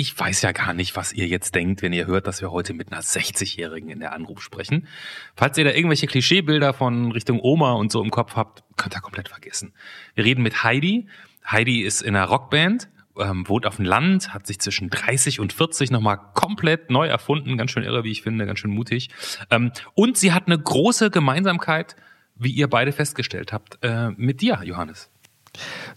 Ich 0.00 0.16
weiß 0.16 0.42
ja 0.42 0.52
gar 0.52 0.74
nicht, 0.74 0.94
was 0.94 1.12
ihr 1.12 1.26
jetzt 1.26 1.56
denkt, 1.56 1.82
wenn 1.82 1.92
ihr 1.92 2.06
hört, 2.06 2.28
dass 2.28 2.40
wir 2.40 2.52
heute 2.52 2.72
mit 2.72 2.92
einer 2.92 3.02
60-Jährigen 3.02 3.90
in 3.90 3.98
der 3.98 4.12
Anruf 4.12 4.40
sprechen. 4.40 4.86
Falls 5.34 5.58
ihr 5.58 5.64
da 5.64 5.72
irgendwelche 5.72 6.06
Klischeebilder 6.06 6.72
von 6.72 7.10
Richtung 7.10 7.40
Oma 7.42 7.72
und 7.72 7.90
so 7.90 8.00
im 8.00 8.12
Kopf 8.12 8.36
habt, 8.36 8.62
könnt 8.76 8.94
ihr 8.94 9.00
komplett 9.00 9.28
vergessen. 9.28 9.72
Wir 10.14 10.24
reden 10.24 10.44
mit 10.44 10.62
Heidi. 10.62 11.08
Heidi 11.44 11.82
ist 11.82 12.02
in 12.02 12.14
einer 12.14 12.26
Rockband, 12.26 12.88
ähm, 13.18 13.48
wohnt 13.48 13.66
auf 13.66 13.74
dem 13.74 13.86
Land, 13.86 14.32
hat 14.32 14.46
sich 14.46 14.60
zwischen 14.60 14.88
30 14.88 15.40
und 15.40 15.52
40 15.52 15.90
nochmal 15.90 16.20
komplett 16.32 16.90
neu 16.90 17.08
erfunden. 17.08 17.58
Ganz 17.58 17.72
schön 17.72 17.82
irre, 17.82 18.04
wie 18.04 18.12
ich 18.12 18.22
finde, 18.22 18.46
ganz 18.46 18.60
schön 18.60 18.70
mutig. 18.70 19.10
Ähm, 19.50 19.72
und 19.94 20.16
sie 20.16 20.30
hat 20.30 20.46
eine 20.46 20.60
große 20.60 21.10
Gemeinsamkeit, 21.10 21.96
wie 22.36 22.52
ihr 22.52 22.70
beide 22.70 22.92
festgestellt 22.92 23.52
habt, 23.52 23.80
äh, 23.82 24.10
mit 24.10 24.42
dir, 24.42 24.60
Johannes. 24.62 25.10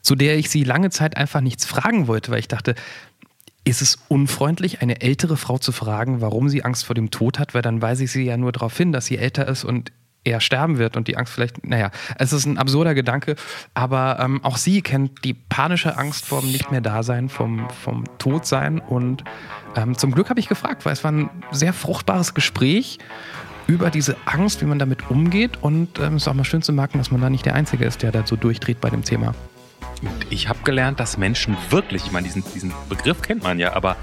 Zu 0.01 0.15
der 0.15 0.37
ich 0.37 0.49
sie 0.49 0.63
lange 0.63 0.89
Zeit 0.89 1.17
einfach 1.17 1.41
nichts 1.41 1.65
fragen 1.65 2.07
wollte, 2.07 2.31
weil 2.31 2.39
ich 2.39 2.47
dachte, 2.47 2.73
ist 3.63 3.81
es 3.81 3.99
unfreundlich, 4.07 4.81
eine 4.81 5.01
ältere 5.01 5.37
Frau 5.37 5.57
zu 5.57 5.71
fragen, 5.71 6.21
warum 6.21 6.49
sie 6.49 6.63
Angst 6.63 6.85
vor 6.85 6.95
dem 6.95 7.11
Tod 7.11 7.37
hat? 7.37 7.53
Weil 7.53 7.61
dann 7.61 7.81
weise 7.81 8.05
ich 8.05 8.11
sie 8.11 8.23
ja 8.23 8.37
nur 8.37 8.51
darauf 8.51 8.75
hin, 8.75 8.91
dass 8.91 9.05
sie 9.05 9.17
älter 9.17 9.47
ist 9.47 9.63
und 9.63 9.91
er 10.23 10.39
sterben 10.39 10.77
wird 10.77 10.97
und 10.97 11.07
die 11.07 11.17
Angst 11.17 11.33
vielleicht, 11.33 11.65
naja, 11.65 11.89
es 12.17 12.31
ist 12.31 12.45
ein 12.45 12.57
absurder 12.57 12.93
Gedanke, 12.93 13.35
aber 13.73 14.19
ähm, 14.19 14.43
auch 14.43 14.57
sie 14.57 14.81
kennt 14.81 15.23
die 15.23 15.33
panische 15.33 15.97
Angst 15.97 16.25
vor 16.25 16.41
dem 16.41 16.51
nicht 16.51 16.69
mehr 16.69 16.81
Dasein, 16.81 17.27
vom, 17.29 17.67
vom 17.69 18.03
Todsein 18.19 18.79
und 18.79 19.23
ähm, 19.75 19.97
zum 19.97 20.11
Glück 20.11 20.29
habe 20.29 20.39
ich 20.39 20.47
gefragt, 20.47 20.85
weil 20.85 20.93
es 20.93 21.03
war 21.03 21.11
ein 21.11 21.29
sehr 21.51 21.73
fruchtbares 21.73 22.35
Gespräch 22.35 22.99
über 23.65 23.89
diese 23.89 24.15
Angst, 24.25 24.61
wie 24.61 24.65
man 24.65 24.77
damit 24.77 25.09
umgeht 25.09 25.57
und 25.61 25.97
ähm, 25.99 26.15
es 26.15 26.23
ist 26.23 26.27
auch 26.27 26.33
mal 26.33 26.43
schön 26.43 26.61
zu 26.61 26.73
merken, 26.73 26.99
dass 26.99 27.09
man 27.09 27.21
da 27.21 27.29
nicht 27.29 27.45
der 27.45 27.55
Einzige 27.55 27.85
ist, 27.85 28.03
der 28.03 28.11
da 28.11 28.25
so 28.25 28.35
durchdreht 28.35 28.79
bei 28.79 28.91
dem 28.91 29.03
Thema. 29.03 29.33
Ich 30.29 30.49
habe 30.49 30.59
gelernt, 30.63 30.99
dass 30.99 31.17
Menschen 31.17 31.55
wirklich, 31.69 32.05
ich 32.05 32.11
meine, 32.11 32.27
diesen, 32.27 32.43
diesen 32.53 32.73
Begriff 32.89 33.21
kennt 33.21 33.43
man 33.43 33.59
ja, 33.59 33.73
aber 33.73 33.97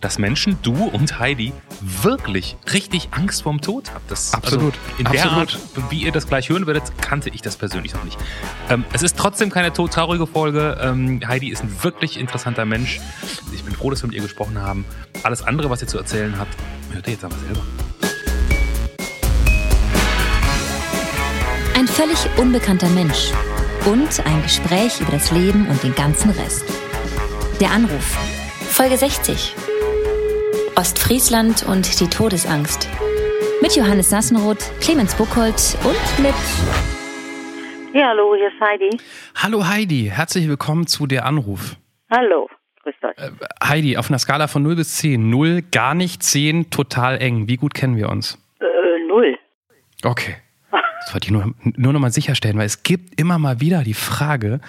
dass 0.00 0.18
Menschen, 0.18 0.58
du 0.62 0.84
und 0.84 1.20
Heidi, 1.20 1.52
wirklich 1.80 2.56
richtig 2.72 3.08
Angst 3.12 3.42
vorm 3.42 3.60
Tod 3.60 3.92
habt. 3.94 4.10
Das, 4.10 4.34
Absolut. 4.34 4.74
Also 4.74 4.98
in 4.98 5.04
der 5.04 5.24
Absolut. 5.24 5.54
Art, 5.54 5.90
wie 5.90 6.02
ihr 6.02 6.12
das 6.12 6.26
gleich 6.26 6.48
hören 6.48 6.66
werdet, 6.66 6.82
kannte 7.00 7.30
ich 7.30 7.40
das 7.40 7.56
persönlich 7.56 7.94
noch 7.94 8.04
nicht. 8.04 8.18
Ähm, 8.68 8.84
es 8.92 9.02
ist 9.02 9.16
trotzdem 9.16 9.50
keine 9.50 9.72
todtraurige 9.72 10.26
Folge. 10.26 10.76
Ähm, 10.82 11.20
Heidi 11.26 11.50
ist 11.50 11.62
ein 11.62 11.82
wirklich 11.82 12.18
interessanter 12.18 12.64
Mensch. 12.64 13.00
Ich 13.54 13.62
bin 13.62 13.74
froh, 13.74 13.90
dass 13.90 14.02
wir 14.02 14.08
mit 14.08 14.16
ihr 14.16 14.22
gesprochen 14.22 14.60
haben. 14.60 14.84
Alles 15.22 15.42
andere, 15.42 15.70
was 15.70 15.80
ihr 15.82 15.88
zu 15.88 15.98
erzählen 15.98 16.36
habt, 16.36 16.54
hört 16.92 17.06
ihr 17.06 17.12
jetzt 17.12 17.24
aber 17.24 17.36
selber. 17.36 17.62
Ein 21.76 21.86
völlig 21.86 22.18
unbekannter 22.36 22.88
Mensch 22.90 23.32
und 23.86 24.24
ein 24.26 24.42
Gespräch 24.42 25.00
über 25.00 25.12
das 25.12 25.32
Leben 25.32 25.66
und 25.68 25.82
den 25.82 25.94
ganzen 25.94 26.30
Rest. 26.30 26.64
Der 27.60 27.70
Anruf. 27.70 28.16
Folge 28.70 28.96
60. 28.96 29.54
Ostfriesland 30.76 31.64
und 31.64 32.00
die 32.00 32.08
Todesangst. 32.08 32.88
Mit 33.60 33.76
Johannes 33.76 34.10
Sassenroth, 34.10 34.70
Clemens 34.80 35.14
Buchholz 35.14 35.76
und 35.84 36.24
mit 36.24 36.34
Ja, 37.92 38.08
hallo, 38.08 38.34
hier 38.36 38.48
ist 38.48 38.60
Heidi. 38.60 38.90
Hallo 39.34 39.66
Heidi, 39.66 40.10
herzlich 40.12 40.48
willkommen 40.48 40.86
zu 40.86 41.06
der 41.06 41.26
Anruf. 41.26 41.76
Hallo, 42.10 42.48
grüßt 42.82 43.04
euch. 43.04 43.18
Äh, 43.18 43.30
Heidi, 43.64 43.96
auf 43.96 44.10
einer 44.10 44.18
Skala 44.18 44.46
von 44.46 44.62
0 44.62 44.76
bis 44.76 44.96
10, 44.98 45.28
0 45.28 45.62
gar 45.72 45.94
nicht, 45.94 46.22
10 46.22 46.70
total 46.70 47.20
eng. 47.20 47.48
Wie 47.48 47.56
gut 47.56 47.74
kennen 47.74 47.96
wir 47.96 48.08
uns? 48.08 48.38
Äh, 48.60 48.64
null. 49.08 49.36
Okay. 50.04 50.36
Das 51.04 51.14
wollte 51.14 51.26
ich 51.26 51.30
nur, 51.32 51.52
nur 51.76 51.92
noch 51.92 52.00
mal 52.00 52.10
sicherstellen, 52.12 52.56
weil 52.58 52.66
es 52.66 52.82
gibt 52.84 53.20
immer 53.20 53.38
mal 53.38 53.60
wieder 53.60 53.82
die 53.82 53.94
Frage 53.94 54.60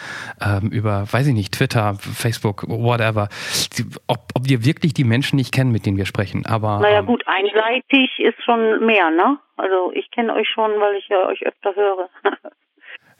ähm, 0.42 0.70
über, 0.72 1.06
weiß 1.12 1.28
ich 1.28 1.34
nicht, 1.34 1.54
Twitter, 1.54 1.96
Facebook, 2.00 2.68
whatever, 2.68 3.30
die, 3.78 3.86
ob, 4.08 4.20
ob 4.34 4.50
wir 4.50 4.66
wirklich 4.66 4.94
die 4.94 5.04
Menschen 5.04 5.36
nicht 5.38 5.52
kennen, 5.54 5.72
mit 5.72 5.86
denen 5.86 5.98
wir 5.98 6.06
sprechen. 6.06 6.46
Aber 6.46 6.80
Naja 6.80 7.00
ähm, 7.00 7.06
gut, 7.06 7.24
einseitig 7.28 8.10
ist 8.20 8.44
schon 8.44 8.86
mehr, 8.86 9.10
ne? 9.12 9.38
Also 9.58 9.92
ich 9.94 10.10
kenne 10.12 10.34
euch 10.34 10.48
schon, 10.50 10.72
weil 10.72 10.96
ich 10.96 11.08
ja 11.10 11.28
euch 11.28 11.46
öfter 11.46 11.76
höre. 11.76 12.10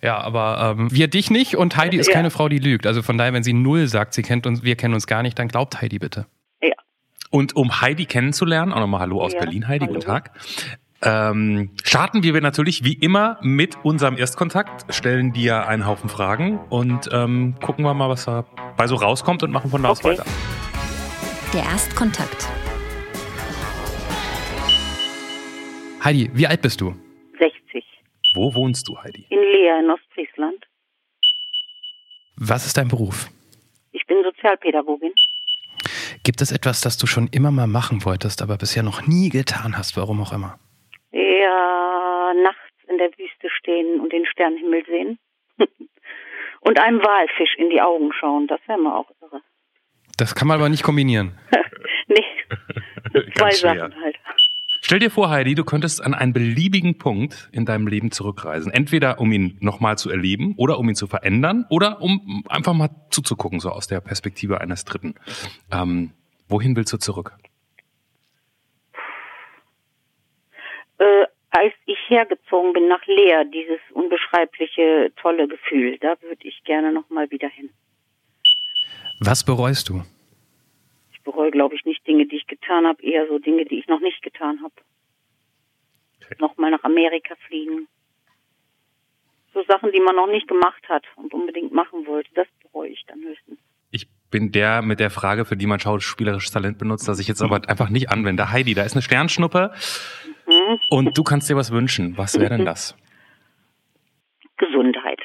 ja, 0.02 0.18
aber 0.18 0.76
ähm, 0.78 0.92
wir 0.92 1.08
dich 1.08 1.30
nicht 1.30 1.56
und 1.56 1.78
Heidi 1.78 1.98
ist 1.98 2.08
Ja. 2.08 2.14
keine 2.16 2.32
Frau, 2.32 2.50
die 2.50 2.60
lügt. 2.60 2.88
Also 2.88 3.04
von 3.04 3.18
daher, 3.18 3.34
wenn 3.34 3.44
sie 3.44 3.54
null 3.54 3.88
sagt, 3.88 4.14
sie 4.16 4.24
kennt 4.24 4.48
uns, 4.48 4.64
wir 4.64 4.76
kennen 4.76 4.96
uns 4.96 5.06
gar 5.08 5.22
nicht, 5.22 5.38
dann 5.38 5.48
glaubt 5.48 5.82
Heidi 5.82 6.00
bitte. 6.00 6.26
ja. 6.62 6.74
Und 7.30 7.56
um 7.56 7.82
Heidi 7.82 8.06
kennenzulernen, 8.06 8.74
auch 8.74 8.80
nochmal 8.80 9.02
Hallo 9.02 9.22
aus 9.22 9.34
Ja, 9.34 9.40
Berlin, 9.40 9.68
Heidi, 9.68 9.86
hallo. 9.86 9.96
guten 9.96 10.06
Tag. 10.08 10.32
Ähm, 11.06 11.72
starten 11.84 12.24
wir 12.24 12.40
natürlich 12.40 12.84
wie 12.86 12.94
immer 12.94 13.38
mit 13.42 13.76
unserem 13.84 14.18
Erstkontakt, 14.18 14.86
stellen 14.94 15.34
dir 15.34 15.68
einen 15.68 15.86
Haufen 15.86 16.10
Fragen 16.10 16.60
und 16.70 17.10
ähm, 17.12 17.56
gucken 17.62 17.84
wir 17.84 17.94
mal, 17.94 18.08
was 18.10 18.24
dabei 18.26 18.88
so 18.88 18.96
rauskommt 18.96 19.44
und 19.44 19.52
machen 19.52 19.70
von 19.70 19.84
da 19.84 19.90
aus 19.90 20.00
Okay. 20.00 20.18
weiter. 20.18 20.26
der 21.54 21.64
Erstkontakt. 21.64 22.48
Heidi, 26.04 26.30
wie 26.34 26.48
alt 26.48 26.62
bist 26.62 26.80
du? 26.82 26.96
60. 27.40 27.84
Wo 28.36 28.54
wohnst 28.56 28.88
du, 28.88 28.98
Heidi? 28.98 29.26
In 29.30 29.40
Leer 29.40 29.80
in 29.80 29.90
Ostfriesland. 29.90 30.66
Was 32.36 32.66
ist 32.66 32.78
dein 32.78 32.88
Beruf? 32.88 33.30
Ich 33.92 34.06
bin 34.08 34.18
Sozialpädagogin. 34.24 35.12
Gibt 36.24 36.42
es 36.42 36.52
etwas, 36.52 36.82
das 36.82 36.98
du 36.98 37.08
schon 37.08 37.28
immer 37.28 37.52
mal 37.52 37.68
machen 37.68 38.06
wolltest, 38.06 38.42
aber 38.42 38.58
bisher 38.58 38.84
noch 38.84 39.06
nie 39.06 39.30
getan 39.30 39.78
hast, 39.78 39.96
warum 39.98 40.22
auch 40.22 40.32
immer? 40.34 40.58
Ja, 41.14 42.34
nachts 42.34 42.60
in 42.88 42.98
der 42.98 43.10
Wüste 43.12 43.50
stehen 43.60 44.00
und 44.00 44.12
den 44.12 44.26
Sternenhimmel 44.26 44.84
sehen. 44.86 45.20
und 46.62 46.80
einem 46.80 47.00
Walfisch 47.04 47.56
in 47.58 47.70
die 47.70 47.82
Augen 47.82 48.12
schauen, 48.14 48.48
das 48.48 48.60
wäre 48.66 48.80
mal 48.80 48.98
auch 48.98 49.12
irre. 49.22 49.42
Das 50.18 50.34
kann 50.34 50.48
man 50.48 50.58
aber 50.58 50.70
nicht 50.70 50.84
kombinieren. 50.84 51.38
nee, 52.08 52.26
zwei. 53.36 53.52
Sachen 53.52 53.96
halt. 54.02 54.16
Stell 54.82 55.00
dir 55.00 55.12
vor, 55.12 55.30
Heidi, 55.30 55.54
du 55.56 55.64
könntest 55.64 56.04
an 56.04 56.16
einen 56.16 56.34
beliebigen 56.34 56.98
Punkt 56.98 57.48
in 57.52 57.66
deinem 57.66 57.88
Leben 57.88 58.12
zurückreisen. 58.12 58.72
Entweder 58.74 59.20
um 59.20 59.32
ihn 59.32 59.58
nochmal 59.62 59.98
zu 59.98 60.10
erleben 60.10 60.56
oder 60.58 60.80
um 60.80 60.90
ihn 60.90 60.96
zu 60.96 61.08
verändern 61.08 61.66
oder 61.70 62.02
um 62.02 62.44
einfach 62.50 62.74
mal 62.74 62.90
zuzugucken, 63.12 63.60
so 63.60 63.70
aus 63.70 63.88
der 63.88 64.02
Perspektive 64.02 64.62
eines 64.62 64.84
Dritten. 64.84 65.14
Ähm, 65.72 66.12
wohin 66.50 66.76
willst 66.76 66.92
du 66.92 66.98
zurück? 66.98 67.38
Äh, 70.98 71.26
als 71.64 71.74
ich 71.86 71.98
hergezogen 72.10 72.74
bin 72.74 72.90
nach 72.90 73.06
Leer, 73.06 73.46
dieses 73.46 73.80
unbeschreibliche, 73.94 75.14
tolle 75.16 75.48
Gefühl, 75.48 75.98
da 76.00 76.16
würde 76.22 76.46
ich 76.46 76.62
gerne 76.66 76.92
nochmal 76.92 77.32
wieder 77.32 77.48
hin. 77.48 77.70
Was 79.22 79.46
bereust 79.46 79.88
du? 79.88 80.04
Ich 81.14 81.22
bereue, 81.22 81.52
glaube 81.52 81.76
ich, 81.76 81.86
nicht 81.86 82.06
Dinge, 82.06 82.26
die 82.26 82.36
ich 82.36 82.48
getan 82.48 82.86
habe, 82.86 83.02
eher 83.02 83.28
so 83.28 83.40
Dinge, 83.40 83.64
die 83.64 83.80
ich 83.80 83.88
noch 83.88 84.02
nicht 84.02 84.22
getan 84.22 84.60
habe. 84.62 84.74
Okay. 86.22 86.36
Nochmal 86.40 86.72
nach 86.72 86.84
Amerika 86.84 87.36
fliegen. 87.48 87.88
So 89.54 89.64
Sachen, 89.64 89.94
die 89.94 90.02
man 90.02 90.18
noch 90.18 90.28
nicht 90.28 90.50
gemacht 90.50 90.84
hat 90.90 91.06
und 91.16 91.34
unbedingt 91.34 91.72
machen 91.72 92.06
wollte, 92.06 92.30
das 92.34 92.48
bereue 92.62 92.90
ich 92.90 93.06
dann 93.08 93.22
höchstens. 93.22 93.58
Ich 93.92 94.08
bin 94.32 94.52
der 94.52 94.82
mit 94.82 95.00
der 95.00 95.12
Frage, 95.12 95.46
für 95.46 95.56
die 95.56 95.68
man 95.68 95.80
schauspielerisches 95.80 96.52
Talent 96.52 96.78
benutzt, 96.78 97.08
das 97.08 97.20
ich 97.20 97.28
jetzt 97.30 97.42
aber 97.42 97.62
einfach 97.70 97.90
nicht 97.90 98.10
anwende. 98.10 98.52
Heidi, 98.52 98.74
da 98.74 98.84
ist 98.84 98.94
eine 98.94 99.04
Sternschnuppe 99.04 99.72
Hm? 100.46 100.80
und 100.90 101.18
du 101.18 101.24
kannst 101.24 101.50
dir 101.50 101.56
was 101.56 101.72
wünschen. 101.72 102.18
Was 102.18 102.38
wäre 102.38 102.58
denn 102.58 102.66
das? 102.66 102.96
Gesundheit. 104.58 105.20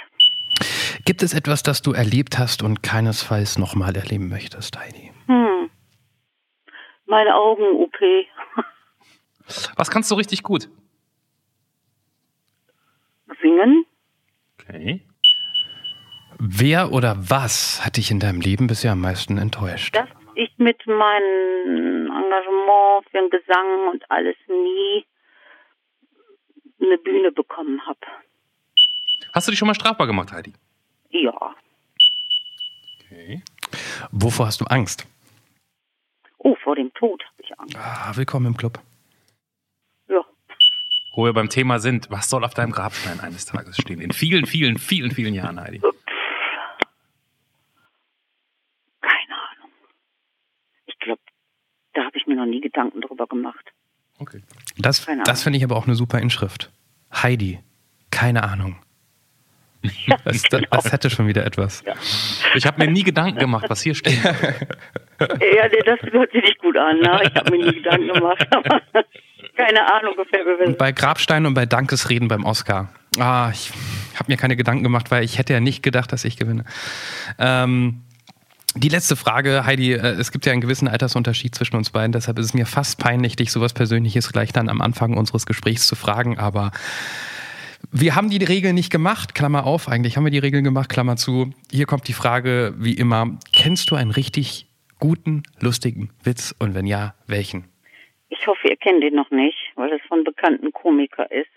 Gibt 1.04 1.22
es 1.22 1.34
etwas, 1.34 1.62
das 1.62 1.82
du 1.82 1.92
erlebt 1.92 2.38
hast 2.38 2.62
und 2.62 2.82
keinesfalls 2.82 3.58
nochmal 3.58 3.96
erleben 3.96 4.28
möchtest, 4.28 4.78
Heidi? 4.78 5.12
Hm. 5.26 5.70
Meine 7.06 7.34
Augen-OP. 7.34 7.96
Was 9.76 9.90
kannst 9.90 10.10
du 10.10 10.14
richtig 10.14 10.42
gut? 10.42 10.68
Singen. 13.40 13.84
Okay. 14.60 15.06
Wer 16.38 16.92
oder 16.92 17.16
was 17.30 17.84
hat 17.84 17.96
dich 17.96 18.10
in 18.10 18.20
deinem 18.20 18.40
Leben 18.40 18.66
bisher 18.66 18.92
am 18.92 19.00
meisten 19.00 19.38
enttäuscht? 19.38 19.96
dass 19.96 20.08
ich 20.38 20.56
mit 20.58 20.86
meinem 20.86 22.06
Engagement 22.06 23.04
für 23.10 23.18
den 23.18 23.30
Gesang 23.30 23.88
und 23.88 24.08
alles 24.10 24.36
nie 24.46 25.04
eine 26.80 26.96
Bühne 26.98 27.32
bekommen 27.32 27.84
habe. 27.86 27.98
Hast 29.34 29.48
du 29.48 29.50
dich 29.50 29.58
schon 29.58 29.66
mal 29.66 29.74
strafbar 29.74 30.06
gemacht, 30.06 30.32
Heidi? 30.32 30.52
Ja. 31.10 31.54
Okay. 33.00 33.42
Wovor 34.12 34.46
hast 34.46 34.60
du 34.60 34.64
Angst? 34.66 35.06
Oh, 36.38 36.54
vor 36.62 36.76
dem 36.76 36.94
Tod 36.94 37.22
habe 37.24 37.42
ich 37.42 37.58
Angst. 37.58 37.76
Ah, 37.76 38.12
willkommen 38.14 38.46
im 38.46 38.56
Club. 38.56 38.78
Ja. 40.08 40.24
Wo 41.14 41.24
wir 41.24 41.32
beim 41.32 41.48
Thema 41.48 41.80
sind, 41.80 42.10
was 42.10 42.30
soll 42.30 42.44
auf 42.44 42.54
deinem 42.54 42.70
Grabstein 42.70 43.18
eines 43.20 43.44
Tages 43.44 43.76
stehen? 43.76 44.00
In 44.00 44.12
vielen, 44.12 44.46
vielen, 44.46 44.78
vielen, 44.78 45.10
vielen 45.10 45.34
Jahren, 45.34 45.60
Heidi. 45.60 45.80
Keine 49.00 49.34
Ahnung. 49.34 49.72
Ich 50.86 50.98
glaube, 51.00 51.20
da 51.98 52.04
habe 52.04 52.16
ich 52.16 52.26
mir 52.28 52.36
noch 52.36 52.46
nie 52.46 52.60
Gedanken 52.60 53.00
drüber 53.00 53.26
gemacht. 53.26 53.72
Okay. 54.20 54.40
Das, 54.78 55.04
das 55.24 55.42
finde 55.42 55.58
ich 55.58 55.64
aber 55.64 55.76
auch 55.76 55.86
eine 55.86 55.96
super 55.96 56.20
Inschrift. 56.20 56.70
Heidi, 57.12 57.58
keine 58.10 58.44
Ahnung. 58.44 58.76
Das, 60.24 60.42
das, 60.42 60.62
das 60.70 60.92
hätte 60.92 61.08
schon 61.08 61.28
wieder 61.28 61.46
etwas. 61.46 61.84
Ich 62.54 62.66
habe 62.66 62.84
mir 62.84 62.90
nie 62.90 63.04
Gedanken 63.04 63.38
gemacht, 63.38 63.66
was 63.68 63.80
hier 63.82 63.94
steht. 63.94 64.18
Ja, 65.20 65.68
das 65.84 66.00
hört 66.12 66.30
sich 66.30 66.42
nicht 66.42 66.58
gut 66.60 66.76
an. 66.76 67.00
Ne? 67.00 67.20
Ich 67.24 67.34
habe 67.34 67.50
mir 67.50 67.66
nie 67.66 67.74
Gedanken 67.74 68.06
gemacht. 68.06 68.46
Keine 69.56 69.92
Ahnung, 69.92 70.14
wer 70.16 70.44
wir 70.44 70.66
Und 70.68 70.78
bei 70.78 70.92
Grabstein 70.92 71.44
und 71.44 71.54
bei 71.54 71.66
Dankesreden 71.66 72.28
beim 72.28 72.44
Oscar. 72.44 72.92
Ah, 73.18 73.50
ich 73.52 73.72
habe 74.14 74.30
mir 74.30 74.36
keine 74.36 74.54
Gedanken 74.54 74.84
gemacht, 74.84 75.10
weil 75.10 75.24
ich 75.24 75.38
hätte 75.38 75.52
ja 75.54 75.58
nicht 75.58 75.82
gedacht, 75.82 76.12
dass 76.12 76.24
ich 76.24 76.36
gewinne. 76.36 76.64
Ähm, 77.40 78.02
die 78.78 78.88
letzte 78.88 79.16
Frage, 79.16 79.64
Heidi, 79.64 79.92
äh, 79.92 80.16
es 80.18 80.32
gibt 80.32 80.46
ja 80.46 80.52
einen 80.52 80.60
gewissen 80.60 80.88
Altersunterschied 80.88 81.54
zwischen 81.54 81.76
uns 81.76 81.90
beiden, 81.90 82.12
deshalb 82.12 82.38
ist 82.38 82.46
es 82.46 82.54
mir 82.54 82.66
fast 82.66 83.00
peinlich, 83.00 83.36
dich 83.36 83.50
sowas 83.52 83.74
Persönliches 83.74 84.32
gleich 84.32 84.52
dann 84.52 84.68
am 84.68 84.80
Anfang 84.80 85.16
unseres 85.16 85.46
Gesprächs 85.46 85.86
zu 85.86 85.96
fragen, 85.96 86.38
aber 86.38 86.70
wir 87.92 88.14
haben 88.14 88.30
die 88.30 88.44
Regeln 88.44 88.74
nicht 88.74 88.90
gemacht, 88.90 89.34
Klammer 89.34 89.64
auf, 89.64 89.88
eigentlich 89.88 90.16
haben 90.16 90.24
wir 90.24 90.30
die 90.30 90.38
Regeln 90.38 90.64
gemacht, 90.64 90.88
Klammer 90.88 91.16
zu. 91.16 91.52
Hier 91.70 91.86
kommt 91.86 92.08
die 92.08 92.12
Frage, 92.12 92.74
wie 92.76 92.94
immer, 92.94 93.38
kennst 93.52 93.90
du 93.90 93.94
einen 93.94 94.10
richtig 94.10 94.66
guten, 94.98 95.42
lustigen 95.60 96.10
Witz 96.22 96.54
und 96.58 96.74
wenn 96.74 96.86
ja, 96.86 97.14
welchen? 97.26 97.68
Ich 98.28 98.46
hoffe, 98.46 98.68
ihr 98.68 98.76
kennt 98.76 99.02
ihn 99.04 99.14
noch 99.14 99.30
nicht, 99.30 99.58
weil 99.76 99.92
es 99.92 100.02
von 100.08 100.24
bekannten 100.24 100.72
Komiker 100.72 101.30
ist. 101.30 101.48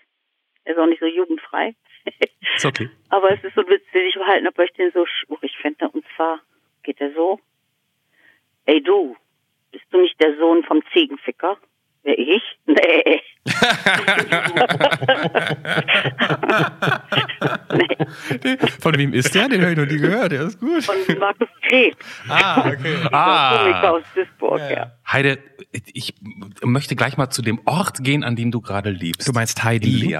Er 0.64 0.74
ist 0.74 0.78
auch 0.78 0.86
nicht 0.86 1.00
so 1.00 1.06
jugendfrei. 1.06 1.74
Ist 2.56 2.64
okay. 2.64 2.88
Aber 3.10 3.30
es 3.32 3.42
ist 3.44 3.54
so 3.54 3.62
ein 3.62 3.68
Witz, 3.68 3.82
den 3.92 4.06
ich 4.06 4.14
behalten 4.14 4.46
habe, 4.46 4.56
weil 4.56 4.66
ich 4.66 4.72
den 4.72 4.90
so 4.92 5.04
schwierig 5.06 5.52
finde. 5.60 5.88
Und 5.88 6.04
zwar 6.16 6.40
geht 6.82 7.00
er 7.00 7.12
so. 7.14 7.40
Ey 8.66 8.82
du, 8.82 9.16
bist 9.72 9.84
du 9.90 10.00
nicht 10.00 10.20
der 10.20 10.36
Sohn 10.38 10.62
vom 10.64 10.82
Ziegenficker? 10.92 11.56
Wer 12.04 12.18
ich? 12.18 12.42
Nee. 12.74 13.20
nee. 18.44 18.56
Von 18.78 18.96
wem 18.96 19.12
ist 19.12 19.34
der? 19.34 19.48
Den 19.48 19.62
habe 19.62 19.72
ich 19.72 19.78
noch 19.78 19.86
nie 19.86 19.98
gehört, 19.98 20.30
der 20.32 20.42
ist 20.42 20.60
gut. 20.60 20.84
Von 20.84 20.94
Markus 21.18 21.48
Krebs. 21.62 21.96
Ah, 22.28 22.68
okay. 22.68 22.96
Ah. 23.10 23.90
Aus 23.90 24.04
Duisburg, 24.14 24.60
ja. 24.60 24.70
Ja. 24.70 24.92
Heide, 25.10 25.38
ich 25.92 26.14
möchte 26.62 26.94
gleich 26.96 27.16
mal 27.16 27.30
zu 27.30 27.42
dem 27.42 27.60
Ort 27.66 28.02
gehen, 28.04 28.22
an 28.24 28.36
dem 28.36 28.50
du 28.52 28.60
gerade 28.60 28.90
lebst. 28.90 29.26
Du 29.28 29.32
meinst 29.32 29.58
In 29.58 29.64
Heidi? 29.64 30.16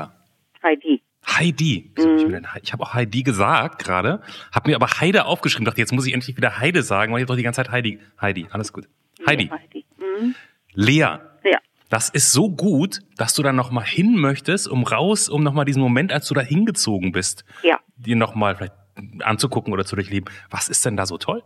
Heidi. 0.63 1.02
Heidi. 1.27 1.91
Wieso 1.95 2.09
hab 2.11 2.17
ich 2.19 2.25
denn 2.25 2.47
ich 2.63 2.73
habe 2.73 2.83
auch 2.83 2.95
Heidi 2.95 3.23
gesagt 3.23 3.85
gerade, 3.85 4.23
habe 4.53 4.71
mir 4.71 4.77
aber 4.77 4.87
Heide 5.01 5.25
aufgeschrieben. 5.27 5.65
Dachte, 5.65 5.81
jetzt 5.81 5.93
muss 5.93 6.07
ich 6.07 6.15
endlich 6.15 6.37
wieder 6.37 6.59
Heide 6.59 6.83
sagen, 6.83 7.13
weil 7.13 7.21
ich 7.21 7.23
hab 7.25 7.29
doch 7.29 7.37
die 7.37 7.43
ganze 7.43 7.63
Zeit 7.63 7.71
Heidi. 7.71 8.01
Heidi, 8.21 8.47
alles 8.51 8.73
gut. 8.73 8.89
Heidi. 9.27 9.45
Ja, 9.47 9.59
Heidi. 9.59 9.85
Mhm. 9.99 10.35
Lea. 10.75 10.99
Ja. 11.45 11.59
Das 11.91 12.09
ist 12.09 12.33
so 12.33 12.51
gut, 12.51 13.01
dass 13.19 13.35
du 13.35 13.43
da 13.43 13.53
noch 13.53 13.71
mal 13.71 13.85
hin 13.85 14.17
möchtest, 14.17 14.67
um 14.69 14.83
raus, 14.83 15.29
um 15.29 15.43
noch 15.43 15.53
mal 15.53 15.65
diesen 15.65 15.83
Moment, 15.83 16.13
als 16.13 16.27
du 16.27 16.35
da 16.35 16.41
hingezogen 16.41 17.13
bist, 17.13 17.45
Ja. 17.63 17.79
dir 17.97 18.17
noch 18.17 18.35
mal 18.35 18.57
vielleicht 18.57 18.75
anzugucken 19.21 19.73
oder 19.73 19.85
zu 19.85 19.95
durchleben. 19.97 20.31
Was 20.51 20.69
ist 20.69 20.85
denn 20.85 20.97
da 20.97 21.07
so 21.07 21.19
toll? 21.19 21.43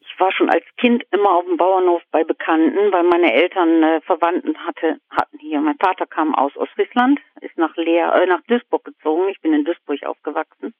Ich 0.00 0.20
war 0.20 0.32
schon 0.32 0.48
als 0.48 0.64
Kind 0.78 1.02
immer 1.12 1.30
auf 1.30 1.44
dem 1.44 1.56
Bauernhof 1.58 2.00
bei 2.10 2.24
Bekannten, 2.24 2.90
weil 2.90 3.02
meine 3.02 3.32
Eltern 3.34 3.82
äh, 3.82 4.00
Verwandten 4.02 4.56
hatte, 4.66 4.98
hatten 5.10 5.38
hier. 5.38 5.60
Mein 5.60 5.76
Vater 5.78 6.06
kam 6.06 6.34
aus 6.34 6.56
Ostfriesland, 6.56 7.18
nach 7.56 7.76
Leer, 7.76 8.14
äh, 8.14 8.26
nach 8.26 8.42
Duisburg 8.42 8.84
gezogen. 8.84 9.28
Ich 9.28 9.40
bin 9.40 9.52
in 9.52 9.64
Duisburg 9.64 10.02
aufgewachsen. 10.04 10.74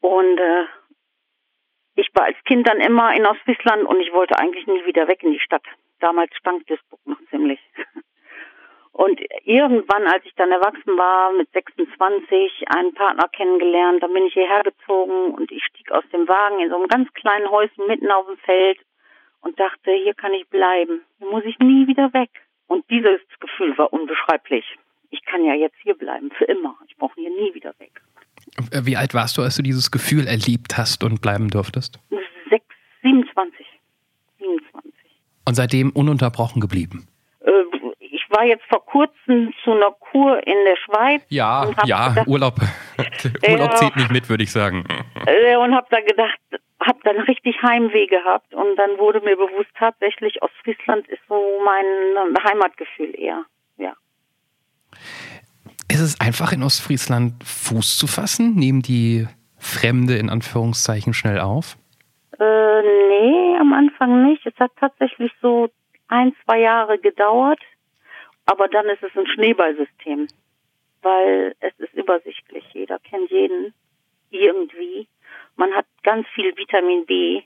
Und 0.00 0.38
äh, 0.38 0.64
ich 1.94 2.08
war 2.14 2.24
als 2.24 2.42
Kind 2.44 2.66
dann 2.66 2.80
immer 2.80 3.14
in 3.14 3.26
Ostfriesland 3.26 3.84
und 3.84 4.00
ich 4.00 4.12
wollte 4.12 4.38
eigentlich 4.38 4.66
nie 4.66 4.84
wieder 4.86 5.08
weg 5.08 5.22
in 5.22 5.32
die 5.32 5.40
Stadt. 5.40 5.64
Damals 6.00 6.34
stank 6.36 6.66
Duisburg 6.66 7.00
noch 7.04 7.20
ziemlich. 7.30 7.60
Und 8.92 9.22
irgendwann, 9.44 10.06
als 10.06 10.24
ich 10.26 10.34
dann 10.34 10.52
erwachsen 10.52 10.98
war, 10.98 11.32
mit 11.32 11.50
26, 11.52 12.68
einen 12.68 12.92
Partner 12.92 13.26
kennengelernt, 13.28 14.02
dann 14.02 14.12
bin 14.12 14.26
ich 14.26 14.34
hierher 14.34 14.62
gezogen 14.62 15.32
und 15.32 15.50
ich 15.50 15.64
stieg 15.64 15.90
aus 15.90 16.04
dem 16.12 16.28
Wagen 16.28 16.60
in 16.60 16.68
so 16.68 16.76
einem 16.76 16.88
ganz 16.88 17.10
kleinen 17.14 17.50
Häuschen 17.50 17.86
mitten 17.86 18.10
auf 18.10 18.26
dem 18.26 18.36
Feld 18.36 18.78
und 19.40 19.58
dachte, 19.58 19.92
hier 19.92 20.12
kann 20.12 20.34
ich 20.34 20.46
bleiben. 20.48 21.00
Hier 21.18 21.30
muss 21.30 21.44
ich 21.44 21.58
nie 21.58 21.86
wieder 21.86 22.12
weg. 22.12 22.30
Und 22.66 22.88
dieses 22.90 23.20
Gefühl 23.40 23.76
war 23.78 23.92
unbeschreiblich. 23.94 24.76
Ich 25.12 25.22
kann 25.26 25.44
ja 25.44 25.54
jetzt 25.54 25.76
hier 25.82 25.94
bleiben, 25.94 26.30
für 26.36 26.46
immer. 26.46 26.74
Ich 26.88 26.96
brauche 26.96 27.14
hier 27.14 27.30
nie 27.30 27.54
wieder 27.54 27.74
weg. 27.78 28.00
Äh, 28.72 28.80
Wie 28.84 28.96
alt 28.96 29.12
warst 29.14 29.36
du, 29.36 29.42
als 29.42 29.56
du 29.56 29.62
dieses 29.62 29.90
Gefühl 29.90 30.26
erlebt 30.26 30.76
hast 30.78 31.04
und 31.04 31.20
bleiben 31.20 31.48
durftest? 31.48 31.98
Sechs, 32.48 32.64
27. 33.02 33.66
27. 34.38 34.92
Und 35.46 35.54
seitdem 35.54 35.90
ununterbrochen 35.90 36.60
geblieben? 36.60 37.06
Äh, 37.40 37.50
ich 37.98 38.24
war 38.30 38.44
jetzt 38.44 38.64
vor 38.70 38.84
kurzem 38.86 39.52
zu 39.62 39.72
einer 39.72 39.90
Kur 39.92 40.38
in 40.46 40.64
der 40.64 40.76
Schweiz. 40.76 41.22
Ja, 41.28 41.70
ja, 41.84 42.08
gedacht, 42.08 42.26
Urlaub. 42.26 42.54
Urlaub 43.48 43.76
zählt 43.76 43.96
nicht 43.96 44.10
mit, 44.10 44.28
würde 44.30 44.44
ich 44.44 44.50
sagen. 44.50 44.84
Äh, 45.26 45.56
und 45.56 45.74
habe 45.74 45.86
da 45.90 46.00
gedacht, 46.00 46.38
habe 46.80 46.98
dann 47.04 47.20
richtig 47.20 47.62
Heimweh 47.62 48.06
gehabt 48.06 48.54
und 48.54 48.76
dann 48.76 48.98
wurde 48.98 49.20
mir 49.20 49.36
bewusst, 49.36 49.70
tatsächlich 49.78 50.42
Ostfriesland 50.42 51.06
ist 51.08 51.20
so 51.28 51.60
mein 51.64 51.84
Heimatgefühl 52.44 53.14
eher. 53.18 53.44
Ist 55.92 56.00
es 56.00 56.18
einfach 56.22 56.52
in 56.52 56.62
Ostfriesland 56.62 57.44
Fuß 57.44 57.98
zu 57.98 58.06
fassen? 58.06 58.54
Nehmen 58.54 58.80
die 58.80 59.28
Fremde 59.58 60.16
in 60.16 60.30
Anführungszeichen 60.30 61.12
schnell 61.12 61.38
auf? 61.38 61.76
Äh, 62.40 62.80
nee, 62.82 63.58
am 63.60 63.74
Anfang 63.74 64.26
nicht. 64.26 64.46
Es 64.46 64.54
hat 64.58 64.70
tatsächlich 64.80 65.30
so 65.42 65.68
ein, 66.08 66.32
zwei 66.42 66.60
Jahre 66.60 66.98
gedauert, 66.98 67.60
aber 68.46 68.68
dann 68.68 68.86
ist 68.86 69.02
es 69.02 69.10
ein 69.18 69.26
Schneeballsystem, 69.34 70.28
weil 71.02 71.54
es 71.60 71.74
ist 71.78 71.92
übersichtlich. 71.92 72.64
Jeder 72.72 72.98
kennt 73.00 73.30
jeden 73.30 73.74
irgendwie. 74.30 75.06
Man 75.56 75.72
hat 75.72 75.84
ganz 76.04 76.26
viel 76.34 76.56
Vitamin 76.56 77.04
B 77.04 77.42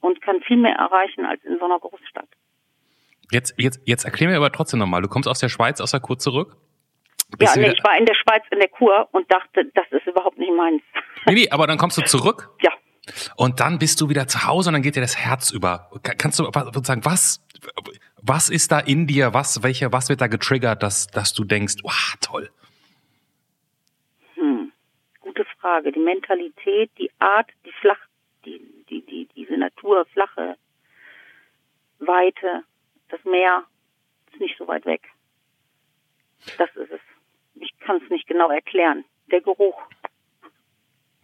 und 0.00 0.22
kann 0.22 0.42
viel 0.42 0.58
mehr 0.58 0.76
erreichen 0.76 1.26
als 1.26 1.42
in 1.44 1.58
so 1.58 1.64
einer 1.64 1.80
Großstadt. 1.80 2.28
Jetzt, 3.32 3.54
jetzt, 3.58 3.80
jetzt 3.84 4.04
erklär 4.04 4.28
mir 4.28 4.36
aber 4.36 4.52
trotzdem 4.52 4.78
nochmal. 4.78 5.02
Du 5.02 5.08
kommst 5.08 5.28
aus 5.28 5.40
der 5.40 5.48
Schweiz, 5.48 5.80
aus 5.80 5.90
der 5.90 5.98
Kur 5.98 6.18
zurück? 6.18 6.56
Ja, 7.40 7.56
nee, 7.56 7.70
ich 7.72 7.84
war 7.84 7.96
in 7.98 8.06
der 8.06 8.14
Schweiz 8.14 8.42
in 8.50 8.58
der 8.58 8.68
Kur 8.68 9.08
und 9.12 9.30
dachte, 9.32 9.64
das 9.74 9.86
ist 9.90 10.06
überhaupt 10.06 10.38
nicht 10.38 10.52
meins. 10.54 10.82
nee, 11.26 11.34
nee, 11.34 11.50
aber 11.50 11.66
dann 11.66 11.78
kommst 11.78 11.96
du 11.98 12.02
zurück 12.02 12.50
Ja, 12.62 12.70
und 13.36 13.60
dann 13.60 13.78
bist 13.78 14.00
du 14.00 14.08
wieder 14.08 14.26
zu 14.26 14.46
Hause 14.46 14.70
und 14.70 14.74
dann 14.74 14.82
geht 14.82 14.96
dir 14.96 15.00
das 15.00 15.16
Herz 15.16 15.50
über. 15.50 15.90
Ka- 16.02 16.14
Kannst 16.16 16.38
du 16.38 16.44
was- 16.52 16.64
sozusagen, 16.66 17.04
was, 17.04 17.44
was 18.22 18.48
ist 18.50 18.72
da 18.72 18.80
in 18.80 19.06
dir? 19.06 19.34
Was, 19.34 19.62
welche, 19.62 19.92
was 19.92 20.08
wird 20.08 20.20
da 20.20 20.26
getriggert, 20.26 20.82
dass, 20.82 21.06
dass 21.08 21.32
du 21.34 21.44
denkst, 21.44 21.76
wow, 21.82 22.14
toll. 22.20 22.50
hm. 24.34 24.72
gute 25.20 25.44
Frage. 25.60 25.92
Die 25.92 26.00
Mentalität, 26.00 26.90
die 26.98 27.10
Art, 27.18 27.50
die 27.64 27.72
flach, 27.80 27.98
die, 28.44 28.60
die, 28.88 29.04
die, 29.06 29.28
diese 29.36 29.56
Natur, 29.56 30.06
flache 30.12 30.56
Weite, 31.98 32.64
das 33.08 33.22
Meer 33.24 33.64
ist 34.32 34.40
nicht 34.40 34.56
so 34.58 34.66
weit 34.68 34.84
weg. 34.86 35.02
Das 36.58 36.68
ist 36.76 36.90
es. 36.90 37.00
Ich 37.60 37.72
kann 37.80 38.00
es 38.02 38.10
nicht 38.10 38.26
genau 38.26 38.50
erklären. 38.50 39.04
Der 39.30 39.40
Geruch. 39.40 39.80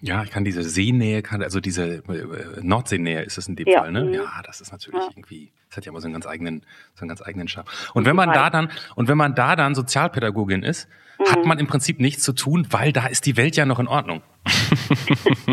Ja, 0.02 0.22
ich 0.22 0.30
kann 0.30 0.44
diese 0.44 0.62
Seenähe, 0.62 1.20
kann, 1.22 1.42
also 1.42 1.60
diese 1.60 2.02
äh, 2.08 2.60
Nordseenähe 2.62 3.20
ist 3.22 3.36
es 3.36 3.48
in 3.48 3.56
dem 3.56 3.68
Ja. 3.68 3.80
Fall, 3.80 3.92
ne? 3.92 4.04
Mhm. 4.04 4.12
Ja, 4.14 4.40
das 4.46 4.60
ist 4.62 4.72
natürlich 4.72 5.00
Ja. 5.02 5.08
irgendwie, 5.10 5.52
das 5.68 5.76
hat 5.76 5.84
ja 5.84 5.90
immer 5.92 6.00
so 6.00 6.06
einen 6.06 6.14
ganz 6.14 6.26
eigenen, 6.26 6.64
so 6.94 7.02
einen 7.02 7.08
ganz 7.10 7.20
eigenen 7.22 7.48
Charme. 7.48 7.66
Und 7.92 8.06
wenn 8.06 8.16
man 8.16 8.32
da 8.32 8.48
dann, 8.48 8.70
und 8.96 9.08
wenn 9.08 9.18
man 9.18 9.34
da 9.34 9.56
dann 9.56 9.74
Sozialpädagogin 9.74 10.62
ist, 10.62 10.88
Mhm. 11.18 11.24
hat 11.30 11.44
man 11.44 11.58
im 11.58 11.66
Prinzip 11.66 12.00
nichts 12.00 12.22
zu 12.22 12.32
tun, 12.32 12.66
weil 12.70 12.92
da 12.94 13.06
ist 13.08 13.26
die 13.26 13.36
Welt 13.36 13.56
ja 13.56 13.66
noch 13.66 13.78
in 13.78 13.88
Ordnung. 13.88 14.22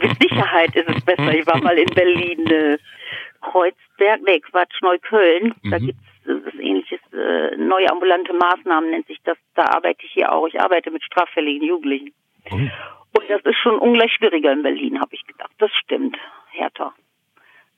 Mit 0.00 0.22
Sicherheit 0.22 0.74
ist 0.74 0.88
es 0.88 1.04
besser. 1.04 1.34
Ich 1.34 1.46
war 1.46 1.60
mal 1.62 1.76
in 1.78 1.86
Berlin, 1.94 2.46
äh, 2.46 2.78
Kreuzberg, 3.42 4.20
nee, 4.26 4.40
Quatsch, 4.40 4.80
Neukölln. 4.82 5.54
Da 5.64 5.78
Mhm. 5.78 5.86
gibt's 5.86 6.02
das 6.24 6.54
ähnliches, 6.54 7.00
äh, 7.12 7.56
neue 7.56 7.90
ambulante 7.90 8.32
Maßnahmen 8.32 8.90
nennt 8.90 9.06
sich 9.06 9.18
das. 9.24 9.36
Da 9.54 9.64
arbeite 9.64 10.04
ich 10.04 10.12
hier 10.12 10.32
auch. 10.32 10.46
Ich 10.46 10.60
arbeite 10.60 10.90
mit 10.90 11.02
straffälligen 11.02 11.66
Jugendlichen. 11.66 12.12
Oh. 12.50 12.56
Und 12.56 13.30
das 13.30 13.42
ist 13.44 13.58
schon 13.58 13.78
ungleich 13.78 14.12
schwieriger 14.12 14.52
in 14.52 14.62
Berlin, 14.62 15.00
habe 15.00 15.14
ich 15.14 15.24
gedacht. 15.26 15.52
Das 15.58 15.70
stimmt, 15.82 16.16
härter. 16.50 16.92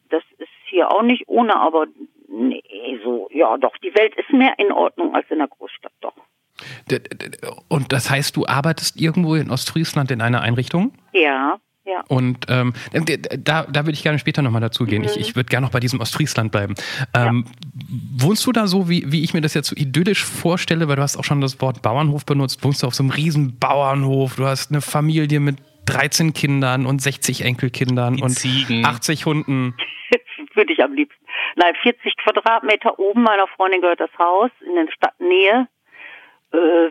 Das 0.09 0.23
ist 0.39 0.49
hier 0.67 0.91
auch 0.91 1.03
nicht 1.03 1.25
ohne, 1.27 1.57
aber 1.57 1.87
nee, 2.29 2.63
so, 3.05 3.29
ja 3.33 3.57
doch, 3.59 3.77
die 3.79 3.95
Welt 3.95 4.15
ist 4.17 4.31
mehr 4.31 4.55
in 4.59 4.73
Ordnung 4.73 5.15
als 5.15 5.31
in 5.31 5.39
der 5.39 5.49
Großstadt, 5.49 5.93
doch. 6.01 6.15
Und 7.69 7.93
das 7.93 8.09
heißt, 8.09 8.37
du 8.37 8.47
arbeitest 8.47 8.99
irgendwo 8.99 9.35
in 9.35 9.51
Ostfriesland 9.51 10.11
in 10.11 10.23
einer 10.23 10.41
Einrichtung? 10.41 10.93
Ja, 11.13 11.61
ja. 11.87 12.03
Und 12.09 12.47
ähm, 12.49 12.75
da, 13.39 13.63
da 13.63 13.81
würde 13.85 13.93
ich 13.93 14.03
gerne 14.03 14.19
später 14.19 14.43
nochmal 14.43 14.61
dazu 14.61 14.85
gehen. 14.85 15.05
Ich, 15.05 15.17
ich 15.17 15.37
würde 15.37 15.49
gerne 15.49 15.67
noch 15.67 15.73
bei 15.73 15.81
diesem 15.81 16.01
Ostfriesland 16.01 16.51
bleiben. 16.51 16.75
Ähm, 17.15 17.47
Wohnst 18.19 18.45
du 18.47 18.53
da 18.53 18.67
so, 18.67 18.89
wie, 18.89 19.11
wie 19.13 19.23
ich 19.23 19.35
mir 19.35 19.41
das 19.41 19.55
jetzt 19.55 19.69
so 19.69 19.77
idyllisch 19.77 20.25
vorstelle, 20.25 20.89
weil 20.89 20.97
du 20.97 21.03
hast 21.03 21.17
auch 21.17 21.25
schon 21.25 21.41
das 21.41 21.61
Wort 21.61 21.83
Bauernhof 21.83 22.27
benutzt, 22.27 22.65
wohnst 22.65 22.83
du 22.83 22.89
auf 22.89 22.95
so 22.95 23.03
einem 23.03 23.11
riesen 23.11 23.59
Bauernhof, 23.59 24.37
du 24.37 24.47
hast 24.47 24.73
eine 24.73 24.81
Familie 24.81 25.39
mit 25.39 25.59
13 25.87 26.33
Kindern 26.33 26.87
und 26.87 27.01
60 27.01 27.45
Enkelkindern 27.45 28.17
Die 28.17 28.23
und 28.23 28.31
Ziegen. 28.31 28.85
80 28.85 29.27
Hunden. 29.27 29.75
Würde 30.55 30.73
ich 30.73 30.83
am 30.83 30.95
liebsten. 30.95 31.25
Nein, 31.55 31.75
40 31.83 32.17
Quadratmeter 32.17 32.99
oben 32.99 33.23
meiner 33.23 33.47
Freundin 33.47 33.81
gehört 33.81 34.01
das 34.01 34.11
Haus 34.19 34.51
in 34.67 34.75
der 34.75 34.91
Stadtnähe. 34.93 35.69
Äh, 36.53 36.91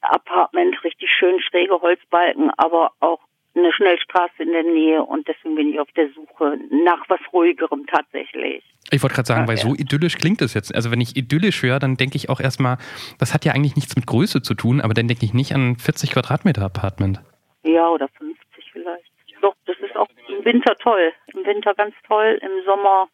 Apartment, 0.00 0.82
richtig 0.84 1.10
schön 1.10 1.40
schräge 1.40 1.80
Holzbalken, 1.80 2.50
aber 2.56 2.92
auch 3.00 3.20
eine 3.56 3.72
Schnellstraße 3.72 4.42
in 4.42 4.52
der 4.52 4.62
Nähe 4.62 5.02
und 5.02 5.26
deswegen 5.26 5.54
bin 5.54 5.72
ich 5.72 5.80
auf 5.80 5.90
der 5.92 6.08
Suche 6.12 6.58
nach 6.70 7.08
was 7.08 7.20
ruhigerem 7.32 7.86
tatsächlich. 7.86 8.62
Ich 8.90 9.02
wollte 9.02 9.14
gerade 9.14 9.26
sagen, 9.26 9.42
Ja, 9.42 9.48
weil 9.48 9.56
so 9.56 9.74
idyllisch 9.74 10.16
klingt 10.16 10.42
es 10.42 10.54
jetzt. 10.54 10.74
Also 10.74 10.90
wenn 10.90 11.00
ich 11.00 11.16
idyllisch 11.16 11.62
höre, 11.62 11.78
dann 11.78 11.96
denke 11.96 12.16
ich 12.16 12.28
auch 12.28 12.40
erstmal, 12.40 12.78
das 13.18 13.34
hat 13.34 13.44
ja 13.44 13.52
eigentlich 13.52 13.76
nichts 13.76 13.96
mit 13.96 14.06
Größe 14.06 14.42
zu 14.42 14.54
tun, 14.54 14.80
aber 14.80 14.94
dann 14.94 15.08
denke 15.08 15.24
ich 15.24 15.34
nicht 15.34 15.54
an 15.54 15.76
40 15.76 16.12
Quadratmeter 16.12 16.62
Apartment. 16.62 17.20
Ja, 17.64 17.88
oder 17.88 18.08
50 18.08 18.36
vielleicht. 18.72 19.10
Doch, 19.40 19.54
das 19.66 19.76
ist 19.78 19.96
auch 19.96 20.08
im 20.28 20.44
Winter 20.44 20.74
toll. 20.76 21.12
Im 21.34 21.44
Winter 21.44 21.74
ganz 21.74 21.94
toll, 22.06 22.38
im 22.40 22.64
Sommer 22.64 23.08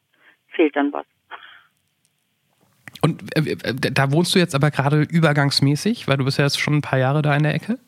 fehlt 0.49 0.77
dann 0.77 0.93
was. 0.93 1.07
Und 3.01 3.37
äh, 3.37 3.53
äh, 3.53 3.75
da 3.75 4.13
wohnst 4.13 4.35
du 4.35 4.39
jetzt 4.39 4.55
aber 4.55 4.71
gerade 4.71 5.03
übergangsmäßig, 5.03 6.07
weil 6.07 6.19
du 6.19 6.25
bist 6.25 6.39
ja 6.39 6.45
jetzt 6.45 6.61
schon 6.61 6.75
ein 6.75 6.83
paar 6.83 6.99
Jahre 6.99 7.23
da 7.23 7.35
in 7.35 7.43
der 7.43 7.55
Ecke? 7.55 7.79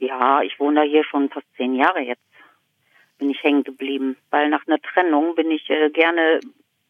Ja, 0.00 0.40
ich 0.40 0.58
wohne 0.58 0.80
da 0.80 0.82
hier 0.86 1.04
schon 1.04 1.28
fast 1.28 1.46
zehn 1.56 1.74
Jahre 1.74 2.00
jetzt. 2.00 2.22
Bin 3.18 3.28
ich 3.28 3.42
hängen 3.42 3.64
geblieben, 3.64 4.16
weil 4.30 4.48
nach 4.48 4.66
einer 4.66 4.80
Trennung 4.80 5.34
bin 5.34 5.50
ich 5.50 5.68
äh, 5.68 5.90
gerne 5.90 6.40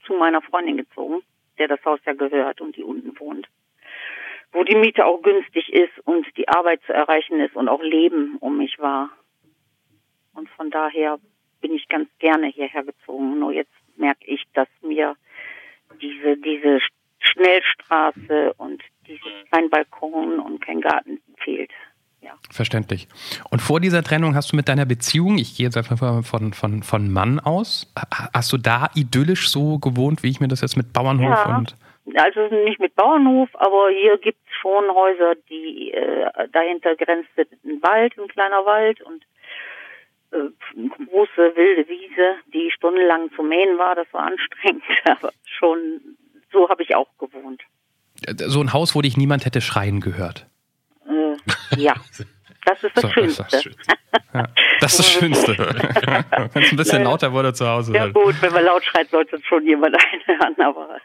zu 0.07 0.14
meiner 0.14 0.40
Freundin 0.40 0.76
gezogen, 0.76 1.23
der 1.59 1.67
das 1.67 1.85
Haus 1.85 1.99
ja 2.07 2.12
gehört 2.12 2.61
und 2.61 2.76
die 2.76 2.85
unten 2.85 3.19
wohnt. 3.19 3.49
Wo 4.52 4.62
die 4.62 4.76
Miete 4.76 5.07
auch 5.07 5.23
günstig 5.23 5.73
ist 5.73 5.99
und 6.05 6.25
die 6.37 6.49
Arbeit 6.49 6.83
zu 6.87 6.93
erreichen 6.93 7.40
ist 7.40 7.57
und 7.57 7.69
auch 7.69 7.83
Leben 7.83 8.37
um 8.38 8.59
mich 8.59 8.79
war. 8.79 9.11
Und 10.35 10.49
von 10.50 10.71
daher 10.71 11.19
bin 11.61 11.75
ich 11.75 11.88
ganz 11.88 12.09
gerne 12.21 12.47
hierher 12.47 12.85
gezogen. 12.85 13.40
Nur 13.40 13.52
jetzt 13.52 13.75
merke 13.97 14.25
ich, 14.25 14.45
dass 14.55 14.69
mir 14.83 15.17
diese, 16.00 16.37
diese 16.37 16.79
Schnellstraße 17.19 18.55
und 18.57 18.83
dieses 19.09 19.50
kein 19.50 19.69
Balkon 19.69 20.38
und 20.38 20.64
kein 20.64 20.81
Garten 20.81 21.21
fehlt. 21.38 21.73
Ja. 22.22 22.32
Verständlich. 22.50 23.08
Und 23.50 23.60
vor 23.62 23.80
dieser 23.80 24.02
Trennung 24.02 24.34
hast 24.34 24.52
du 24.52 24.56
mit 24.56 24.68
deiner 24.68 24.84
Beziehung, 24.86 25.38
ich 25.38 25.56
gehe 25.56 25.64
jetzt 25.66 25.76
einfach 25.76 26.00
mal 26.00 26.22
von, 26.22 26.52
von, 26.52 26.82
von 26.82 27.10
Mann 27.12 27.40
aus, 27.40 27.90
ha- 27.98 28.28
hast 28.34 28.52
du 28.52 28.58
da 28.58 28.88
idyllisch 28.94 29.48
so 29.50 29.78
gewohnt, 29.78 30.22
wie 30.22 30.28
ich 30.30 30.40
mir 30.40 30.48
das 30.48 30.60
jetzt 30.60 30.76
mit 30.76 30.92
Bauernhof 30.92 31.28
Ja. 31.46 31.56
und 31.56 31.74
Also 32.16 32.46
nicht 32.64 32.78
mit 32.80 32.94
Bauernhof, 32.94 33.48
aber 33.54 33.88
hier 33.90 34.18
gibt's 34.18 34.40
schon 34.60 34.84
Häuser, 34.94 35.34
die 35.48 35.92
äh, 35.92 36.30
dahinter 36.52 36.94
grenzt 36.96 37.30
ein 37.38 37.80
Wald, 37.82 38.12
ein 38.18 38.28
kleiner 38.28 38.66
Wald 38.66 39.00
und 39.00 39.22
äh, 40.32 40.50
eine 40.76 40.88
große 41.08 41.56
wilde 41.56 41.88
Wiese, 41.88 42.34
die 42.52 42.70
stundenlang 42.70 43.30
zu 43.34 43.42
mähen 43.42 43.78
war. 43.78 43.94
Das 43.94 44.06
war 44.12 44.24
anstrengend, 44.26 44.82
aber 45.06 45.32
schon 45.44 45.78
so 46.52 46.68
habe 46.68 46.82
ich 46.82 46.94
auch 46.94 47.08
gewohnt. 47.18 47.62
so 48.46 48.60
ein 48.60 48.72
Haus, 48.74 48.94
wo 48.94 49.00
dich 49.00 49.16
niemand 49.16 49.46
hätte 49.46 49.60
schreien 49.62 50.00
gehört. 50.00 50.46
Äh, 51.11 51.37
ja, 51.81 51.95
das 52.64 52.83
ist 52.85 52.97
das 52.97 53.02
So, 53.02 53.09
Schönste. 53.11 53.45
Das 53.50 53.55
ist, 53.55 53.62
schön. 53.62 53.75
ja, 54.35 54.49
das, 54.81 54.93
ist 54.93 54.99
das 54.99 55.09
Schönste. 55.11 55.57
Wenn 56.52 56.62
es 56.62 56.71
ein 56.73 56.76
bisschen 56.76 57.02
lauter 57.05 57.33
wurde 57.33 57.52
zu 57.52 57.67
Hause. 57.67 57.93
Ja 57.95 58.02
Halt. 58.02 58.14
gut, 58.14 58.35
wenn 58.40 58.52
man 58.52 58.64
laut 58.64 58.85
schreit, 58.85 59.09
sollte 59.11 59.37
es 59.37 59.45
schon 59.45 59.64
jemand 59.67 59.97
einhören, 60.29 60.55
aber 60.61 60.99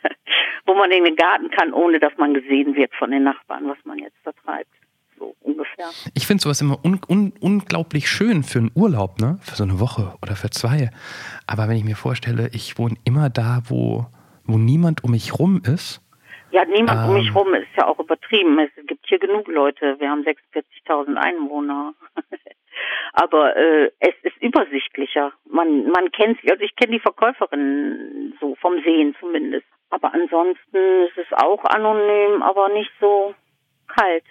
wo 0.66 0.74
man 0.76 0.92
in 0.92 1.04
den 1.04 1.16
Garten 1.16 1.50
kann, 1.52 1.74
ohne 1.74 2.00
dass 2.00 2.14
man 2.18 2.34
gesehen 2.34 2.76
wird 2.76 2.94
von 2.96 3.12
den 3.12 3.24
Nachbarn, 3.24 3.68
was 3.68 3.78
man 3.86 4.00
jetzt 4.00 4.18
da 4.24 4.32
treibt. 4.44 4.70
So 5.18 5.36
ungefähr. 5.42 5.86
Ich 6.14 6.28
finde 6.28 6.42
sowas 6.44 6.60
immer 6.62 6.84
un 6.84 7.00
un 7.08 7.32
unglaublich 7.40 8.10
schön 8.10 8.44
für 8.44 8.60
einen 8.60 8.72
Urlaub, 8.76 9.20
ne? 9.22 9.38
Für 9.42 9.56
so 9.56 9.64
eine 9.64 9.80
Woche 9.80 10.14
oder 10.22 10.36
für 10.36 10.50
zwei. 10.50 10.90
Aber 11.48 11.70
wenn 11.70 11.78
ich 11.78 11.86
mir 11.86 11.96
vorstelle, 11.96 12.50
ich 12.52 12.78
wohne 12.78 12.96
immer 13.06 13.30
da, 13.30 13.62
wo, 13.68 14.08
wo 14.44 14.58
niemand 14.58 15.04
um 15.06 15.12
mich 15.12 15.40
rum 15.40 15.62
ist. 15.64 16.02
Ja, 16.56 16.64
niemand 16.64 17.10
um 17.10 17.18
Ähm. 17.18 17.22
mich 17.22 17.36
rum 17.36 17.54
ist 17.54 17.68
ja 17.76 17.86
auch 17.86 18.00
übertrieben. 18.00 18.58
Es 18.60 18.72
gibt 18.88 19.06
hier 19.08 19.20
genug 19.20 19.50
Leute. 19.50 20.00
Wir 20.00 20.10
haben 20.10 20.22
46.000 20.22 21.18
Einwohner. 21.18 21.94
Aber 23.14 23.58
äh, 23.58 23.92
es 24.00 24.16
ist 24.24 24.38
übersichtlicher. 24.42 25.34
Man, 25.50 25.88
man 25.88 26.14
kennt 26.14 26.40
sie. 26.42 26.50
Also 26.50 26.64
ich 26.64 26.74
kenne 26.78 26.94
die 26.94 27.02
Verkäuferin 27.02 28.38
so 28.40 28.56
vom 28.62 28.82
Sehen 28.86 29.18
zumindest. 29.20 29.66
Aber 29.90 30.14
ansonsten 30.14 30.78
ist 31.10 31.18
es 31.18 31.28
auch 31.34 31.62
anonym, 31.66 32.42
aber 32.42 32.70
nicht 32.70 32.92
so 33.02 33.36
kalt. 33.88 34.24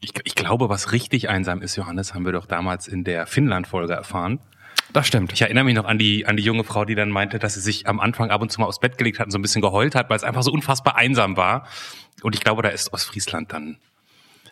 Ich, 0.00 0.12
ich 0.24 0.34
glaube, 0.34 0.70
was 0.70 0.92
richtig 0.92 1.28
einsam 1.28 1.60
ist, 1.60 1.76
Johannes, 1.76 2.14
haben 2.14 2.24
wir 2.24 2.32
doch 2.32 2.46
damals 2.46 2.88
in 2.88 3.04
der 3.04 3.26
Finnland-Folge 3.26 3.92
erfahren. 3.92 4.40
Das 4.92 5.06
stimmt. 5.06 5.32
Ich 5.32 5.40
erinnere 5.42 5.64
mich 5.64 5.74
noch 5.74 5.86
an 5.86 5.98
die, 5.98 6.26
an 6.26 6.36
die 6.36 6.42
junge 6.42 6.64
Frau, 6.64 6.84
die 6.84 6.94
dann 6.94 7.10
meinte, 7.10 7.38
dass 7.38 7.54
sie 7.54 7.60
sich 7.60 7.86
am 7.86 7.98
Anfang 7.98 8.30
ab 8.30 8.42
und 8.42 8.52
zu 8.52 8.60
mal 8.60 8.66
aufs 8.66 8.80
Bett 8.80 8.98
gelegt 8.98 9.18
hat 9.18 9.26
und 9.26 9.30
so 9.30 9.38
ein 9.38 9.42
bisschen 9.42 9.62
geheult 9.62 9.94
hat, 9.94 10.10
weil 10.10 10.16
es 10.16 10.24
einfach 10.24 10.42
so 10.42 10.52
unfassbar 10.52 10.96
einsam 10.96 11.36
war. 11.36 11.66
Und 12.22 12.34
ich 12.34 12.42
glaube, 12.42 12.62
da 12.62 12.68
ist 12.68 12.92
Ostfriesland 12.92 13.52
dann 13.52 13.78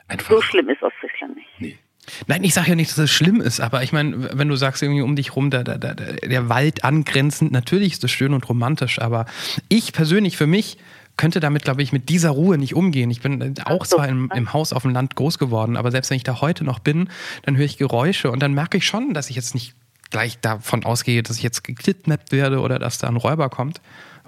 einfach. 0.08 0.30
So 0.30 0.40
schlimm 0.40 0.68
ist 0.68 0.82
Ostfriesland 0.82 1.36
nicht. 1.36 1.48
Nee. 1.58 1.78
Nein, 2.26 2.42
ich 2.42 2.54
sage 2.54 2.70
ja 2.70 2.74
nicht, 2.74 2.90
dass 2.90 2.98
es 2.98 3.10
schlimm 3.10 3.40
ist, 3.40 3.60
aber 3.60 3.82
ich 3.82 3.92
meine, 3.92 4.30
wenn 4.36 4.48
du 4.48 4.56
sagst, 4.56 4.82
irgendwie 4.82 5.02
um 5.02 5.14
dich 5.14 5.36
rum, 5.36 5.50
der, 5.50 5.62
der, 5.62 5.78
der, 5.78 5.94
der 5.94 6.48
Wald 6.48 6.82
angrenzend, 6.84 7.52
natürlich 7.52 7.92
ist 7.92 8.04
das 8.04 8.10
schön 8.10 8.32
und 8.32 8.48
romantisch, 8.48 9.00
aber 9.00 9.26
ich 9.68 9.92
persönlich 9.92 10.36
für 10.36 10.46
mich 10.46 10.78
könnte 11.16 11.40
damit, 11.40 11.64
glaube 11.64 11.82
ich, 11.82 11.92
mit 11.92 12.08
dieser 12.08 12.30
Ruhe 12.30 12.56
nicht 12.56 12.74
umgehen. 12.74 13.10
Ich 13.10 13.20
bin 13.20 13.54
auch 13.64 13.80
Ach 13.82 13.86
so. 13.86 13.96
zwar 13.96 14.08
im, 14.08 14.30
im 14.34 14.52
Haus 14.54 14.72
auf 14.72 14.82
dem 14.82 14.92
Land 14.92 15.16
groß 15.16 15.38
geworden, 15.38 15.76
aber 15.76 15.90
selbst 15.90 16.10
wenn 16.10 16.16
ich 16.16 16.24
da 16.24 16.40
heute 16.40 16.64
noch 16.64 16.78
bin, 16.78 17.10
dann 17.42 17.56
höre 17.56 17.66
ich 17.66 17.76
Geräusche 17.76 18.30
und 18.30 18.42
dann 18.42 18.54
merke 18.54 18.78
ich 18.78 18.86
schon, 18.86 19.12
dass 19.12 19.28
ich 19.28 19.36
jetzt 19.36 19.54
nicht 19.54 19.74
gleich 20.10 20.40
davon 20.40 20.84
ausgehe, 20.84 21.22
dass 21.22 21.36
ich 21.36 21.42
jetzt 21.42 21.62
gekidnappt 21.62 22.32
werde 22.32 22.60
oder 22.60 22.78
dass 22.78 22.98
da 22.98 23.08
ein 23.08 23.16
Räuber 23.16 23.48
kommt. 23.48 23.80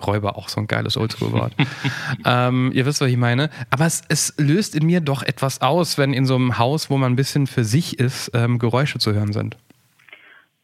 Räuber, 0.06 0.36
auch 0.36 0.48
so 0.48 0.60
ein 0.60 0.66
geiles 0.66 0.96
Oldschool-Wort. 0.96 1.52
ähm, 2.26 2.70
ihr 2.74 2.86
wisst, 2.86 3.00
was 3.00 3.08
ich 3.08 3.16
meine. 3.16 3.50
Aber 3.70 3.86
es, 3.86 4.02
es 4.08 4.34
löst 4.38 4.74
in 4.74 4.86
mir 4.86 5.00
doch 5.00 5.22
etwas 5.22 5.60
aus, 5.60 5.98
wenn 5.98 6.12
in 6.12 6.26
so 6.26 6.34
einem 6.34 6.58
Haus, 6.58 6.90
wo 6.90 6.96
man 6.96 7.12
ein 7.12 7.16
bisschen 7.16 7.46
für 7.46 7.64
sich 7.64 7.98
ist, 7.98 8.30
ähm, 8.34 8.58
Geräusche 8.58 8.98
zu 8.98 9.12
hören 9.12 9.32
sind. 9.32 9.56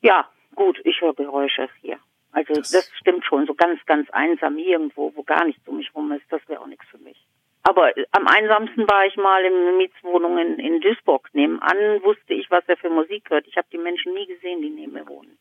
Ja, 0.00 0.28
gut, 0.54 0.80
ich 0.84 1.00
höre 1.00 1.14
Geräusche 1.14 1.68
hier. 1.82 1.98
Also 2.32 2.54
das, 2.54 2.90
stimmt 3.00 3.24
schon. 3.24 3.46
So 3.46 3.54
ganz, 3.54 3.80
ganz 3.86 4.08
einsam 4.10 4.58
irgendwo, 4.58 5.12
wo 5.14 5.22
gar 5.22 5.44
nichts 5.44 5.66
um 5.66 5.78
mich 5.78 5.94
rum 5.94 6.12
ist, 6.12 6.24
das 6.30 6.40
wäre 6.48 6.60
auch 6.60 6.66
nichts 6.66 6.84
für 6.90 6.98
mich. 6.98 7.16
Aber 7.62 7.96
äh, 7.96 8.04
am 8.12 8.26
einsamsten 8.26 8.88
war 8.88 9.06
ich 9.06 9.16
mal 9.16 9.44
in 9.44 9.52
einer 9.52 9.76
Mietswohnung 9.76 10.38
in, 10.38 10.58
in 10.58 10.80
Duisburg. 10.80 11.28
Nebenan 11.32 12.02
wusste 12.02 12.34
ich, 12.34 12.50
was 12.50 12.64
er 12.66 12.76
für 12.76 12.90
Musik 12.90 13.30
hört. 13.30 13.46
Ich 13.46 13.56
habe 13.56 13.68
die 13.72 13.78
Menschen 13.78 14.14
nie 14.14 14.26
gesehen, 14.26 14.62
die 14.62 14.70
neben 14.70 14.92
mir 14.92 15.06
wohnen. 15.06 15.38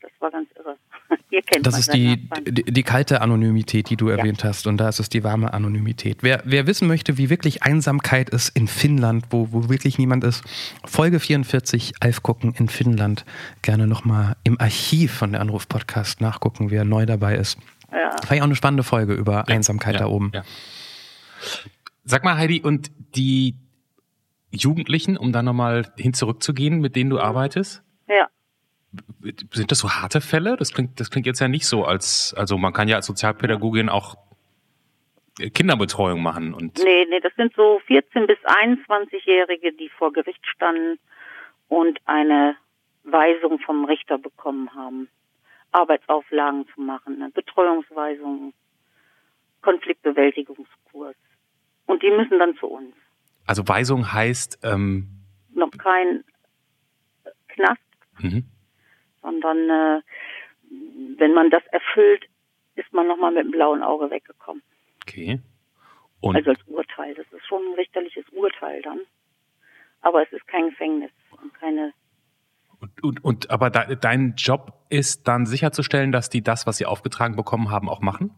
Das 0.00 0.12
war 0.20 0.30
ganz 0.30 0.48
irre. 0.56 0.76
Hier 1.30 1.42
kennt 1.42 1.66
Das 1.66 1.76
ist 1.76 1.92
die, 1.92 2.28
die, 2.46 2.62
die 2.62 2.82
kalte 2.84 3.20
Anonymität, 3.20 3.90
die 3.90 3.96
du 3.96 4.08
erwähnt 4.08 4.44
hast. 4.44 4.68
Und 4.68 4.76
da 4.76 4.88
ist 4.88 5.00
es 5.00 5.08
die 5.08 5.24
warme 5.24 5.52
Anonymität. 5.52 6.18
Wer, 6.22 6.40
wer 6.44 6.68
wissen 6.68 6.86
möchte, 6.86 7.18
wie 7.18 7.30
wirklich 7.30 7.64
Einsamkeit 7.64 8.30
ist 8.30 8.56
in 8.56 8.68
Finnland, 8.68 9.26
wo, 9.30 9.48
wo 9.50 9.68
wirklich 9.68 9.98
niemand 9.98 10.22
ist, 10.22 10.44
Folge 10.86 11.18
44, 11.18 11.94
Alf 12.00 12.22
gucken 12.22 12.54
in 12.56 12.68
Finnland. 12.68 13.24
Gerne 13.62 13.88
nochmal 13.88 14.36
im 14.44 14.60
Archiv 14.60 15.14
von 15.14 15.32
der 15.32 15.40
Anruf-Podcast 15.40 16.20
nachgucken, 16.20 16.70
wer 16.70 16.84
neu 16.84 17.04
dabei 17.04 17.34
ist. 17.34 17.58
Ja. 17.90 18.14
War 18.28 18.36
ja 18.36 18.42
auch 18.42 18.46
eine 18.46 18.54
spannende 18.54 18.84
Folge 18.84 19.14
über 19.14 19.48
Einsamkeit 19.48 19.94
Ja, 19.94 20.00
da 20.00 20.06
oben. 20.06 20.30
Ja. 20.32 20.44
Sag 22.04 22.24
mal, 22.24 22.36
Heidi, 22.36 22.62
und 22.62 22.90
die 23.14 23.54
Jugendlichen, 24.50 25.16
um 25.16 25.32
da 25.32 25.42
nochmal 25.42 25.92
hin 25.96 26.14
zurückzugehen, 26.14 26.80
mit 26.80 26.96
denen 26.96 27.10
du 27.10 27.20
arbeitest, 27.20 27.82
ja. 28.08 28.28
sind 29.52 29.70
das 29.70 29.78
so 29.78 29.90
harte 29.90 30.20
Fälle? 30.20 30.56
Das 30.56 30.72
klingt, 30.72 30.98
das 31.00 31.10
klingt 31.10 31.26
jetzt 31.26 31.40
ja 31.40 31.48
nicht 31.48 31.66
so, 31.66 31.84
als, 31.84 32.34
also 32.36 32.56
man 32.56 32.72
kann 32.72 32.88
ja 32.88 32.96
als 32.96 33.06
Sozialpädagogin 33.06 33.88
auch 33.88 34.16
Kinderbetreuung 35.54 36.22
machen 36.22 36.52
und 36.52 36.78
Nee, 36.78 37.06
nee, 37.08 37.20
das 37.20 37.32
sind 37.36 37.54
so 37.54 37.80
14- 37.88 38.26
bis 38.26 38.38
21-Jährige, 38.38 39.72
die 39.72 39.88
vor 39.88 40.12
Gericht 40.12 40.44
standen 40.46 40.98
und 41.68 41.98
eine 42.06 42.56
Weisung 43.04 43.58
vom 43.60 43.84
Richter 43.84 44.18
bekommen 44.18 44.74
haben, 44.74 45.08
Arbeitsauflagen 45.72 46.66
zu 46.74 46.80
machen, 46.80 47.22
eine 47.22 47.30
Betreuungsweisung, 47.30 48.52
Konfliktbewältigungskurs. 49.62 51.16
Und 51.88 52.02
die 52.02 52.10
müssen 52.10 52.38
dann 52.38 52.54
zu 52.56 52.66
uns. 52.66 52.94
also 53.46 53.66
Weisung 53.66 54.12
heißt, 54.12 54.60
ähm, 54.62 55.08
Noch 55.54 55.70
kein 55.70 56.22
Knast, 57.48 57.80
mhm. 58.18 58.44
sondern 59.22 59.58
äh, 59.70 60.02
wenn 61.16 61.32
man 61.32 61.50
das 61.50 61.62
erfüllt, 61.72 62.26
ist 62.76 62.92
man 62.92 63.08
nochmal 63.08 63.32
mit 63.32 63.44
dem 63.44 63.50
blauen 63.50 63.82
Auge 63.82 64.10
weggekommen. 64.10 64.62
okay. 65.02 65.40
Und 66.20 66.36
Also 66.36 66.50
als 66.50 66.62
Urteil. 66.66 67.14
Das 67.14 67.26
ist 67.32 67.46
schon 67.46 67.62
ein 67.62 67.74
richterliches 67.74 68.28
Urteil 68.32 68.82
dann. 68.82 69.00
Aber 70.02 70.22
es 70.22 70.32
ist 70.32 70.46
kein 70.46 70.70
Gefängnis 70.70 71.12
und 71.40 71.54
keine. 71.54 71.92
Und, 72.80 73.02
und, 73.02 73.24
und 73.24 73.50
aber 73.50 73.70
de, 73.70 73.96
dein 73.96 74.34
Job 74.36 74.72
ist 74.90 75.26
dann 75.26 75.46
sicherzustellen, 75.46 76.12
dass 76.12 76.28
die 76.28 76.42
das, 76.42 76.66
was 76.66 76.76
sie 76.76 76.86
aufgetragen 76.86 77.34
bekommen 77.34 77.70
haben, 77.70 77.88
auch 77.88 78.00
machen? 78.00 78.30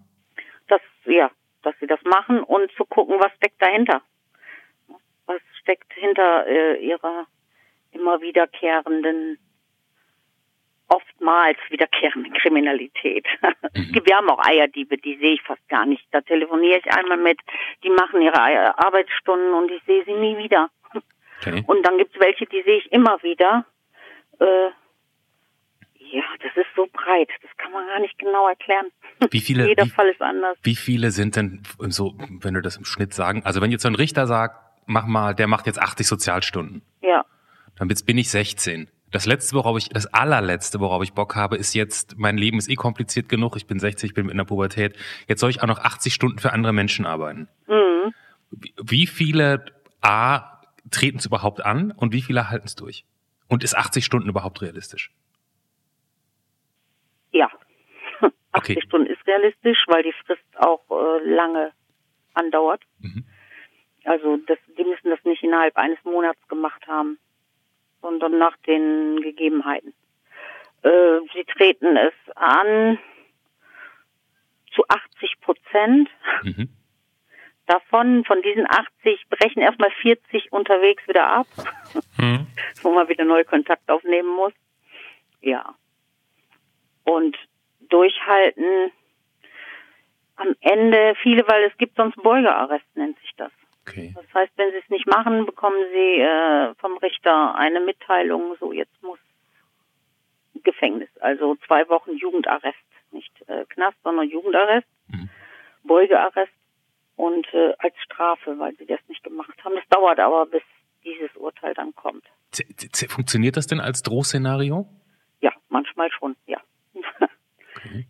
Das, 0.68 0.80
ja, 1.04 1.30
dass 1.62 1.74
sie 1.80 1.86
das 1.86 2.02
machen 2.04 2.42
und 2.42 2.70
zu 2.72 2.84
gucken, 2.84 3.16
was 3.18 3.32
steckt 3.36 3.60
dahinter. 3.62 4.02
Was 5.26 5.40
steckt 5.60 5.92
hinter 5.94 6.46
äh, 6.46 6.76
ihrer 6.84 7.26
immer 7.92 8.20
wiederkehrenden, 8.20 9.38
oftmals 10.88 11.58
wiederkehrenden 11.70 12.32
Kriminalität. 12.34 13.26
Gibt- 13.92 14.08
Wir 14.08 14.16
haben 14.16 14.30
auch 14.30 14.44
Eierdiebe, 14.44 14.96
die 14.96 15.16
sehe 15.16 15.34
ich 15.34 15.42
fast 15.42 15.66
gar 15.68 15.86
nicht. 15.86 16.04
Da 16.12 16.20
telefoniere 16.20 16.78
ich 16.78 16.92
einmal 16.92 17.16
mit, 17.18 17.38
die 17.84 17.90
machen 17.90 18.20
ihre 18.22 18.38
Arbeitsstunden 18.78 19.54
und 19.54 19.70
ich 19.70 19.82
sehe 19.84 20.04
sie 20.04 20.14
nie 20.14 20.36
wieder. 20.38 20.70
Okay. 21.40 21.64
Und 21.66 21.86
dann 21.86 21.96
gibt 21.98 22.14
es 22.14 22.20
welche, 22.20 22.46
die 22.46 22.62
sehe 22.62 22.78
ich 22.78 22.92
immer 22.92 23.22
wieder. 23.22 23.64
Äh, 24.40 24.70
Ja, 26.12 26.22
das 26.42 26.56
ist 26.56 26.66
so 26.74 26.86
breit. 26.92 27.28
Das 27.42 27.50
kann 27.58 27.72
man 27.72 27.86
gar 27.86 28.00
nicht 28.00 28.18
genau 28.18 28.48
erklären. 28.48 28.86
Wie 29.30 29.40
viele, 29.40 29.66
Jeder 29.68 29.84
wie, 29.86 29.90
Fall 29.90 30.08
ist 30.08 30.20
anders. 30.22 30.56
wie 30.62 30.74
viele 30.76 31.10
sind 31.10 31.36
denn 31.36 31.62
so, 31.88 32.14
wenn 32.40 32.54
du 32.54 32.62
das 32.62 32.76
im 32.76 32.84
Schnitt 32.84 33.14
sagen, 33.14 33.42
also 33.44 33.60
wenn 33.60 33.70
jetzt 33.70 33.82
so 33.82 33.88
ein 33.88 33.94
Richter 33.94 34.26
sagt, 34.26 34.56
mach 34.86 35.06
mal, 35.06 35.34
der 35.34 35.46
macht 35.46 35.66
jetzt 35.66 35.80
80 35.80 36.06
Sozialstunden, 36.06 36.82
Ja. 37.02 37.24
dann 37.76 37.88
bin 37.88 38.18
ich 38.18 38.30
16. 38.30 38.88
Das 39.12 39.26
letzte, 39.26 39.56
worauf 39.56 39.76
ich, 39.76 39.88
das 39.88 40.06
allerletzte, 40.06 40.80
worauf 40.80 41.02
ich 41.02 41.12
Bock 41.12 41.34
habe, 41.36 41.56
ist 41.56 41.74
jetzt, 41.74 42.16
mein 42.18 42.36
Leben 42.38 42.58
ist 42.58 42.68
eh 42.70 42.76
kompliziert 42.76 43.28
genug, 43.28 43.56
ich 43.56 43.66
bin 43.66 43.78
60, 43.78 44.10
ich 44.10 44.14
bin 44.14 44.28
in 44.28 44.36
der 44.36 44.44
Pubertät, 44.44 44.96
jetzt 45.28 45.40
soll 45.40 45.50
ich 45.50 45.62
auch 45.62 45.66
noch 45.66 45.78
80 45.80 46.14
Stunden 46.14 46.38
für 46.38 46.52
andere 46.52 46.72
Menschen 46.72 47.06
arbeiten. 47.06 47.48
Mhm. 47.68 48.14
Wie- 48.52 48.74
Wie 48.80 49.06
viele 49.06 49.64
A 50.00 50.60
treten 50.90 51.18
es 51.18 51.26
überhaupt 51.26 51.64
an 51.64 51.90
und 51.92 52.12
wie 52.12 52.22
viele 52.22 52.50
halten 52.50 52.66
es 52.66 52.74
durch? 52.76 53.04
Und 53.48 53.64
ist 53.64 53.76
80 53.76 54.04
Stunden 54.04 54.28
überhaupt 54.28 54.62
realistisch? 54.62 55.10
Ja. 57.32 57.50
80 58.20 58.32
Okay. 58.52 58.80
Stunden 58.84 59.06
ist 59.06 59.24
realistisch, 59.26 59.84
weil 59.86 60.02
die 60.02 60.12
Frist 60.26 60.42
auch 60.56 60.82
äh, 60.90 61.24
lange 61.24 61.72
andauert. 62.34 62.82
Mhm. 63.00 63.24
Also 64.04 64.38
das, 64.38 64.58
die 64.76 64.84
müssen 64.84 65.10
das 65.10 65.22
nicht 65.24 65.42
innerhalb 65.42 65.76
eines 65.76 66.02
Monats 66.04 66.40
gemacht 66.48 66.86
haben, 66.88 67.18
sondern 68.02 68.38
nach 68.38 68.56
den 68.66 69.20
Gegebenheiten. 69.20 69.94
Äh, 70.82 71.20
sie 71.34 71.44
treten 71.44 71.96
es 71.96 72.14
an 72.34 72.98
zu 74.74 74.82
80 74.88 75.40
Prozent. 75.40 76.08
Mhm. 76.42 76.68
Davon, 77.66 78.24
von 78.24 78.42
diesen 78.42 78.66
80, 78.68 79.26
brechen 79.28 79.62
erstmal 79.62 79.90
40 80.02 80.50
unterwegs 80.52 81.06
wieder 81.06 81.28
ab, 81.28 81.46
Hm. 82.16 82.46
wo 82.82 82.90
man 82.92 83.08
wieder 83.08 83.24
neu 83.24 83.44
Kontakt 83.44 83.88
aufnehmen 83.88 84.34
muss. 84.34 84.52
Ja. 85.40 85.76
Und 87.04 87.36
durchhalten 87.80 88.92
am 90.36 90.54
Ende 90.60 91.14
viele, 91.22 91.46
weil 91.48 91.64
es 91.64 91.76
gibt 91.76 91.96
sonst 91.96 92.16
Beugearrest, 92.16 92.84
nennt 92.94 93.18
sich 93.20 93.32
das. 93.36 93.50
Okay. 93.86 94.12
Das 94.14 94.24
heißt, 94.34 94.52
wenn 94.56 94.70
sie 94.70 94.78
es 94.78 94.88
nicht 94.90 95.06
machen, 95.06 95.44
bekommen 95.46 95.76
sie 95.92 96.20
äh, 96.20 96.74
vom 96.76 96.96
Richter 96.98 97.54
eine 97.56 97.80
Mitteilung, 97.80 98.54
so 98.60 98.72
jetzt 98.72 99.02
muss 99.02 99.18
Gefängnis, 100.62 101.08
also 101.20 101.56
zwei 101.66 101.88
Wochen 101.88 102.16
Jugendarrest, 102.16 102.76
nicht 103.12 103.32
äh, 103.48 103.64
Knast, 103.70 103.96
sondern 104.02 104.28
Jugendarrest, 104.28 104.86
Mhm. 105.08 105.28
Beugearrest 105.82 106.52
und 107.16 107.52
äh, 107.52 107.74
als 107.78 107.94
Strafe, 108.04 108.56
weil 108.58 108.76
sie 108.76 108.86
das 108.86 109.00
nicht 109.08 109.24
gemacht 109.24 109.54
haben. 109.64 109.74
Das 109.74 109.88
dauert 109.88 110.20
aber, 110.20 110.46
bis 110.46 110.62
dieses 111.02 111.34
Urteil 111.36 111.74
dann 111.74 111.94
kommt. 111.96 112.24
Z- 112.52 113.10
Funktioniert 113.10 113.56
das 113.56 113.66
denn 113.66 113.80
als 113.80 114.02
Drohszenario? 114.02 114.86
Ja, 115.40 115.50
manchmal 115.68 116.10
schon, 116.12 116.36
ja. 116.46 116.60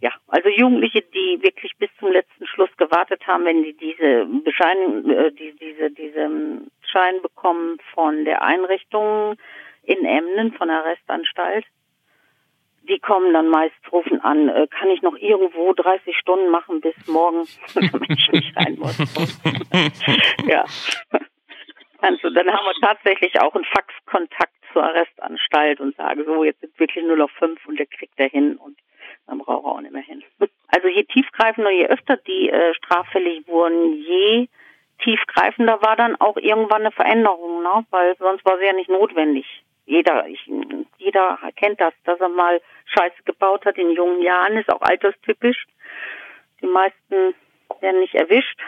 Ja, 0.00 0.12
also 0.28 0.48
Jugendliche, 0.48 1.02
die 1.02 1.42
wirklich 1.42 1.76
bis 1.78 1.90
zum 1.98 2.12
letzten 2.12 2.46
Schluss 2.46 2.70
gewartet 2.76 3.26
haben, 3.26 3.44
wenn 3.44 3.62
die 3.62 3.76
diese 3.76 4.26
Beschein, 4.44 5.08
äh, 5.10 5.32
die, 5.32 5.52
diese, 5.60 5.90
diesen 5.90 6.70
Schein 6.82 7.22
bekommen 7.22 7.78
von 7.94 8.24
der 8.24 8.42
Einrichtung 8.42 9.36
in 9.82 10.04
Emden, 10.04 10.52
von 10.52 10.68
der 10.68 10.84
Restanstalt, 10.84 11.64
die 12.88 12.98
kommen 12.98 13.32
dann 13.32 13.48
meist, 13.48 13.74
rufen 13.92 14.20
an, 14.20 14.48
äh, 14.48 14.66
kann 14.68 14.88
ich 14.88 15.02
noch 15.02 15.16
irgendwo 15.16 15.72
30 15.72 16.16
Stunden 16.16 16.50
machen 16.50 16.80
bis 16.80 16.94
morgen, 17.06 17.46
damit 17.74 18.10
ich 18.10 18.32
nicht 18.32 18.56
rein 18.56 18.76
muss. 18.78 18.98
ja. 20.46 20.64
Also 21.98 22.30
dann 22.30 22.50
haben 22.50 22.64
wir 22.64 22.88
tatsächlich 22.88 23.40
auch 23.40 23.54
einen 23.54 23.64
Faxkontakt 23.64 24.54
zur 24.72 24.84
Arrestanstalt 24.84 25.80
und 25.80 25.96
sagen, 25.96 26.24
so, 26.24 26.44
jetzt 26.44 26.60
sind 26.60 26.78
wirklich 26.78 27.04
nur 27.04 27.16
noch 27.16 27.30
fünf 27.30 27.64
und 27.66 27.78
der 27.78 27.86
kriegt 27.86 28.14
er 28.16 28.28
hin 28.28 28.56
und 28.56 28.78
dann 29.30 29.38
braucht 29.38 29.64
er 29.64 29.70
auch 29.70 29.80
nicht 29.80 29.92
mehr 29.92 30.02
hin. 30.02 30.22
Also 30.68 30.88
je 30.88 31.04
tiefgreifender, 31.04 31.70
je 31.70 31.86
öfter 31.86 32.16
die 32.16 32.50
äh, 32.50 32.74
straffällig 32.74 33.46
wurden, 33.46 33.94
je 33.94 34.48
tiefgreifender 35.02 35.80
war 35.82 35.96
dann 35.96 36.16
auch 36.16 36.36
irgendwann 36.36 36.82
eine 36.82 36.90
Veränderung, 36.90 37.62
ne? 37.62 37.86
weil 37.90 38.16
sonst 38.18 38.44
war 38.44 38.58
sie 38.58 38.66
ja 38.66 38.72
nicht 38.72 38.90
notwendig. 38.90 39.46
Jeder, 39.86 40.26
ich, 40.26 40.50
jeder 40.98 41.38
kennt 41.56 41.80
das, 41.80 41.94
dass 42.04 42.20
er 42.20 42.28
mal 42.28 42.60
Scheiße 42.86 43.22
gebaut 43.24 43.64
hat 43.64 43.78
in 43.78 43.92
jungen 43.92 44.20
Jahren, 44.20 44.56
ist 44.56 44.70
auch 44.70 44.82
alterstypisch. 44.82 45.64
Die 46.60 46.66
meisten 46.66 47.34
werden 47.80 48.00
nicht 48.00 48.14
erwischt. 48.14 48.60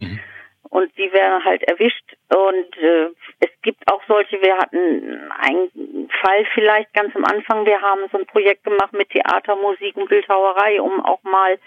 Mhm. 0.00 0.20
Und 0.76 0.94
die 0.98 1.10
werden 1.10 1.42
halt 1.42 1.62
erwischt. 1.62 2.04
Und 2.28 2.76
äh, 2.76 3.06
es 3.40 3.48
gibt 3.62 3.90
auch 3.90 4.02
solche, 4.06 4.42
wir 4.42 4.58
hatten 4.58 5.32
einen 5.38 6.10
Fall 6.20 6.44
vielleicht 6.52 6.92
ganz 6.92 7.16
am 7.16 7.24
Anfang, 7.24 7.64
wir 7.64 7.80
haben 7.80 8.02
so 8.12 8.18
ein 8.18 8.26
Projekt 8.26 8.64
gemacht 8.64 8.92
mit 8.92 9.08
Theater, 9.08 9.56
Musik 9.56 9.96
und 9.96 10.10
Bildhauerei, 10.10 10.82
um 10.82 11.02
auch 11.02 11.22
mal 11.22 11.58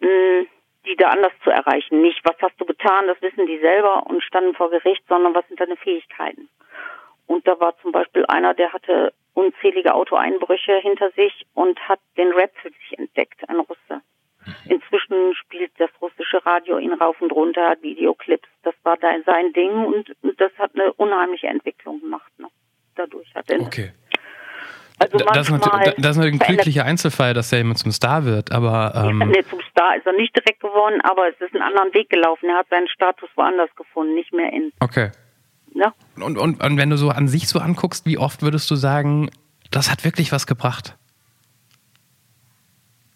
mh, 0.00 0.46
die 0.86 0.96
da 0.96 1.10
anders 1.10 1.30
zu 1.44 1.50
erreichen. 1.50 2.00
Nicht, 2.00 2.20
was 2.24 2.34
hast 2.42 2.60
du 2.60 2.64
getan, 2.64 3.06
das 3.06 3.22
wissen 3.22 3.46
die 3.46 3.60
selber 3.60 4.04
und 4.08 4.24
standen 4.24 4.56
vor 4.56 4.70
Gericht, 4.70 5.04
sondern 5.08 5.32
was 5.32 5.46
sind 5.46 5.60
deine 5.60 5.76
Fähigkeiten. 5.76 6.48
Und 7.28 7.46
da 7.46 7.60
war 7.60 7.78
zum 7.80 7.92
Beispiel 7.92 8.26
einer, 8.26 8.54
der 8.54 8.72
hatte 8.72 9.12
unzählige 9.34 9.94
Autoeinbrüche 9.94 10.78
hinter 10.78 11.12
sich 11.12 11.46
und 11.54 11.78
hat 11.88 12.00
den 12.16 12.32
Rap 12.32 12.50
für 12.60 12.70
sich 12.70 12.98
entdeckt, 12.98 13.48
ein 13.48 13.60
Russe. 13.60 14.02
Inzwischen 14.66 15.34
spielt 15.34 15.72
das 15.78 15.90
russische 16.00 16.44
Radio 16.44 16.78
ihn 16.78 16.92
rauf 16.92 17.20
und 17.20 17.32
runter, 17.32 17.70
hat 17.70 17.82
Videoclips. 17.82 18.48
Das 18.62 18.74
war 18.82 18.96
da 18.96 19.08
sein 19.26 19.52
Ding 19.52 19.84
und, 19.84 20.14
und 20.22 20.40
das 20.40 20.52
hat 20.58 20.72
eine 20.74 20.92
unheimliche 20.94 21.48
Entwicklung 21.48 22.00
gemacht. 22.00 22.30
Ne? 22.38 22.48
Dadurch 22.94 23.34
hat 23.34 23.50
er. 23.50 23.60
Okay. 23.60 23.92
Also 24.98 25.16
das, 25.16 25.48
ist 25.48 25.50
natürlich, 25.50 25.94
das 25.96 26.16
ist 26.18 26.22
ein 26.22 26.38
glücklicher 26.38 26.84
Einzelfall, 26.84 27.32
dass 27.32 27.48
der 27.48 27.60
jemand 27.60 27.78
zum 27.78 27.90
Star 27.90 28.26
wird, 28.26 28.52
aber 28.52 28.92
ähm, 28.94 29.30
Nee, 29.30 29.42
zum 29.48 29.60
Star 29.70 29.96
ist 29.96 30.04
er 30.04 30.12
nicht 30.12 30.36
direkt 30.36 30.60
geworden, 30.60 31.00
aber 31.00 31.26
es 31.28 31.40
ist 31.40 31.54
einen 31.54 31.62
anderen 31.62 31.94
Weg 31.94 32.10
gelaufen. 32.10 32.50
Er 32.50 32.58
hat 32.58 32.68
seinen 32.68 32.86
Status 32.88 33.30
woanders 33.34 33.70
gefunden, 33.76 34.14
nicht 34.14 34.32
mehr 34.34 34.52
in. 34.52 34.72
okay. 34.80 35.10
Ne? 35.72 35.92
Und, 36.16 36.36
und, 36.36 36.62
und 36.62 36.76
wenn 36.76 36.90
du 36.90 36.96
so 36.96 37.10
an 37.10 37.28
sich 37.28 37.48
so 37.48 37.60
anguckst, 37.60 38.04
wie 38.04 38.18
oft 38.18 38.42
würdest 38.42 38.70
du 38.70 38.74
sagen, 38.74 39.30
das 39.70 39.90
hat 39.90 40.04
wirklich 40.04 40.32
was 40.32 40.46
gebracht? 40.46 40.98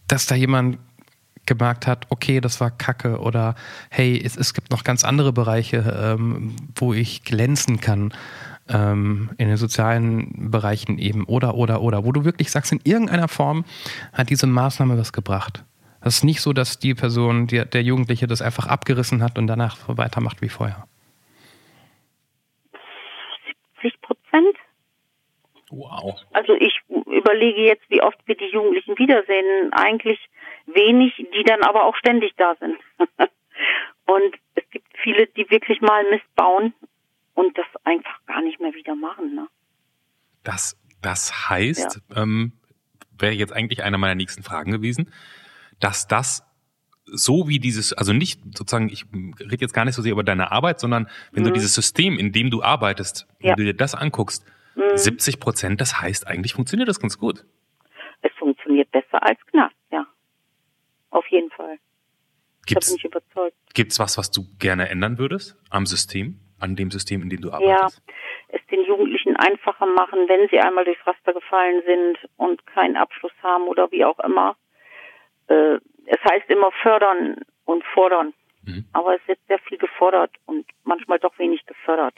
Dass 0.09 0.27
da 0.27 0.37
jemand 0.37 0.79
gemerkt 1.47 1.87
hat, 1.87 2.07
okay, 2.11 2.41
das 2.41 2.61
war 2.61 2.71
Kacke 2.71 3.19
oder 3.19 3.55
hey, 3.91 4.21
es, 4.25 4.37
es 4.37 4.55
gibt 4.55 4.71
noch 4.71 4.85
ganz 4.85 5.05
andere 5.05 5.33
Bereiche, 5.33 6.17
ähm, 6.19 6.57
wo 6.75 6.93
ich 6.93 7.25
glänzen 7.25 7.81
kann 7.81 8.13
ähm, 8.69 9.31
in 9.39 9.49
den 9.49 9.57
sozialen 9.57 10.51
Bereichen 10.51 10.99
eben 10.99 11.25
oder 11.25 11.55
oder 11.55 11.83
oder, 11.83 12.05
wo 12.05 12.13
du 12.13 12.25
wirklich 12.25 12.51
sagst, 12.51 12.73
in 12.73 12.81
irgendeiner 12.85 13.29
Form 13.29 13.65
hat 14.13 14.31
diese 14.31 14.47
Maßnahme 14.47 14.99
was 14.99 15.13
gebracht. 15.13 15.65
Das 16.03 16.17
ist 16.17 16.25
nicht 16.25 16.41
so, 16.41 16.53
dass 16.53 16.79
die 16.79 16.95
Person, 16.95 17.47
die, 17.47 17.65
der 17.65 17.83
Jugendliche 17.83 18.27
das 18.27 18.43
einfach 18.43 18.67
abgerissen 18.67 19.23
hat 19.23 19.39
und 19.39 19.47
danach 19.47 19.79
weitermacht 19.87 20.43
wie 20.43 20.51
vorher. 20.51 20.87
70 23.83 24.01
Prozent. 24.03 24.57
Wow. 25.71 26.21
Also 26.33 26.55
ich 26.55 26.79
überlege 26.89 27.63
jetzt, 27.63 27.89
wie 27.89 28.03
oft 28.03 28.19
wir 28.27 28.37
die 28.37 28.51
Jugendlichen 28.53 28.99
wiedersehen. 28.99 29.73
Eigentlich 29.73 30.19
wenig, 30.67 31.15
die 31.17 31.45
dann 31.45 31.63
aber 31.63 31.85
auch 31.85 31.97
ständig 31.97 32.33
da 32.37 32.55
sind. 32.61 32.77
und 34.07 34.35
es 34.55 34.65
gibt 34.71 34.87
viele, 35.03 35.27
die 35.29 35.49
wirklich 35.51 35.81
mal 35.81 36.05
Mist 36.11 36.25
bauen 36.35 36.75
und 37.35 37.57
das 37.59 37.67
einfach 37.85 38.25
gar 38.27 38.43
nicht 38.43 38.61
mehr 38.61 38.75
wieder 38.75 38.95
machen. 38.95 39.35
Ne? 39.35 39.47
Das, 40.43 40.79
das 41.03 41.49
heißt, 41.49 42.01
ähm, 42.17 42.53
wäre 43.19 43.33
jetzt 43.35 43.53
eigentlich 43.53 43.83
eine 43.83 43.99
meiner 43.99 44.15
nächsten 44.15 44.43
Fragen 44.43 44.73
gewesen, 44.73 45.13
dass 45.81 46.07
das 46.07 46.45
so 47.07 47.49
wie 47.49 47.59
dieses, 47.59 47.93
also 47.93 48.13
nicht 48.13 48.41
sozusagen, 48.57 48.89
ich 48.89 49.05
rede 49.41 49.59
jetzt 49.61 49.75
gar 49.75 49.85
nicht 49.85 49.95
so 49.95 50.01
sehr 50.03 50.13
über 50.13 50.25
deine 50.25 50.53
Arbeit, 50.53 50.81
sondern 50.81 51.09
wenn 51.33 51.45
du 51.45 51.53
dieses 51.53 51.75
System, 51.75 52.19
in 52.19 52.33
dem 52.33 52.51
du 52.51 52.63
arbeitest, 52.63 53.27
wenn 53.41 53.51
Ja. 53.51 53.55
du 53.57 53.65
dir 53.65 53.75
das 53.75 53.95
anguckst, 53.95 54.45
70 54.95 55.39
Prozent, 55.39 55.81
das 55.81 56.01
heißt, 56.01 56.27
eigentlich 56.27 56.55
funktioniert 56.55 56.89
das 56.89 56.99
ganz 57.01 57.19
gut. 57.19 57.45
Es 58.23 58.33
funktioniert 58.39 58.91
besser 58.91 59.23
als 59.23 59.39
Knast, 59.47 59.75
ja. 59.84 59.84
Auf 61.15 61.27
jeden 61.29 61.51
Fall. 61.51 61.77
Da 61.77 61.81
Gibt's, 62.67 62.89
bin 62.89 62.97
ich 62.97 63.05
überzeugt. 63.05 63.57
gibt's 63.75 63.99
was, 64.01 64.19
was 64.19 64.31
du 64.31 64.43
gerne 64.59 64.89
ändern 64.89 65.17
würdest 65.19 65.57
am 65.71 65.87
System, 65.87 66.41
an 66.59 66.75
dem 66.77 66.91
System, 66.91 67.23
in 67.23 67.31
dem 67.31 67.41
du 67.41 67.49
Ja, 67.51 67.55
arbeitest? 67.55 68.03
es 68.49 68.61
den 68.71 68.85
Jugendlichen 68.85 69.37
einfacher 69.37 69.87
machen, 69.87 70.29
wenn 70.29 70.49
sie 70.49 70.59
einmal 70.59 70.85
durchs 70.85 71.07
Raster 71.07 71.33
gefallen 71.33 71.83
sind 71.87 72.19
und 72.37 72.67
keinen 72.67 72.97
Abschluss 72.97 73.33
haben 73.43 73.65
oder 73.69 73.91
wie 73.93 74.05
auch 74.05 74.19
immer. 74.21 74.57
Äh, 75.49 75.79
es 76.07 76.19
heißt 76.31 76.49
immer 76.51 76.71
fördern 76.83 77.37
und 77.65 77.85
fordern. 77.95 78.35
Mhm. 78.65 78.87
Aber 78.93 79.15
es 79.15 79.21
wird 79.29 79.39
sehr 79.47 79.59
viel 79.61 79.79
gefordert 79.79 80.33
und 80.47 80.67
manchmal 80.85 81.19
doch 81.21 81.39
wenig 81.39 81.65
gefördert 81.67 82.15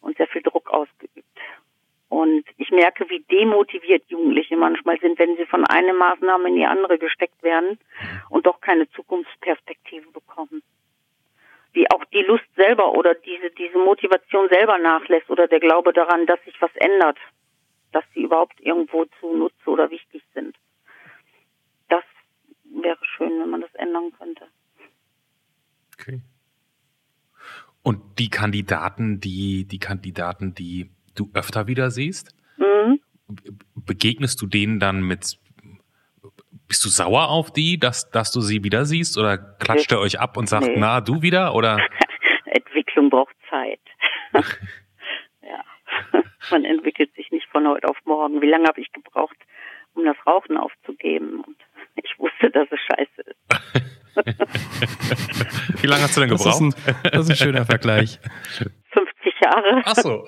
und 0.00 0.16
sehr 0.16 0.28
viel 0.28 0.42
Druck 0.42 0.70
ausgeübt. 0.70 1.24
Und 2.10 2.44
ich 2.58 2.70
merke, 2.70 3.08
wie 3.08 3.20
demotiviert 3.30 4.02
Jugendliche 4.08 4.56
manchmal 4.56 4.98
sind, 4.98 5.18
wenn 5.18 5.36
sie 5.36 5.46
von 5.46 5.64
einer 5.64 5.92
Maßnahme 5.94 6.48
in 6.48 6.56
die 6.56 6.66
andere 6.66 6.98
gesteckt 6.98 7.40
werden 7.42 7.78
und 8.28 8.46
doch 8.46 8.60
keine 8.60 8.90
Zukunftsperspektive 8.90 10.10
bekommen. 10.10 10.62
Wie 11.72 11.88
auch 11.92 12.04
die 12.06 12.22
Lust 12.22 12.52
selber 12.56 12.92
oder 12.94 13.14
diese, 13.14 13.50
diese 13.52 13.78
Motivation 13.78 14.48
selber 14.50 14.76
nachlässt 14.78 15.30
oder 15.30 15.46
der 15.46 15.60
Glaube 15.60 15.92
daran, 15.92 16.26
dass 16.26 16.42
sich 16.44 16.60
was 16.60 16.74
ändert. 16.74 17.16
dass 17.92 18.04
sie 18.14 18.22
überhaupt 18.22 18.60
irgendwo 18.60 19.04
zu 19.18 19.36
Nutze 19.36 19.68
oder 19.68 19.90
wichtig 19.90 20.22
sind. 20.34 20.56
Das 21.88 22.04
wäre 22.64 22.98
schön, 23.16 23.40
wenn 23.40 23.50
man 23.50 23.60
das 23.62 23.74
ändern 23.74 24.12
könnte. 24.16 24.46
Okay. 25.94 26.20
Und 27.82 28.18
die 28.18 28.30
Kandidaten, 28.30 29.20
die, 29.20 29.66
die 29.66 29.78
Kandidaten, 29.78 30.54
die 30.54 30.90
du 31.20 31.30
öfter 31.34 31.66
wieder 31.66 31.90
siehst, 31.90 32.34
mhm. 32.56 33.00
begegnest 33.74 34.40
du 34.40 34.46
denen 34.46 34.80
dann 34.80 35.02
mit, 35.02 35.38
bist 36.66 36.84
du 36.84 36.88
sauer 36.88 37.28
auf 37.28 37.52
die, 37.52 37.78
dass, 37.78 38.10
dass 38.10 38.32
du 38.32 38.40
sie 38.40 38.64
wieder 38.64 38.84
siehst 38.84 39.18
oder 39.18 39.38
klatscht 39.38 39.90
nee. 39.90 39.96
ihr 39.96 40.00
euch 40.00 40.18
ab 40.20 40.36
und 40.36 40.48
sagt, 40.48 40.66
nee. 40.66 40.76
na, 40.78 41.00
du 41.00 41.22
wieder 41.22 41.54
oder? 41.54 41.78
Entwicklung 42.46 43.10
braucht 43.10 43.34
Zeit. 43.48 43.80
ja. 45.42 45.64
Man 46.50 46.64
entwickelt 46.64 47.14
sich 47.14 47.30
nicht 47.30 47.46
von 47.48 47.68
heute 47.68 47.88
auf 47.88 47.98
morgen. 48.04 48.40
Wie 48.40 48.48
lange 48.48 48.66
habe 48.66 48.80
ich 48.80 48.90
gebraucht, 48.92 49.36
um 49.94 50.04
das 50.04 50.16
Rauchen 50.26 50.56
aufzugeben? 50.56 51.40
Und 51.40 51.56
ich 51.96 52.18
wusste, 52.18 52.50
dass 52.50 52.68
es 52.70 52.80
scheiße 52.80 53.22
ist. 53.22 53.36
Wie 55.82 55.86
lange 55.86 56.02
hast 56.02 56.16
du 56.16 56.20
denn 56.20 56.30
gebraucht? 56.30 56.46
Das 56.46 56.60
ist 56.60 56.62
ein, 56.62 56.74
das 57.10 57.28
ist 57.28 57.30
ein 57.30 57.36
schöner 57.36 57.64
Vergleich. 57.64 58.18
50 59.50 59.50
Jahre. 59.50 59.82
Ach 59.84 59.96
so. 59.96 60.24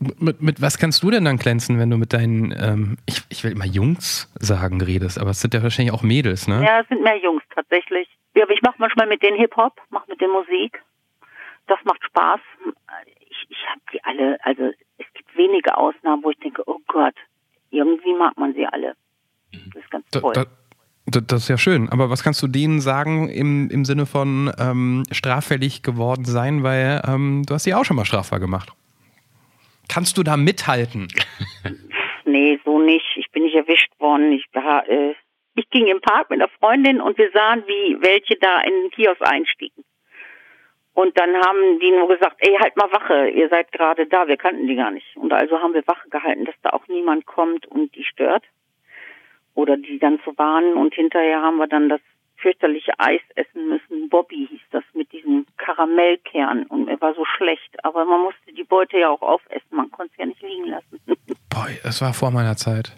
mit, 0.18 0.40
mit 0.40 0.62
was 0.62 0.78
kannst 0.78 1.02
du 1.02 1.10
denn 1.10 1.24
dann 1.24 1.36
glänzen, 1.36 1.78
wenn 1.78 1.90
du 1.90 1.96
mit 1.96 2.12
deinen, 2.12 2.52
ähm, 2.52 2.96
ich, 3.06 3.22
ich 3.28 3.44
will 3.44 3.52
immer 3.52 3.66
Jungs 3.66 4.32
sagen, 4.38 4.80
redest, 4.80 5.18
aber 5.18 5.30
es 5.30 5.40
sind 5.40 5.54
ja 5.54 5.62
wahrscheinlich 5.62 5.94
auch 5.94 6.02
Mädels, 6.02 6.48
ne? 6.48 6.64
Ja, 6.64 6.80
es 6.80 6.88
sind 6.88 7.02
mehr 7.02 7.18
Jungs 7.18 7.42
tatsächlich. 7.54 8.08
Ja, 8.34 8.44
aber 8.44 8.52
ich 8.52 8.62
mache 8.62 8.76
manchmal 8.78 9.06
mit 9.06 9.22
denen 9.22 9.38
Hip-Hop, 9.38 9.80
mache 9.90 10.08
mit 10.08 10.20
denen 10.20 10.32
Musik. 10.32 10.82
Das 11.66 11.78
macht 11.84 12.02
Spaß. 12.04 12.40
Ich, 13.28 13.46
ich 13.48 13.58
habe 13.68 13.80
die 13.92 14.02
alle, 14.04 14.38
also 14.44 14.70
es 14.98 15.06
gibt 15.14 15.36
wenige 15.36 15.76
Ausnahmen, 15.76 16.22
wo 16.22 16.30
ich 16.30 16.38
denke, 16.38 16.62
oh 16.66 16.78
Gott, 16.86 17.14
irgendwie 17.70 18.14
mag 18.14 18.36
man 18.38 18.54
sie 18.54 18.66
alle. 18.66 18.94
Das 19.52 19.82
ist 19.82 19.90
ganz 19.90 20.08
toll. 20.10 20.32
Da, 20.32 20.44
da, 20.44 20.50
das 21.06 21.42
ist 21.42 21.48
ja 21.48 21.58
schön. 21.58 21.88
Aber 21.90 22.10
was 22.10 22.22
kannst 22.22 22.42
du 22.42 22.46
denen 22.46 22.80
sagen 22.80 23.28
im, 23.28 23.68
im 23.70 23.84
Sinne 23.84 24.06
von 24.06 24.52
ähm, 24.58 25.04
straffällig 25.10 25.82
geworden 25.82 26.24
sein, 26.24 26.62
weil 26.62 27.02
ähm, 27.06 27.42
du 27.46 27.54
hast 27.54 27.64
sie 27.64 27.74
auch 27.74 27.84
schon 27.84 27.96
mal 27.96 28.04
strafbar 28.04 28.40
gemacht. 28.40 28.70
Kannst 29.88 30.18
du 30.18 30.22
da 30.22 30.36
mithalten? 30.36 31.08
nee, 32.24 32.60
so 32.64 32.78
nicht. 32.78 33.16
Ich 33.16 33.30
bin 33.32 33.42
nicht 33.44 33.56
erwischt 33.56 33.92
worden. 33.98 34.32
Ich, 34.32 34.44
äh, 34.54 35.14
ich 35.56 35.68
ging 35.70 35.88
im 35.88 36.00
Park 36.00 36.30
mit 36.30 36.40
einer 36.40 36.50
Freundin 36.60 37.00
und 37.00 37.18
wir 37.18 37.30
sahen, 37.32 37.64
wie 37.66 37.96
welche 38.00 38.36
da 38.36 38.60
in 38.60 38.72
den 38.82 38.90
Kiosk 38.90 39.20
einstiegen. 39.22 39.84
Und 40.92 41.18
dann 41.18 41.34
haben 41.34 41.80
die 41.80 41.90
nur 41.90 42.08
gesagt, 42.08 42.36
ey, 42.38 42.56
halt 42.60 42.76
mal 42.76 42.92
Wache, 42.92 43.28
ihr 43.30 43.48
seid 43.48 43.72
gerade 43.72 44.06
da, 44.06 44.28
wir 44.28 44.36
kannten 44.36 44.66
die 44.66 44.76
gar 44.76 44.90
nicht. 44.90 45.16
Und 45.16 45.32
also 45.32 45.58
haben 45.60 45.72
wir 45.72 45.86
Wache 45.86 46.08
gehalten, 46.08 46.44
dass 46.44 46.54
da 46.62 46.70
auch 46.70 46.86
niemand 46.88 47.26
kommt 47.26 47.66
und 47.66 47.94
die 47.94 48.04
stört. 48.04 48.44
Oder 49.60 49.76
die 49.76 49.98
dann 49.98 50.18
zu 50.24 50.36
warnen. 50.38 50.74
Und 50.74 50.94
hinterher 50.94 51.42
haben 51.42 51.58
wir 51.58 51.66
dann 51.66 51.88
das 51.88 52.00
fürchterliche 52.36 52.92
Eis 52.98 53.20
essen 53.34 53.68
müssen. 53.68 54.08
Bobby 54.08 54.46
hieß 54.50 54.60
das 54.70 54.84
mit 54.94 55.12
diesem 55.12 55.44
Karamellkern. 55.58 56.64
Und 56.64 56.88
er 56.88 56.98
war 57.00 57.14
so 57.14 57.24
schlecht. 57.36 57.84
Aber 57.84 58.06
man 58.06 58.22
musste 58.22 58.52
die 58.56 58.64
Beute 58.64 58.98
ja 58.98 59.10
auch 59.10 59.22
aufessen. 59.22 59.68
Man 59.70 59.90
konnte 59.90 60.12
es 60.14 60.18
ja 60.18 60.26
nicht 60.26 60.42
liegen 60.42 60.68
lassen. 60.68 61.00
Boah, 61.50 61.68
es 61.84 62.00
war 62.00 62.14
vor 62.14 62.30
meiner 62.30 62.56
Zeit. 62.56 62.96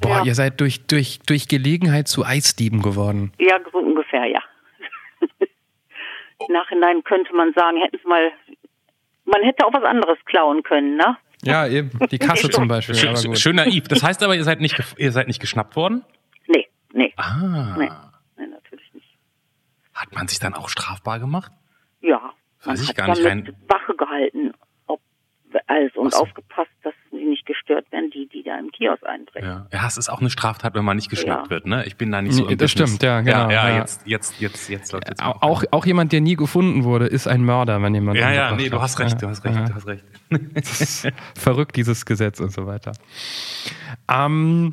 Boah, 0.00 0.18
ja. 0.18 0.24
ihr 0.26 0.34
seid 0.34 0.60
durch, 0.60 0.86
durch, 0.86 1.20
durch 1.26 1.48
Gelegenheit 1.48 2.06
zu 2.06 2.24
Eisdieben 2.24 2.82
geworden. 2.82 3.32
Ja, 3.38 3.58
so 3.72 3.78
ungefähr, 3.78 4.26
ja. 4.26 4.42
Nachhinein 6.48 7.02
könnte 7.02 7.34
man 7.34 7.52
sagen, 7.54 7.78
hätten 7.78 7.98
sie 8.02 8.08
mal, 8.08 8.30
man 9.24 9.42
hätte 9.42 9.66
auch 9.66 9.72
was 9.72 9.82
anderes 9.82 10.18
klauen 10.26 10.62
können, 10.62 10.96
ne? 10.96 11.16
Ja, 11.48 11.66
eben. 11.66 11.90
Die 12.10 12.18
Kasse 12.18 12.50
zum 12.50 12.68
Beispiel. 12.68 12.94
Schön, 12.94 13.36
schön, 13.36 13.56
naiv. 13.56 13.88
Das 13.88 14.02
heißt 14.02 14.22
aber, 14.22 14.36
ihr 14.36 14.44
seid 14.44 14.60
nicht, 14.60 14.76
ihr 14.96 15.12
seid 15.12 15.26
nicht 15.26 15.40
geschnappt 15.40 15.76
worden? 15.76 16.04
Nee, 16.46 16.66
nee. 16.92 17.12
Ah. 17.16 17.74
Nee, 17.76 17.90
nee 18.36 18.46
natürlich 18.46 18.92
nicht. 18.94 19.18
Hat 19.94 20.14
man 20.14 20.28
sich 20.28 20.38
dann 20.38 20.54
auch 20.54 20.68
strafbar 20.68 21.18
gemacht? 21.18 21.52
Ja. 22.00 22.32
Weiß 22.64 22.82
ich 22.82 22.94
gar 22.94 23.08
nicht 23.08 23.24
rein. 23.24 23.54
Wache 23.68 23.94
gehalten, 23.96 24.52
also, 25.68 26.00
und 26.00 26.14
so. 26.14 26.20
aufgepasst, 26.22 26.70
dass 26.82 26.94
sie 27.10 27.24
nicht 27.24 27.44
gestört 27.44 27.90
werden, 27.92 28.10
die, 28.10 28.26
die 28.26 28.42
da 28.42 28.58
im 28.58 28.70
Kiosk 28.72 29.04
einbrechen. 29.04 29.48
Ja. 29.48 29.66
ja, 29.70 29.86
es 29.86 29.98
ist 29.98 30.08
auch 30.08 30.20
eine 30.20 30.30
Straftat, 30.30 30.74
wenn 30.74 30.84
man 30.84 30.96
nicht 30.96 31.10
geschnappt 31.10 31.46
ja. 31.46 31.50
wird, 31.50 31.66
ne? 31.66 31.84
Ich 31.86 31.96
bin 31.96 32.10
da 32.10 32.22
nicht 32.22 32.34
so 32.34 32.48
im 32.48 32.56
Das 32.56 32.72
Business. 32.72 32.90
stimmt, 32.90 33.02
ja, 33.02 33.20
genau. 33.20 33.50
Ja, 33.50 33.68
ja, 33.68 33.78
jetzt, 33.78 34.06
jetzt, 34.06 34.40
jetzt, 34.40 34.68
jetzt 34.70 34.92
läuft 34.92 35.08
jetzt 35.08 35.22
auch, 35.22 35.64
auch 35.70 35.86
jemand, 35.86 36.12
der 36.12 36.22
nie 36.22 36.36
gefunden 36.36 36.84
wurde, 36.84 37.06
ist 37.06 37.28
ein 37.28 37.44
Mörder, 37.44 37.82
wenn 37.82 37.94
jemand. 37.94 38.18
Ja, 38.18 38.32
ja, 38.32 38.56
nee, 38.56 38.70
du 38.70 38.80
hast 38.80 38.98
recht, 38.98 39.20
du 39.20 39.28
hast 39.28 39.44
recht, 39.44 39.56
du 39.56 39.74
hast 39.74 39.86
recht. 39.86 40.04
verrückt, 41.38 41.76
dieses 41.76 42.06
Gesetz 42.06 42.40
und 42.40 42.50
so 42.50 42.66
weiter. 42.66 42.92
Ähm, 44.10 44.72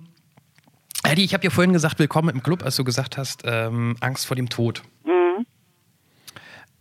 Eddie, 1.04 1.26
ich 1.26 1.34
habe 1.34 1.42
dir 1.42 1.52
vorhin 1.52 1.74
gesagt, 1.74 2.00
willkommen 2.00 2.30
im 2.30 2.42
Club, 2.42 2.64
als 2.64 2.78
du 2.78 2.86
gesagt 2.86 3.18
hast, 3.18 3.44
ähm, 3.46 3.98
Angst 4.00 4.26
vor 4.26 4.36
dem 4.36 4.48
Tod. 4.50 4.82
Mhm. 5.04 5.25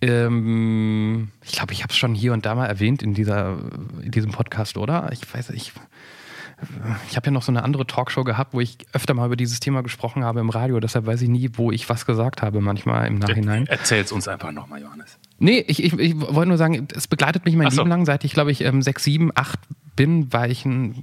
Ähm, 0.00 1.28
ich 1.42 1.52
glaube, 1.52 1.72
ich 1.72 1.82
habe 1.82 1.92
es 1.92 1.96
schon 1.96 2.14
hier 2.14 2.32
und 2.32 2.44
da 2.44 2.54
mal 2.54 2.66
erwähnt 2.66 3.02
in, 3.02 3.14
dieser, 3.14 3.58
in 4.02 4.10
diesem 4.10 4.32
Podcast, 4.32 4.76
oder? 4.76 5.10
Ich 5.12 5.32
weiß 5.32 5.50
nicht 5.50 5.72
ich 7.08 7.16
habe 7.16 7.26
ja 7.26 7.32
noch 7.32 7.42
so 7.42 7.52
eine 7.52 7.62
andere 7.62 7.86
Talkshow 7.86 8.24
gehabt, 8.24 8.54
wo 8.54 8.60
ich 8.60 8.78
öfter 8.92 9.14
mal 9.14 9.26
über 9.26 9.36
dieses 9.36 9.60
Thema 9.60 9.82
gesprochen 9.82 10.24
habe 10.24 10.40
im 10.40 10.50
Radio. 10.50 10.78
Deshalb 10.80 11.06
weiß 11.06 11.22
ich 11.22 11.28
nie, 11.28 11.50
wo 11.54 11.72
ich 11.72 11.88
was 11.88 12.06
gesagt 12.06 12.42
habe, 12.42 12.60
manchmal 12.60 13.06
im 13.08 13.18
Nachhinein. 13.18 13.66
Erzähl 13.66 14.02
es 14.02 14.12
uns 14.12 14.28
einfach 14.28 14.52
nochmal, 14.52 14.80
Johannes. 14.80 15.18
Nee, 15.38 15.64
ich, 15.66 15.82
ich, 15.82 15.92
ich 15.98 16.20
wollte 16.20 16.48
nur 16.48 16.58
sagen, 16.58 16.88
es 16.94 17.08
begleitet 17.08 17.44
mich 17.44 17.56
mein 17.56 17.70
so. 17.70 17.82
Leben 17.82 17.90
lang. 17.90 18.06
Seit 18.06 18.24
ich, 18.24 18.32
glaube 18.32 18.52
ich, 18.52 18.62
ähm, 18.62 18.82
sechs, 18.82 19.04
sieben, 19.04 19.30
acht 19.34 19.58
bin, 19.96 20.32
war 20.32 20.48
ich 20.48 20.64
in, 20.64 21.02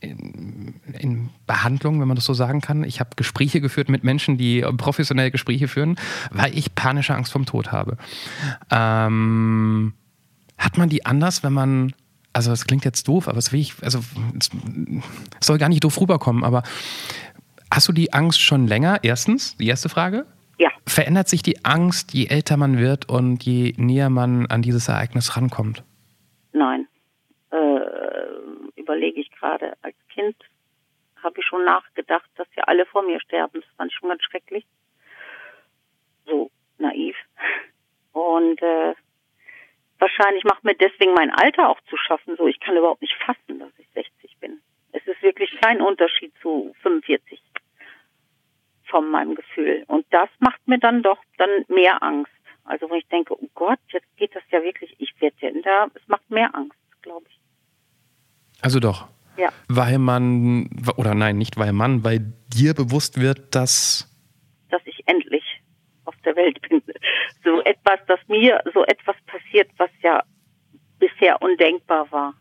in, 0.00 0.74
in, 0.98 1.28
Behandlung, 1.46 2.00
wenn 2.00 2.08
man 2.08 2.16
das 2.16 2.24
so 2.24 2.34
sagen 2.34 2.60
kann. 2.60 2.84
Ich 2.84 3.00
habe 3.00 3.10
Gespräche 3.16 3.60
geführt 3.60 3.88
mit 3.88 4.04
Menschen, 4.04 4.36
die 4.36 4.62
professionell 4.76 5.30
Gespräche 5.30 5.68
führen, 5.68 5.96
weil 6.30 6.56
ich 6.56 6.74
panische 6.74 7.14
Angst 7.14 7.32
vom 7.32 7.46
Tod 7.46 7.72
habe. 7.72 7.96
Ähm, 8.70 9.92
hat 10.58 10.76
man 10.78 10.88
die 10.88 11.06
anders, 11.06 11.42
wenn 11.42 11.52
man 11.52 11.92
also 12.36 12.50
das 12.50 12.66
klingt 12.66 12.84
jetzt 12.84 13.08
doof, 13.08 13.28
aber 13.28 13.38
es 13.38 13.50
will 13.50 13.60
ich, 13.60 13.82
also 13.82 14.00
es 14.38 14.50
soll 15.40 15.56
gar 15.56 15.70
nicht 15.70 15.82
doof 15.82 15.98
rüberkommen, 15.98 16.44
aber 16.44 16.64
hast 17.70 17.88
du 17.88 17.92
die 17.92 18.12
Angst 18.12 18.42
schon 18.42 18.66
länger? 18.66 18.98
Erstens, 19.02 19.56
die 19.56 19.66
erste 19.66 19.88
Frage. 19.88 20.26
Ja. 20.58 20.68
Verändert 20.86 21.28
sich 21.28 21.42
die 21.42 21.64
Angst, 21.64 22.12
je 22.12 22.26
älter 22.26 22.58
man 22.58 22.76
wird 22.76 23.08
und 23.08 23.42
je 23.44 23.72
näher 23.78 24.10
man 24.10 24.46
an 24.46 24.60
dieses 24.60 24.88
Ereignis 24.88 25.36
rankommt? 25.36 25.82
Nein. 26.52 26.86
Äh, 27.50 27.56
überlege 28.86 29.20
ich 29.20 29.30
gerade. 29.32 29.76
Als 29.82 29.96
Kind 30.08 30.36
habe 31.22 31.40
ich 31.40 31.46
schon 31.46 31.64
nachgedacht, 31.64 32.30
dass 32.36 32.46
ja 32.56 32.64
alle 32.64 32.86
vor 32.86 33.02
mir 33.02 33.20
sterben. 33.20 33.60
Das 33.60 33.70
fand 33.76 33.90
ich 33.90 33.98
schon 33.98 34.08
ganz 34.08 34.22
schrecklich. 34.22 34.64
So 36.24 36.50
naiv. 36.78 37.16
Und 38.12 38.62
äh, 38.62 38.94
wahrscheinlich 39.98 40.44
macht 40.44 40.64
mir 40.64 40.74
deswegen 40.74 41.14
mein 41.14 41.30
Alter 41.30 41.68
auch 41.68 41.80
zu 41.90 41.96
schaffen. 41.96 42.36
So, 42.36 42.46
ich 42.46 42.60
kann 42.60 42.76
überhaupt 42.76 43.02
nicht 43.02 43.16
fassen, 43.24 43.58
dass 43.58 43.72
ich 43.78 43.88
60 43.94 44.38
bin. 44.38 44.60
Es 44.92 45.04
ist 45.06 45.22
wirklich 45.22 45.50
kein 45.60 45.82
Unterschied 45.82 46.32
zu 46.40 46.74
45 46.82 47.42
von 48.84 49.10
meinem 49.10 49.34
Gefühl. 49.34 49.84
Und 49.88 50.06
das 50.10 50.28
macht 50.38 50.66
mir 50.66 50.78
dann 50.78 51.02
doch 51.02 51.18
dann 51.38 51.64
mehr 51.68 52.02
Angst. 52.02 52.32
Also 52.64 52.88
wenn 52.88 52.98
ich 52.98 53.08
denke, 53.08 53.34
oh 53.34 53.48
Gott, 53.54 53.78
jetzt 53.88 54.16
geht 54.16 54.34
das 54.34 54.42
ja 54.50 54.62
wirklich, 54.62 54.94
ich 54.98 55.12
werde 55.20 55.36
ja 55.40 55.50
da, 55.62 55.88
es 55.94 56.06
macht 56.08 56.28
mehr 56.30 56.54
Angst, 56.54 56.78
glaube 57.02 57.26
ich. 57.28 57.35
Also 58.60 58.80
doch. 58.80 59.08
Ja. 59.36 59.50
Weil 59.68 59.98
man, 59.98 60.70
oder 60.96 61.14
nein, 61.14 61.38
nicht 61.38 61.56
weil 61.56 61.72
man, 61.72 62.04
weil 62.04 62.32
dir 62.48 62.74
bewusst 62.74 63.20
wird, 63.20 63.54
dass. 63.54 64.08
Dass 64.70 64.82
ich 64.86 65.02
endlich 65.06 65.44
auf 66.04 66.14
der 66.24 66.36
Welt 66.36 66.60
bin. 66.68 66.82
So 67.44 67.62
etwas, 67.62 67.98
dass 68.06 68.20
mir 68.28 68.60
so 68.72 68.84
etwas 68.84 69.16
passiert, 69.26 69.70
was 69.76 69.90
ja 70.02 70.22
bisher 70.98 71.40
undenkbar 71.42 72.10
war. 72.10 72.34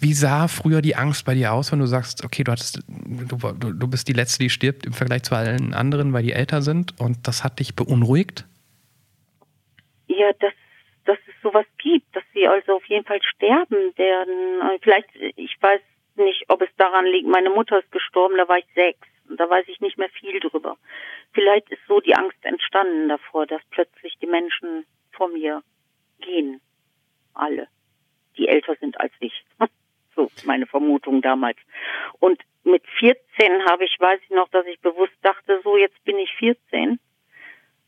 Wie 0.00 0.14
sah 0.14 0.48
früher 0.48 0.82
die 0.82 0.96
Angst 0.96 1.24
bei 1.24 1.34
dir 1.34 1.52
aus, 1.52 1.70
wenn 1.70 1.78
du 1.78 1.86
sagst, 1.86 2.24
okay, 2.24 2.42
du 2.42 2.50
hattest, 2.50 2.82
du, 2.88 3.36
du 3.52 3.88
bist 3.88 4.08
die 4.08 4.12
Letzte, 4.12 4.42
die 4.42 4.50
stirbt 4.50 4.84
im 4.84 4.92
Vergleich 4.92 5.22
zu 5.22 5.36
allen 5.36 5.74
anderen, 5.74 6.12
weil 6.12 6.24
die 6.24 6.32
älter 6.32 6.60
sind 6.60 7.00
und 7.00 7.28
das 7.28 7.44
hat 7.44 7.60
dich 7.60 7.76
beunruhigt? 7.76 8.46
Ja, 10.08 10.30
es 10.30 10.52
sowas 11.42 11.66
gibt, 11.78 12.14
dass 12.14 12.24
sie 12.32 12.46
also 12.46 12.76
auf 12.76 12.84
jeden 12.86 13.04
Fall 13.04 13.22
sterben 13.22 13.96
werden. 13.96 14.78
Vielleicht, 14.82 15.08
ich 15.14 15.56
weiß 15.60 15.80
nicht, 16.16 16.44
ob 16.48 16.62
es 16.62 16.70
daran 16.76 17.06
liegt, 17.06 17.28
meine 17.28 17.50
Mutter 17.50 17.78
ist 17.78 17.90
gestorben, 17.92 18.36
da 18.36 18.48
war 18.48 18.58
ich 18.58 18.66
sechs. 18.74 19.06
Und 19.28 19.38
da 19.38 19.48
weiß 19.48 19.66
ich 19.68 19.80
nicht 19.80 19.96
mehr 19.96 20.08
viel 20.10 20.40
drüber. 20.40 20.76
Vielleicht 21.32 21.70
ist 21.70 21.80
so 21.86 22.00
die 22.00 22.16
Angst 22.16 22.44
entstanden 22.44 23.08
davor, 23.08 23.46
dass 23.46 23.62
plötzlich 23.70 24.18
die 24.20 24.26
Menschen 24.26 24.84
vor 25.12 25.28
mir 25.28 25.62
gehen. 26.20 26.60
Alle. 27.34 27.68
Die 28.36 28.48
älter 28.48 28.74
sind 28.80 28.98
als 29.00 29.12
ich. 29.20 29.44
so 30.16 30.28
meine 30.44 30.66
Vermutung 30.66 31.22
damals. 31.22 31.58
Und 32.18 32.42
mit 32.64 32.84
14 32.98 33.64
habe 33.66 33.84
ich, 33.84 33.96
weiß 33.98 34.20
ich 34.22 34.30
noch, 34.30 34.48
dass 34.48 34.66
ich 34.66 34.80
bewusst 34.80 35.16
dachte, 35.22 35.60
so 35.62 35.76
jetzt 35.76 36.02
bin 36.04 36.18
ich 36.18 36.32
14. 36.34 36.98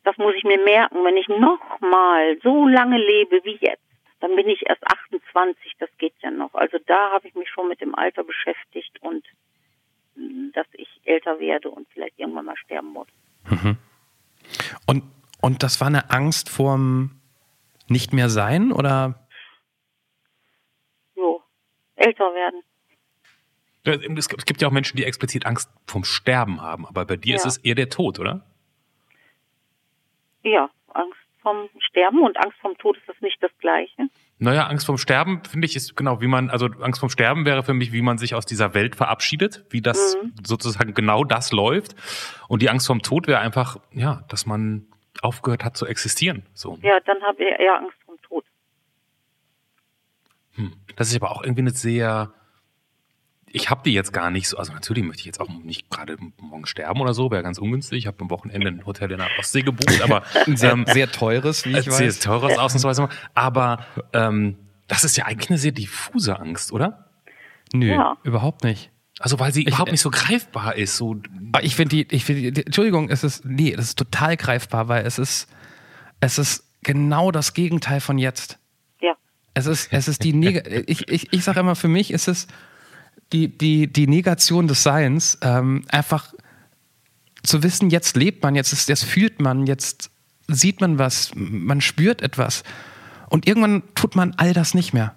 Das 0.04 0.16
muss 0.18 0.34
ich 0.34 0.42
mir 0.44 0.62
merken, 0.64 1.04
wenn 1.04 1.16
ich 1.16 1.28
nochmal 1.28 2.36
so 2.42 2.66
lange 2.66 2.98
lebe 2.98 3.40
wie 3.44 3.56
jetzt, 3.60 3.82
Dann 4.20 4.34
bin 4.36 4.48
ich 4.48 4.64
erst 4.68 4.82
28, 4.86 5.74
das 5.78 5.90
geht 5.98 6.14
ja 6.22 6.30
noch. 6.30 6.54
Also 6.54 6.78
da 6.86 7.10
habe 7.12 7.26
ich 7.28 7.34
mich 7.34 7.48
schon 7.50 7.68
mit 7.68 7.80
dem 7.80 7.94
Alter 7.94 8.22
beschäftigt 8.24 9.00
und 9.02 9.24
mh, 10.14 10.50
dass 10.54 10.66
ich 10.74 10.88
älter 11.04 11.38
werde 11.40 11.70
und 11.70 11.88
vielleicht 11.92 12.18
irgendwann 12.18 12.44
mal 12.46 12.56
sterben 12.56 12.88
muss. 12.92 13.08
Und, 14.86 15.02
und 15.40 15.62
das 15.62 15.80
war 15.80 15.88
eine 15.88 16.10
Angst 16.10 16.48
vorm 16.48 17.20
nicht 17.88 18.12
mehr 18.12 18.28
sein 18.28 18.72
oder? 18.72 19.26
So, 21.14 21.42
älter 21.96 22.32
werden. 22.34 22.62
Es 24.16 24.28
gibt 24.46 24.62
ja 24.62 24.68
auch 24.68 24.72
Menschen, 24.72 24.96
die 24.96 25.04
explizit 25.04 25.44
Angst 25.46 25.68
vom 25.86 26.04
Sterben 26.04 26.60
haben, 26.60 26.86
aber 26.86 27.04
bei 27.04 27.16
dir 27.16 27.34
ist 27.34 27.42
Ja. 27.44 27.48
es 27.48 27.58
eher 27.58 27.74
der 27.74 27.88
Tod, 27.88 28.20
oder? 28.20 28.44
Ja, 30.42 30.70
Angst 30.92 31.18
vom 31.42 31.68
Sterben 31.78 32.22
und 32.22 32.36
Angst 32.38 32.58
vom 32.60 32.76
Tod 32.78 32.96
ist 32.96 33.08
das 33.08 33.20
nicht 33.20 33.42
das 33.42 33.50
Gleiche. 33.58 34.08
Naja, 34.38 34.66
Angst 34.66 34.86
vom 34.86 34.98
Sterben, 34.98 35.42
finde 35.44 35.66
ich, 35.66 35.76
ist 35.76 35.96
genau, 35.96 36.20
wie 36.20 36.26
man, 36.26 36.50
also 36.50 36.66
Angst 36.80 37.00
vom 37.00 37.10
Sterben 37.10 37.44
wäre 37.44 37.62
für 37.62 37.74
mich, 37.74 37.92
wie 37.92 38.02
man 38.02 38.18
sich 38.18 38.34
aus 38.34 38.46
dieser 38.46 38.74
Welt 38.74 38.96
verabschiedet, 38.96 39.64
wie 39.70 39.80
das 39.80 40.16
sozusagen 40.44 40.94
genau 40.94 41.24
das 41.24 41.52
läuft. 41.52 41.94
Und 42.48 42.62
die 42.62 42.70
Angst 42.70 42.86
vom 42.86 43.02
Tod 43.02 43.26
wäre 43.26 43.40
einfach, 43.40 43.78
ja, 43.92 44.22
dass 44.28 44.46
man 44.46 44.86
aufgehört 45.20 45.64
hat 45.64 45.76
zu 45.76 45.86
existieren. 45.86 46.46
So. 46.54 46.78
Ja, 46.82 46.98
dann 47.00 47.22
habe 47.22 47.42
ich 47.42 47.60
eher 47.60 47.76
Angst 47.76 47.96
vom 48.04 48.20
Tod. 48.22 48.44
Hm. 50.54 50.72
Das 50.96 51.08
ist 51.08 51.16
aber 51.16 51.32
auch 51.32 51.42
irgendwie 51.42 51.62
eine 51.62 51.70
sehr, 51.70 52.32
ich 53.52 53.70
habe 53.70 53.82
die 53.84 53.92
jetzt 53.92 54.12
gar 54.12 54.30
nicht 54.30 54.48
so, 54.48 54.56
also 54.56 54.72
natürlich 54.72 55.04
möchte 55.04 55.20
ich 55.20 55.26
jetzt 55.26 55.40
auch 55.40 55.48
nicht 55.48 55.90
gerade 55.90 56.16
morgen 56.40 56.66
sterben 56.66 57.00
oder 57.00 57.14
so, 57.14 57.30
wäre 57.30 57.42
ganz 57.42 57.58
ungünstig. 57.58 57.98
Ich 58.00 58.06
habe 58.06 58.16
am 58.20 58.30
Wochenende 58.30 58.68
ein 58.68 58.86
Hotel 58.86 59.10
in 59.12 59.18
der 59.18 59.28
Ostsee 59.38 59.62
gebucht, 59.62 60.00
aber 60.02 60.22
Ein 60.46 60.56
sehr, 60.56 60.72
ähm, 60.72 60.84
sehr 60.88 61.10
teures, 61.10 61.64
wie 61.66 61.76
ich 61.76 61.84
sehr 61.84 62.06
weiß. 62.08 62.18
teures 62.20 62.58
ausnahmsweise 62.58 63.02
mal. 63.02 63.08
Aber 63.34 63.84
ähm, 64.12 64.56
das 64.88 65.04
ist 65.04 65.16
ja 65.16 65.26
eigentlich 65.26 65.50
eine 65.50 65.58
sehr 65.58 65.72
diffuse 65.72 66.38
Angst, 66.38 66.72
oder? 66.72 67.10
Nö, 67.74 67.88
Ja. 67.92 68.16
überhaupt 68.22 68.64
nicht. 68.64 68.90
Also 69.18 69.38
weil 69.38 69.52
sie 69.52 69.60
Ich- 69.62 69.68
überhaupt 69.68 69.90
nicht 69.92 70.00
so 70.00 70.10
greifbar 70.10 70.74
ist. 70.76 70.96
So, 70.96 71.16
Aber 71.52 71.62
ich 71.62 71.76
finde 71.76 71.96
die, 72.04 72.14
ich 72.14 72.24
finde, 72.24 72.52
die, 72.52 72.66
Entschuldigung, 72.66 73.08
es 73.10 73.22
ist, 73.24 73.44
nee, 73.44 73.72
das 73.76 73.86
ist 73.86 73.98
total 73.98 74.36
greifbar, 74.36 74.88
weil 74.88 75.06
es 75.06 75.18
ist, 75.18 75.48
es 76.20 76.38
ist 76.38 76.64
genau 76.82 77.30
das 77.30 77.54
Gegenteil 77.54 78.00
von 78.00 78.18
jetzt. 78.18 78.58
Ja, 79.00 79.14
Es 79.54 79.66
ist, 79.66 79.92
es 79.92 80.08
ist 80.08 80.24
die, 80.24 80.32
Neg 80.32 80.66
ich, 80.88 81.08
ich, 81.08 81.32
ich 81.32 81.44
sage 81.44 81.60
immer, 81.60 81.76
für 81.76 81.88
mich 81.88 82.10
ist 82.10 82.26
es 82.28 82.48
die, 83.32 83.48
die, 83.48 83.92
die 83.92 84.06
Negation 84.06 84.68
des 84.68 84.82
Seins, 84.82 85.38
ähm, 85.42 85.84
einfach 85.88 86.32
zu 87.42 87.62
wissen, 87.62 87.90
jetzt 87.90 88.16
lebt 88.16 88.42
man, 88.42 88.54
jetzt 88.54 88.72
ist, 88.72 88.88
jetzt 88.88 89.04
fühlt 89.04 89.40
man, 89.40 89.66
jetzt 89.66 90.10
sieht 90.48 90.80
man 90.80 90.98
was, 90.98 91.32
man 91.34 91.80
spürt 91.80 92.22
etwas. 92.22 92.62
Und 93.28 93.46
irgendwann 93.46 93.82
tut 93.94 94.14
man 94.14 94.34
all 94.36 94.52
das 94.52 94.74
nicht 94.74 94.92
mehr. 94.92 95.16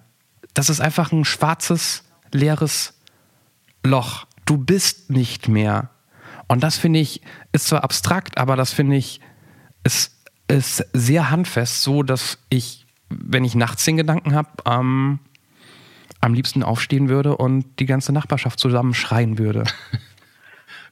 Das 0.54 0.70
ist 0.70 0.80
einfach 0.80 1.12
ein 1.12 1.24
schwarzes, 1.24 2.04
leeres 2.32 2.94
Loch. 3.84 4.26
Du 4.46 4.56
bist 4.56 5.10
nicht 5.10 5.48
mehr. 5.48 5.90
Und 6.48 6.62
das 6.62 6.78
finde 6.78 7.00
ich, 7.00 7.20
ist 7.52 7.66
zwar 7.66 7.84
abstrakt, 7.84 8.38
aber 8.38 8.56
das 8.56 8.72
finde 8.72 8.96
ich, 8.96 9.20
ist, 9.84 10.12
ist 10.48 10.84
sehr 10.92 11.30
handfest, 11.30 11.82
so 11.82 12.02
dass 12.02 12.38
ich, 12.48 12.86
wenn 13.08 13.44
ich 13.44 13.54
nachts 13.54 13.84
den 13.84 13.96
Gedanken 13.96 14.34
habe, 14.34 14.50
ähm, 14.64 15.18
am 16.20 16.34
liebsten 16.34 16.62
aufstehen 16.62 17.08
würde 17.08 17.36
und 17.36 17.78
die 17.80 17.86
ganze 17.86 18.12
Nachbarschaft 18.12 18.58
zusammen 18.58 18.94
schreien 18.94 19.38
würde. 19.38 19.64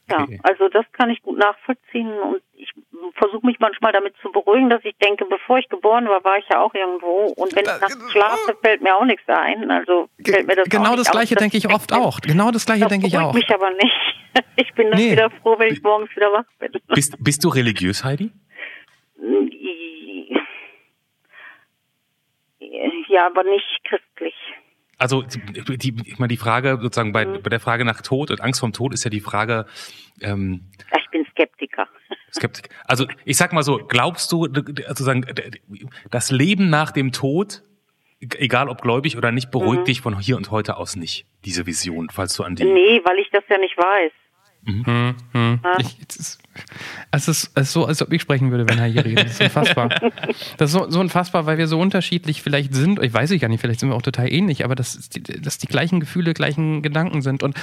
Okay. 0.07 0.35
ja. 0.35 0.39
Also 0.43 0.69
das 0.69 0.85
kann 0.91 1.09
ich 1.09 1.19
gut 1.23 1.39
nachvollziehen 1.39 2.07
und 2.07 2.39
ich 2.53 2.69
versuche 3.15 3.43
mich 3.43 3.57
manchmal 3.59 3.91
damit 3.91 4.13
zu 4.21 4.31
beruhigen, 4.31 4.69
dass 4.69 4.85
ich 4.85 4.95
denke, 5.03 5.25
bevor 5.25 5.57
ich 5.57 5.67
geboren 5.67 6.07
war, 6.07 6.23
war 6.23 6.37
ich 6.37 6.45
ja 6.47 6.61
auch 6.61 6.75
irgendwo 6.75 7.33
und 7.35 7.55
wenn 7.55 7.63
ich 7.63 7.81
nachts 7.81 8.11
schlafe, 8.11 8.55
fällt 8.63 8.83
mir 8.83 8.95
auch 8.95 9.05
nichts 9.05 9.27
ein. 9.27 9.71
Also 9.71 10.07
fällt 10.23 10.45
mir 10.45 10.57
das 10.57 10.69
genau 10.69 10.95
das 10.95 11.09
Gleiche 11.09 11.33
denke 11.33 11.57
ich 11.57 11.73
oft 11.73 11.91
auch. 11.91 12.19
Genau 12.21 12.51
das 12.51 12.67
Gleiche 12.67 12.81
Das 12.81 12.89
denke 12.91 13.07
ich 13.07 13.17
auch. 13.17 13.33
mich 13.33 13.49
aber 13.49 13.71
nicht. 13.71 13.91
Ich 14.57 14.71
bin 14.75 14.91
dann 14.91 14.99
Nee. 14.99 15.13
wieder 15.13 15.31
froh, 15.41 15.55
wenn 15.57 15.73
ich 15.73 15.81
morgens 15.81 16.15
wieder 16.15 16.31
wach 16.31 16.45
bin. 16.59 16.71
bist, 16.93 17.15
bist 17.23 17.43
du 17.43 17.49
religiös, 17.49 18.03
Heidi? 18.03 18.31
Ja, 23.07 23.27
aber 23.27 23.43
nicht 23.43 23.79
christlich. 23.87 24.33
Also 24.97 25.23
die, 25.23 25.95
ich 26.05 26.19
meine, 26.19 26.29
die 26.29 26.37
Frage 26.37 26.79
sozusagen 26.81 27.11
bei, 27.11 27.25
bei 27.25 27.49
der 27.49 27.59
Frage 27.59 27.83
nach 27.83 28.01
Tod 28.01 28.31
und 28.31 28.41
Angst 28.41 28.59
vom 28.59 28.71
Tod 28.71 28.93
ist 28.93 29.03
ja 29.03 29.09
die 29.09 29.19
Frage, 29.19 29.65
ähm, 30.21 30.65
ich 30.97 31.09
bin 31.11 31.25
Skeptiker. 31.31 31.87
Skeptik. 32.33 32.69
Also 32.85 33.05
ich 33.25 33.37
sag 33.37 33.53
mal 33.53 33.63
so, 33.63 33.77
glaubst 33.77 34.31
du 34.31 34.47
sozusagen 34.53 35.25
das 36.11 36.31
Leben 36.31 36.69
nach 36.69 36.91
dem 36.91 37.11
Tod, 37.11 37.63
egal 38.19 38.69
ob 38.69 38.81
gläubig 38.81 39.17
oder 39.17 39.31
nicht, 39.31 39.51
beruhigt 39.51 39.87
dich 39.87 40.01
von 40.01 40.17
hier 40.19 40.37
und 40.37 40.51
heute 40.51 40.77
aus 40.77 40.95
nicht, 40.95 41.25
diese 41.43 41.65
Vision, 41.65 42.09
falls 42.09 42.35
du 42.35 42.43
an 42.43 42.55
die. 42.55 42.63
Nee, 42.63 43.01
weil 43.03 43.19
ich 43.19 43.29
das 43.31 43.43
ja 43.49 43.57
nicht 43.57 43.77
weiß. 43.77 44.11
Hm, 44.65 45.15
hm. 45.31 45.59
Ich, 45.79 45.97
es, 46.09 46.15
ist, 46.15 46.39
es, 47.11 47.27
ist, 47.27 47.51
es 47.53 47.67
ist 47.67 47.73
so, 47.73 47.85
als 47.85 48.01
ob 48.01 48.11
ich 48.11 48.21
sprechen 48.21 48.49
würde, 48.49 48.67
wenn 48.67 48.79
er 48.79 48.85
hier 48.85 49.05
redet. 49.05 49.25
Das 49.25 49.33
ist 49.33 49.41
unfassbar. 49.41 49.89
Das 50.57 50.69
ist 50.69 50.73
so, 50.73 50.89
so 50.89 50.99
unfassbar, 50.99 51.45
weil 51.45 51.57
wir 51.57 51.67
so 51.67 51.79
unterschiedlich 51.79 52.41
vielleicht 52.41 52.73
sind. 52.73 53.01
Ich 53.03 53.13
weiß 53.13 53.31
ich 53.31 53.41
gar 53.41 53.47
nicht, 53.47 53.61
vielleicht 53.61 53.79
sind 53.79 53.89
wir 53.89 53.95
auch 53.95 54.01
total 54.01 54.31
ähnlich, 54.31 54.63
aber 54.65 54.75
dass 54.75 55.09
die, 55.09 55.21
dass 55.21 55.57
die 55.57 55.67
gleichen 55.67 55.99
Gefühle, 55.99 56.33
gleichen 56.33 56.81
Gedanken 56.81 57.21
sind. 57.21 57.43
Und 57.43 57.55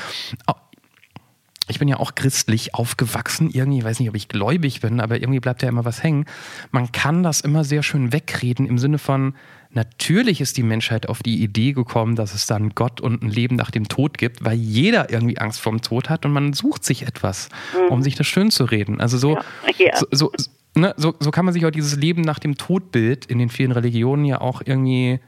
ich 1.69 1.79
bin 1.79 1.88
ja 1.88 1.99
auch 1.99 2.15
christlich 2.15 2.75
aufgewachsen, 2.75 3.51
irgendwie, 3.51 3.79
ich 3.79 3.85
weiß 3.85 4.01
nicht, 4.01 4.09
ob 4.09 4.15
ich 4.15 4.29
gläubig 4.29 4.81
bin, 4.81 5.01
aber 5.01 5.17
irgendwie 5.17 5.41
bleibt 5.41 5.62
ja 5.62 5.69
immer 5.69 5.85
was 5.85 6.03
hängen. 6.03 6.27
Man 6.71 6.93
kann 6.93 7.23
das 7.23 7.41
immer 7.41 7.65
sehr 7.65 7.83
schön 7.83 8.12
wegreden 8.12 8.67
im 8.67 8.79
Sinne 8.79 8.99
von, 8.99 9.35
natürlich 9.75 10.41
ist 10.41 10.57
die 10.57 10.63
Menschheit 10.63 11.09
auf 11.09 11.23
die 11.23 11.43
Idee 11.43 11.73
gekommen, 11.73 12.17
dass 12.17 12.35
es 12.35 12.47
dann 12.47 12.71
Gott 12.71 13.01
und 13.01 13.23
ein 13.23 13.31
Leben 13.31 13.57
nach 13.57 13.71
dem 13.71 13.89
Tod 13.89 14.19
gibt, 14.19 14.45
weil 14.45 14.55
jeder 14.55 15.11
irgendwie 15.11 15.39
Angst 15.39 15.61
vorm 15.61 15.81
Tod 15.83 16.09
hat 16.09 16.25
und 16.25 16.33
man 16.33 16.53
sucht 16.53 16.85
sich 16.85 17.03
etwas, 17.07 17.49
um 17.89 18.03
sich 18.03 18.15
das 18.15 18.27
schön 18.27 18.51
zu 18.51 18.65
reden. 18.65 19.01
Also 19.01 19.19
so, 19.19 19.39
Ja. 19.79 19.97
so, 19.97 20.07
so, 20.11 20.33
ne, 20.75 20.95
so, 20.97 21.15
so 21.19 21.31
kann 21.31 21.45
man 21.45 21.55
sich 21.55 21.65
auch 21.67 21.71
dieses 21.71 21.97
Leben 21.97 22.23
nach 22.23 22.39
dem 22.39 22.57
Todbild 22.57 23.27
in 23.27 23.39
den 23.39 23.49
vielen 23.49 23.73
Religionen 23.73 24.25
ja 24.25 24.41
auch 24.41 24.63
irgendwie 24.65 25.21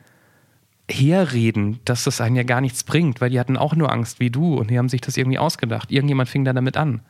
herreden, 0.91 1.81
dass 1.85 2.05
das 2.05 2.21
einen 2.21 2.37
ja 2.37 2.43
gar 2.43 2.61
nichts 2.61 2.85
bringt, 2.85 3.21
weil 3.21 3.31
die 3.31 3.41
hatten 3.41 3.57
auch 3.57 3.75
nur 3.75 3.91
Angst 3.91 4.21
wie 4.21 4.31
du 4.31 4.57
und 4.59 4.71
die 4.71 4.79
haben 4.79 4.89
sich 4.89 5.01
das 5.01 5.17
irgendwie 5.17 5.39
ausgedacht. 5.39 5.91
Irgendjemand 5.91 6.29
fing 6.29 6.45
dann 6.45 6.57
damit 6.57 6.77
an. 6.77 7.01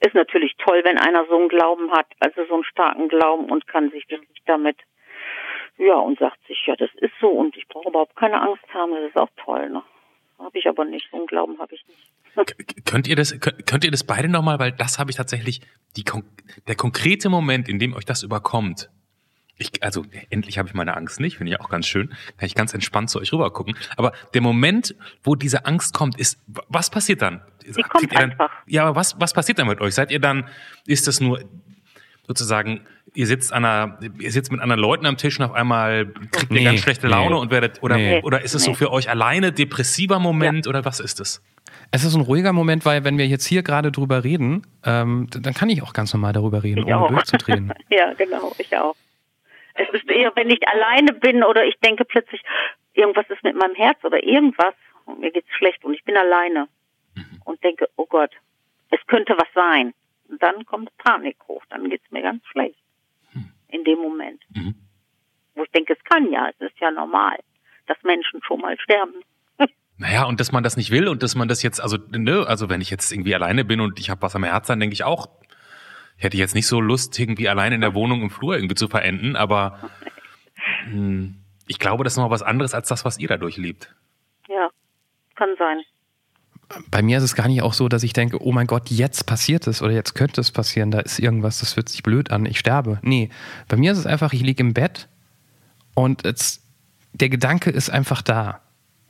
Ist 0.00 0.14
natürlich 0.14 0.54
toll, 0.58 0.82
wenn 0.84 0.98
einer 0.98 1.24
so 1.30 1.36
einen 1.38 1.48
Glauben 1.48 1.90
hat, 1.92 2.06
also 2.20 2.42
so 2.46 2.54
einen 2.54 2.64
starken 2.64 3.08
Glauben 3.08 3.50
und 3.50 3.66
kann 3.66 3.90
sich 3.90 4.04
wirklich 4.10 4.42
damit, 4.44 4.76
ja, 5.78 5.94
und 5.96 6.18
sagt 6.18 6.38
sich, 6.46 6.58
ja, 6.66 6.76
das 6.76 6.90
ist 6.96 7.12
so 7.20 7.28
und 7.28 7.56
ich 7.56 7.66
brauche 7.68 7.88
überhaupt 7.88 8.16
keine 8.16 8.40
Angst 8.40 8.64
haben, 8.72 8.92
das 8.92 9.10
ist 9.10 9.16
auch 9.16 9.30
toll, 9.44 9.70
ne? 9.70 9.82
Habe 10.38 10.58
ich 10.58 10.68
aber 10.68 10.84
nicht, 10.84 11.06
so 11.10 11.16
einen 11.16 11.26
Glauben 11.26 11.58
habe 11.58 11.74
ich 11.74 11.84
nicht. 11.86 12.10
K- 12.34 12.82
Könnt 12.84 13.06
ihr 13.06 13.14
das, 13.16 13.38
könnt 13.38 13.66
könnt 13.66 13.84
ihr 13.84 13.92
das 13.92 14.04
beide 14.04 14.28
nochmal, 14.28 14.58
weil 14.58 14.72
das 14.72 14.98
habe 14.98 15.10
ich 15.10 15.16
tatsächlich, 15.16 15.60
die, 15.96 16.04
der 16.66 16.74
konkrete 16.74 17.28
Moment, 17.28 17.68
in 17.68 17.78
dem 17.78 17.94
euch 17.94 18.04
das 18.04 18.24
überkommt. 18.24 18.90
Ich, 19.56 19.70
also 19.84 20.04
endlich 20.30 20.58
habe 20.58 20.68
ich 20.68 20.74
meine 20.74 20.96
Angst 20.96 21.20
nicht, 21.20 21.36
finde 21.36 21.52
ich 21.52 21.60
auch 21.60 21.68
ganz 21.68 21.86
schön. 21.86 22.08
Kann 22.36 22.46
ich 22.46 22.56
ganz 22.56 22.74
entspannt 22.74 23.08
zu 23.08 23.20
euch 23.20 23.32
rüber 23.32 23.52
gucken. 23.52 23.76
Aber 23.96 24.12
der 24.34 24.40
Moment, 24.40 24.96
wo 25.22 25.36
diese 25.36 25.64
Angst 25.64 25.94
kommt, 25.94 26.18
ist, 26.18 26.42
was 26.46 26.90
passiert 26.90 27.22
dann? 27.22 27.40
Die 27.64 27.70
kommt 27.82 27.90
Kriegt 27.92 28.12
ihr 28.14 28.18
dann, 28.18 28.30
einfach. 28.32 28.50
Ja, 28.66 28.86
aber 28.86 28.96
was, 28.96 29.20
was 29.20 29.32
passiert 29.32 29.60
dann 29.60 29.68
mit 29.68 29.80
euch? 29.80 29.94
Seid 29.94 30.10
ihr 30.10 30.18
dann, 30.18 30.48
ist 30.86 31.06
das 31.06 31.20
nur 31.20 31.40
sozusagen, 32.26 32.86
ihr 33.14 33.26
sitzt 33.26 33.52
an 33.52 33.64
einer, 33.64 33.98
ihr 34.18 34.30
sitzt 34.32 34.50
mit 34.50 34.60
anderen 34.60 34.80
Leuten 34.80 35.06
am 35.06 35.16
Tisch 35.16 35.38
und 35.38 35.44
auf 35.44 35.52
einmal 35.52 36.06
kriegt 36.32 36.50
ihr 36.50 36.58
Nee, 36.58 36.64
ganz 36.64 36.80
schlechte 36.80 37.06
nee. 37.06 37.12
Laune 37.12 37.36
und 37.36 37.50
werdet, 37.50 37.82
oder, 37.82 37.96
Nee. 37.96 38.20
oder 38.22 38.42
ist 38.42 38.54
es 38.54 38.64
so 38.64 38.70
Nee. 38.72 38.76
für 38.76 38.90
euch 38.92 39.08
alleine 39.10 39.52
depressiver 39.52 40.18
Moment 40.18 40.66
oder 40.66 40.84
was 40.84 41.00
ist 41.00 41.20
es? 41.20 41.42
Es 41.90 42.02
ist 42.04 42.14
ein 42.14 42.22
ruhiger 42.22 42.52
Moment, 42.52 42.84
weil 42.86 43.04
wenn 43.04 43.18
wir 43.18 43.26
jetzt 43.26 43.46
hier 43.46 43.62
gerade 43.62 43.92
drüber 43.92 44.24
reden, 44.24 44.66
ähm, 44.84 45.28
dann 45.30 45.54
kann 45.54 45.68
ich 45.68 45.82
auch 45.82 45.92
ganz 45.92 46.12
normal 46.12 46.32
darüber 46.32 46.62
reden, 46.64 46.80
Ich 46.80 46.86
ohne 46.86 46.96
auch. 46.96 47.08
durchzudrehen. 47.08 47.72
ja, 47.90 48.12
genau, 48.14 48.52
ich 48.58 48.76
auch. 48.76 48.96
Es 49.74 49.88
ist 49.92 50.08
eher, 50.08 50.32
wenn 50.34 50.50
ich 50.50 50.66
alleine 50.68 51.12
bin 51.12 51.42
oder 51.44 51.64
ich 51.64 51.74
denke 51.84 52.04
plötzlich, 52.04 52.40
irgendwas 52.94 53.26
ist 53.28 53.42
mit 53.44 53.56
meinem 53.56 53.74
Herz 53.74 53.98
oder 54.04 54.22
irgendwas 54.24 54.74
und 55.04 55.20
mir 55.20 55.30
geht's 55.30 55.48
schlecht 55.56 55.84
und 55.84 55.94
ich 55.94 56.04
bin 56.04 56.16
alleine 56.16 56.68
und 57.44 57.62
denke, 57.62 57.88
oh 57.96 58.06
Gott, 58.06 58.30
es 58.90 59.00
könnte 59.06 59.34
was 59.36 59.48
sein. 59.54 59.92
Dann 60.38 60.64
kommt 60.66 60.96
Panik 60.98 61.36
hoch, 61.48 61.62
dann 61.70 61.88
geht's 61.88 62.10
mir 62.10 62.22
ganz 62.22 62.44
schlecht. 62.46 62.78
In 63.68 63.82
dem 63.82 63.98
Moment. 63.98 64.40
Mhm. 64.54 64.76
Wo 65.54 65.64
ich 65.64 65.70
denke, 65.72 65.94
es 65.94 66.04
kann 66.04 66.30
ja, 66.30 66.48
es 66.48 66.60
ist 66.60 66.78
ja 66.80 66.92
normal, 66.92 67.38
dass 67.86 67.96
Menschen 68.04 68.40
schon 68.46 68.60
mal 68.60 68.78
sterben. 68.78 69.22
Naja, 69.96 70.24
und 70.24 70.40
dass 70.40 70.50
man 70.50 70.64
das 70.64 70.76
nicht 70.76 70.90
will 70.90 71.06
und 71.06 71.22
dass 71.22 71.36
man 71.36 71.46
das 71.46 71.62
jetzt, 71.62 71.80
also, 71.80 71.96
ne, 72.10 72.44
also 72.48 72.68
wenn 72.68 72.80
ich 72.80 72.90
jetzt 72.90 73.12
irgendwie 73.12 73.34
alleine 73.34 73.64
bin 73.64 73.80
und 73.80 74.00
ich 74.00 74.10
habe 74.10 74.22
was 74.22 74.34
am 74.34 74.42
Herzen, 74.42 74.72
dann 74.72 74.80
denke 74.80 74.94
ich 74.94 75.04
auch, 75.04 75.28
hätte 76.16 76.36
ich 76.36 76.40
jetzt 76.40 76.56
nicht 76.56 76.66
so 76.66 76.80
Lust, 76.80 77.18
irgendwie 77.18 77.48
alleine 77.48 77.76
in 77.76 77.80
der 77.80 77.94
Wohnung 77.94 78.22
im 78.22 78.30
Flur 78.30 78.56
irgendwie 78.56 78.74
zu 78.74 78.88
verenden, 78.88 79.36
aber 79.36 79.78
hm, 80.84 81.36
ich 81.68 81.78
glaube, 81.78 82.02
das 82.02 82.14
ist 82.14 82.18
noch 82.18 82.30
was 82.30 82.42
anderes 82.42 82.74
als 82.74 82.88
das, 82.88 83.04
was 83.04 83.18
ihr 83.18 83.28
da 83.28 83.36
durchlebt. 83.36 83.94
Ja, 84.48 84.68
kann 85.36 85.50
sein. 85.58 85.82
Bei 86.90 87.02
mir 87.02 87.18
ist 87.18 87.24
es 87.24 87.34
gar 87.34 87.48
nicht 87.48 87.62
auch 87.62 87.72
so, 87.74 87.88
dass 87.88 88.02
ich 88.02 88.12
denke, 88.12 88.42
oh 88.42 88.52
mein 88.52 88.66
Gott, 88.66 88.90
jetzt 88.90 89.26
passiert 89.26 89.66
es 89.66 89.82
oder 89.82 89.92
jetzt 89.92 90.14
könnte 90.14 90.40
es 90.40 90.50
passieren, 90.50 90.90
da 90.90 91.00
ist 91.00 91.18
irgendwas, 91.18 91.58
das 91.60 91.72
fühlt 91.74 91.88
sich 91.88 92.02
blöd 92.02 92.30
an, 92.30 92.46
ich 92.46 92.58
sterbe. 92.58 92.98
Nee, 93.02 93.30
bei 93.68 93.76
mir 93.76 93.92
ist 93.92 93.98
es 93.98 94.06
einfach, 94.06 94.32
ich 94.32 94.40
liege 94.42 94.62
im 94.62 94.74
Bett 94.74 95.08
und 95.94 96.24
jetzt 96.24 96.62
der 97.12 97.28
Gedanke 97.28 97.70
ist 97.70 97.90
einfach 97.90 98.22
da. 98.22 98.60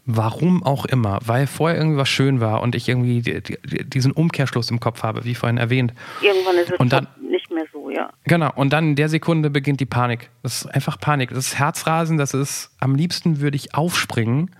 Warum 0.07 0.63
auch 0.63 0.85
immer, 0.85 1.19
weil 1.25 1.47
vorher 1.47 1.79
irgendwie 1.79 1.97
was 1.97 2.11
schön 2.11 2.39
war 2.39 2.61
und 2.61 2.75
ich 2.75 2.91
irgendwie 2.91 3.23
die, 3.23 3.41
die, 3.43 3.85
diesen 3.89 4.13
Umkehrschluss 4.13 4.71
im 4.71 4.79
Kopf 4.79 5.03
habe, 5.03 5.25
wie 5.25 5.35
vorhin 5.35 5.57
erwähnt. 5.57 5.95
Irgendwann 6.21 6.57
ist 6.57 6.71
es 6.73 6.79
Und 6.79 6.93
dann- 6.93 7.09
nicht 7.31 7.51
mehr 7.51 7.65
so, 7.73 7.89
ja. 7.89 8.11
Genau, 8.25 8.53
und 8.55 8.75
dann 8.75 8.89
in 8.91 8.97
der 8.97 9.09
Sekunde 9.09 9.49
beginnt 9.49 9.81
die 9.81 9.87
Panik. 9.87 10.29
Das 10.43 10.57
ist 10.57 10.67
einfach 10.67 11.01
Panik. 11.01 11.31
Das 11.31 11.39
ist 11.47 11.59
Herzrasen, 11.59 12.19
das 12.19 12.35
ist, 12.35 12.71
am 12.81 12.95
liebsten 12.95 13.41
würde 13.41 13.57
ich 13.57 13.75
aufspringen, 13.75 14.51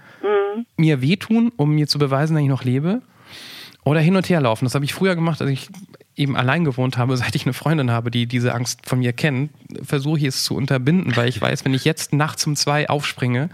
mir 0.77 1.01
wehtun, 1.01 1.53
um 1.57 1.75
mir 1.75 1.87
zu 1.87 1.99
beweisen, 1.99 2.35
dass 2.35 2.43
ich 2.43 2.49
noch 2.49 2.65
lebe. 2.65 3.03
Oder 3.85 4.01
hin 4.01 4.17
und 4.17 4.29
her 4.31 4.41
laufen. 4.41 4.65
Das 4.65 4.75
habe 4.75 4.87
ich 4.87 4.95
früher 4.95 5.15
gemacht, 5.15 5.43
als 5.43 5.51
ich 5.51 5.69
eben 6.17 6.37
allein 6.37 6.65
gewohnt 6.65 6.97
habe, 6.97 7.17
seit 7.19 7.35
ich 7.35 7.45
eine 7.45 7.53
Freundin 7.53 7.91
habe, 7.91 8.11
die 8.11 8.27
diese 8.27 8.55
Angst 8.55 8.89
von 8.89 9.01
mir 9.01 9.13
kennt, 9.13 9.51
versuche 9.83 10.19
ich 10.19 10.25
es 10.25 10.45
zu 10.45 10.55
unterbinden, 10.55 11.17
weil 11.17 11.29
ich 11.29 11.41
weiß, 11.41 11.65
wenn 11.65 11.75
ich 11.75 11.85
jetzt 11.85 12.13
nachts 12.13 12.47
um 12.47 12.57
zwei 12.57 12.89
aufspringe 12.89 13.51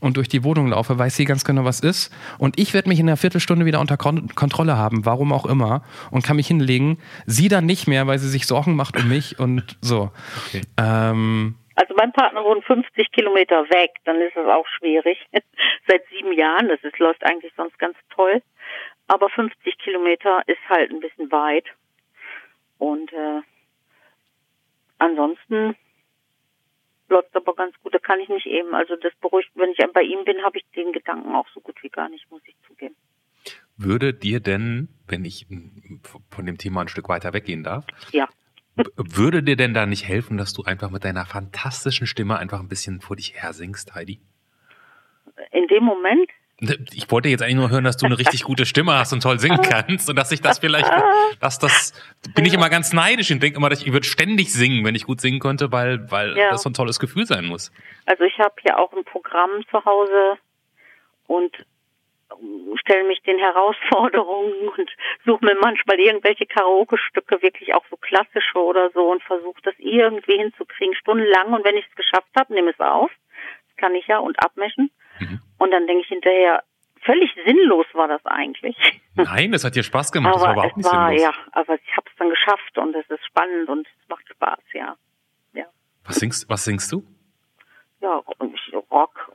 und 0.00 0.16
durch 0.16 0.28
die 0.28 0.42
Wohnung 0.42 0.68
laufe, 0.68 0.98
weiß 0.98 1.16
sie 1.16 1.24
ganz 1.24 1.44
genau, 1.44 1.64
was 1.64 1.80
ist. 1.80 2.10
Und 2.38 2.58
ich 2.58 2.74
werde 2.74 2.88
mich 2.88 2.98
in 2.98 3.08
einer 3.08 3.16
Viertelstunde 3.16 3.66
wieder 3.66 3.80
unter 3.80 3.96
Kon 3.96 4.34
Kontrolle 4.34 4.76
haben, 4.76 5.04
warum 5.04 5.32
auch 5.32 5.46
immer, 5.46 5.82
und 6.10 6.24
kann 6.24 6.36
mich 6.36 6.48
hinlegen. 6.48 6.98
Sie 7.26 7.48
dann 7.48 7.66
nicht 7.66 7.86
mehr, 7.86 8.06
weil 8.06 8.18
sie 8.18 8.28
sich 8.28 8.46
Sorgen 8.46 8.74
macht 8.74 8.96
um 8.96 9.08
mich 9.08 9.38
und 9.38 9.76
so. 9.80 10.10
Okay. 10.48 10.62
Ähm, 10.76 11.54
Also 11.76 11.94
mein 11.94 12.12
Partner 12.12 12.44
wohnt 12.44 12.64
50 12.64 13.12
Kilometer 13.12 13.68
weg, 13.70 13.92
dann 14.04 14.20
ist 14.20 14.36
es 14.36 14.46
auch 14.46 14.66
schwierig. 14.78 15.18
Seit 15.86 16.04
sieben 16.08 16.32
Jahren, 16.32 16.68
das 16.68 16.82
ist, 16.82 16.98
läuft 16.98 17.24
eigentlich 17.24 17.52
sonst 17.56 17.78
ganz 17.78 17.96
toll. 18.10 18.42
Aber 19.06 19.28
50 19.28 19.78
Kilometer 19.78 20.42
ist 20.46 20.60
halt 20.68 20.90
ein 20.90 21.00
bisschen 21.00 21.30
weit. 21.32 21.66
Und 22.78 23.12
äh, 23.12 23.40
ansonsten 24.98 25.76
läuft 27.08 27.34
aber 27.34 27.54
ganz 27.54 27.74
gut. 27.82 27.94
Da 27.94 27.98
kann 27.98 28.20
ich 28.20 28.28
nicht 28.28 28.46
eben. 28.46 28.74
Also 28.74 28.96
das 28.96 29.14
beruhigt, 29.20 29.50
wenn 29.54 29.70
ich 29.70 29.78
bei 29.92 30.02
ihm 30.02 30.24
bin, 30.24 30.42
habe 30.42 30.58
ich 30.58 30.64
den 30.76 30.92
Gedanken 30.92 31.34
auch 31.34 31.48
so 31.54 31.60
gut 31.60 31.82
wie 31.82 31.88
gar 31.88 32.08
nicht, 32.08 32.30
muss 32.30 32.42
ich 32.46 32.56
zugeben. 32.66 32.96
Würde 33.76 34.12
dir 34.12 34.40
denn, 34.40 34.88
wenn 35.08 35.24
ich 35.24 35.46
mm, 35.48 36.02
von 36.30 36.46
dem 36.46 36.58
Thema 36.58 36.82
ein 36.82 36.88
Stück 36.88 37.08
weiter 37.08 37.32
weggehen 37.32 37.64
darf, 37.64 37.86
Ja. 38.12 38.28
Würde 38.96 39.42
dir 39.42 39.56
denn 39.56 39.74
da 39.74 39.86
nicht 39.86 40.06
helfen, 40.06 40.36
dass 40.36 40.52
du 40.52 40.62
einfach 40.64 40.90
mit 40.90 41.04
deiner 41.04 41.26
fantastischen 41.26 42.06
Stimme 42.06 42.38
einfach 42.38 42.60
ein 42.60 42.68
bisschen 42.68 43.00
vor 43.00 43.16
dich 43.16 43.34
her 43.42 43.52
singst, 43.52 43.94
Heidi? 43.94 44.20
In 45.52 45.66
dem 45.68 45.84
Moment, 45.84 46.28
Ich 46.92 47.10
wollte 47.10 47.30
jetzt 47.30 47.42
eigentlich 47.42 47.54
nur 47.56 47.70
hören, 47.70 47.84
dass 47.84 47.96
du 47.96 48.04
eine 48.04 48.18
richtig 48.18 48.42
gute 48.42 48.66
Stimme 48.66 48.92
hast 48.92 49.14
und 49.14 49.22
toll 49.22 49.38
singen 49.38 49.62
kannst 49.62 50.10
und 50.10 50.16
dass 50.16 50.30
ich 50.30 50.42
das 50.42 50.58
vielleicht, 50.58 50.90
dass 51.40 51.58
das, 51.58 51.94
bin 52.34 52.44
ich 52.44 52.52
immer 52.52 52.68
ganz 52.68 52.92
neidisch 52.92 53.30
und 53.30 53.42
denke 53.42 53.56
immer, 53.56 53.70
dass 53.70 53.80
ich, 53.80 53.86
ich 53.86 53.92
würde 53.94 54.06
ständig 54.06 54.52
singen, 54.52 54.84
wenn 54.84 54.94
ich 54.94 55.04
gut 55.04 55.22
singen 55.22 55.40
könnte, 55.40 55.72
weil, 55.72 56.10
weil 56.10 56.36
Ja. 56.36 56.50
das 56.50 56.62
so 56.62 56.68
ein 56.68 56.74
tolles 56.74 56.98
Gefühl 57.00 57.24
sein 57.24 57.46
muss. 57.46 57.72
Also 58.04 58.24
ich 58.24 58.38
habe 58.38 58.54
hier 58.60 58.78
auch 58.78 58.92
ein 58.92 59.04
Programm 59.04 59.50
zu 59.70 59.82
Hause 59.84 60.36
und 61.26 61.50
stelle 62.80 63.06
mich 63.06 63.22
den 63.22 63.38
Herausforderungen 63.38 64.68
und 64.76 64.90
suche 65.24 65.44
mir 65.44 65.56
manchmal 65.60 65.98
irgendwelche 65.98 66.46
Karaoke-Stücke, 66.46 67.42
wirklich 67.42 67.74
auch 67.74 67.84
so 67.90 67.96
klassische 67.96 68.58
oder 68.58 68.90
so 68.90 69.10
und 69.10 69.22
versuche 69.22 69.60
das 69.62 69.74
irgendwie 69.78 70.36
hinzukriegen, 70.36 70.94
stundenlang. 70.94 71.52
Und 71.52 71.64
wenn 71.64 71.76
ich 71.76 71.86
es 71.88 71.96
geschafft 71.96 72.30
habe, 72.36 72.54
nehme 72.54 72.70
es 72.70 72.80
auf. 72.80 73.10
Das 73.68 73.76
kann 73.76 73.94
ich 73.94 74.06
ja 74.06 74.18
und 74.18 74.42
abmischen. 74.42 74.90
Mhm. 75.18 75.40
Und 75.58 75.70
dann 75.70 75.86
denke 75.86 76.02
ich 76.02 76.08
hinterher, 76.08 76.62
völlig 77.02 77.30
sinnlos 77.44 77.86
war 77.92 78.08
das 78.08 78.24
eigentlich. 78.26 78.76
Nein, 79.14 79.52
das 79.52 79.64
hat 79.64 79.74
dir 79.74 79.82
Spaß 79.82 80.12
gemacht, 80.12 80.34
das 80.34 80.42
war 80.42 80.50
aber 80.50 80.60
überhaupt 80.60 80.76
nicht 80.76 80.90
war, 80.90 81.08
sinnlos. 81.08 81.22
ja, 81.22 81.34
aber 81.52 81.74
ich 81.74 81.96
habe 81.96 82.06
es 82.10 82.16
dann 82.16 82.30
geschafft 82.30 82.78
und 82.78 82.94
es 82.94 83.08
ist 83.10 83.24
spannend 83.26 83.68
und 83.68 83.86
es 83.86 84.08
macht 84.08 84.28
Spaß, 84.28 84.60
ja. 84.72 84.96
Ja. 85.52 85.66
Was 86.04 86.16
singst, 86.16 86.48
was 86.48 86.64
singst 86.64 86.92
du? 86.92 87.04
ja, 88.00 88.22
Rock, 88.90 89.32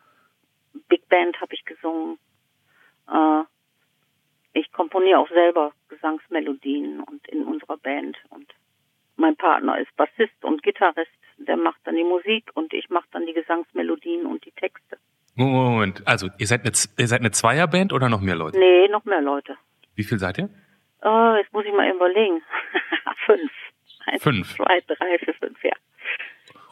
Big 0.87 1.07
Band 1.09 1.39
habe 1.39 1.53
ich 1.53 1.63
gesungen. 1.65 2.17
Äh, 3.11 3.43
ich 4.53 4.71
komponiere 4.71 5.19
auch 5.19 5.29
selber 5.29 5.73
Gesangsmelodien 5.89 7.01
und 7.01 7.27
in 7.27 7.43
unserer 7.43 7.77
Band 7.77 8.17
und 8.29 8.47
mein 9.17 9.35
Partner 9.35 9.77
ist 9.79 9.95
Bassist 9.95 10.43
und 10.43 10.63
Gitarrist, 10.63 11.11
der 11.37 11.57
macht 11.57 11.79
dann 11.85 11.95
die 11.95 12.03
Musik 12.03 12.51
und 12.53 12.73
ich 12.73 12.89
mache 12.89 13.07
dann 13.11 13.25
die 13.25 13.33
Gesangsmelodien 13.33 14.25
und 14.25 14.45
die 14.45 14.51
Texte. 14.51 14.97
Moment, 15.35 16.05
also 16.07 16.29
ihr 16.37 16.47
seid 16.47 16.61
eine, 16.61 16.71
ihr 16.97 17.07
seid 17.07 17.19
eine 17.19 17.31
Zweierband 17.31 17.91
oder 17.91 18.07
noch 18.09 18.21
mehr 18.21 18.35
Leute? 18.35 18.57
Nee, 18.57 18.87
noch 18.87 19.03
mehr 19.05 19.21
Leute. 19.21 19.57
Wie 19.95 20.03
viel 20.03 20.19
seid 20.19 20.37
ihr? 20.37 20.49
Äh, 21.03 21.37
jetzt 21.39 21.51
muss 21.53 21.65
ich 21.65 21.73
mal 21.73 21.89
überlegen. 21.93 22.41
fünf. 23.25 23.51
Eins, 24.05 24.23
Fünf. 24.23 24.55
Zwei, 24.55 24.81
drei, 24.87 25.17
vier, 25.19 25.33
fünf, 25.33 25.63
ja. 25.63 25.73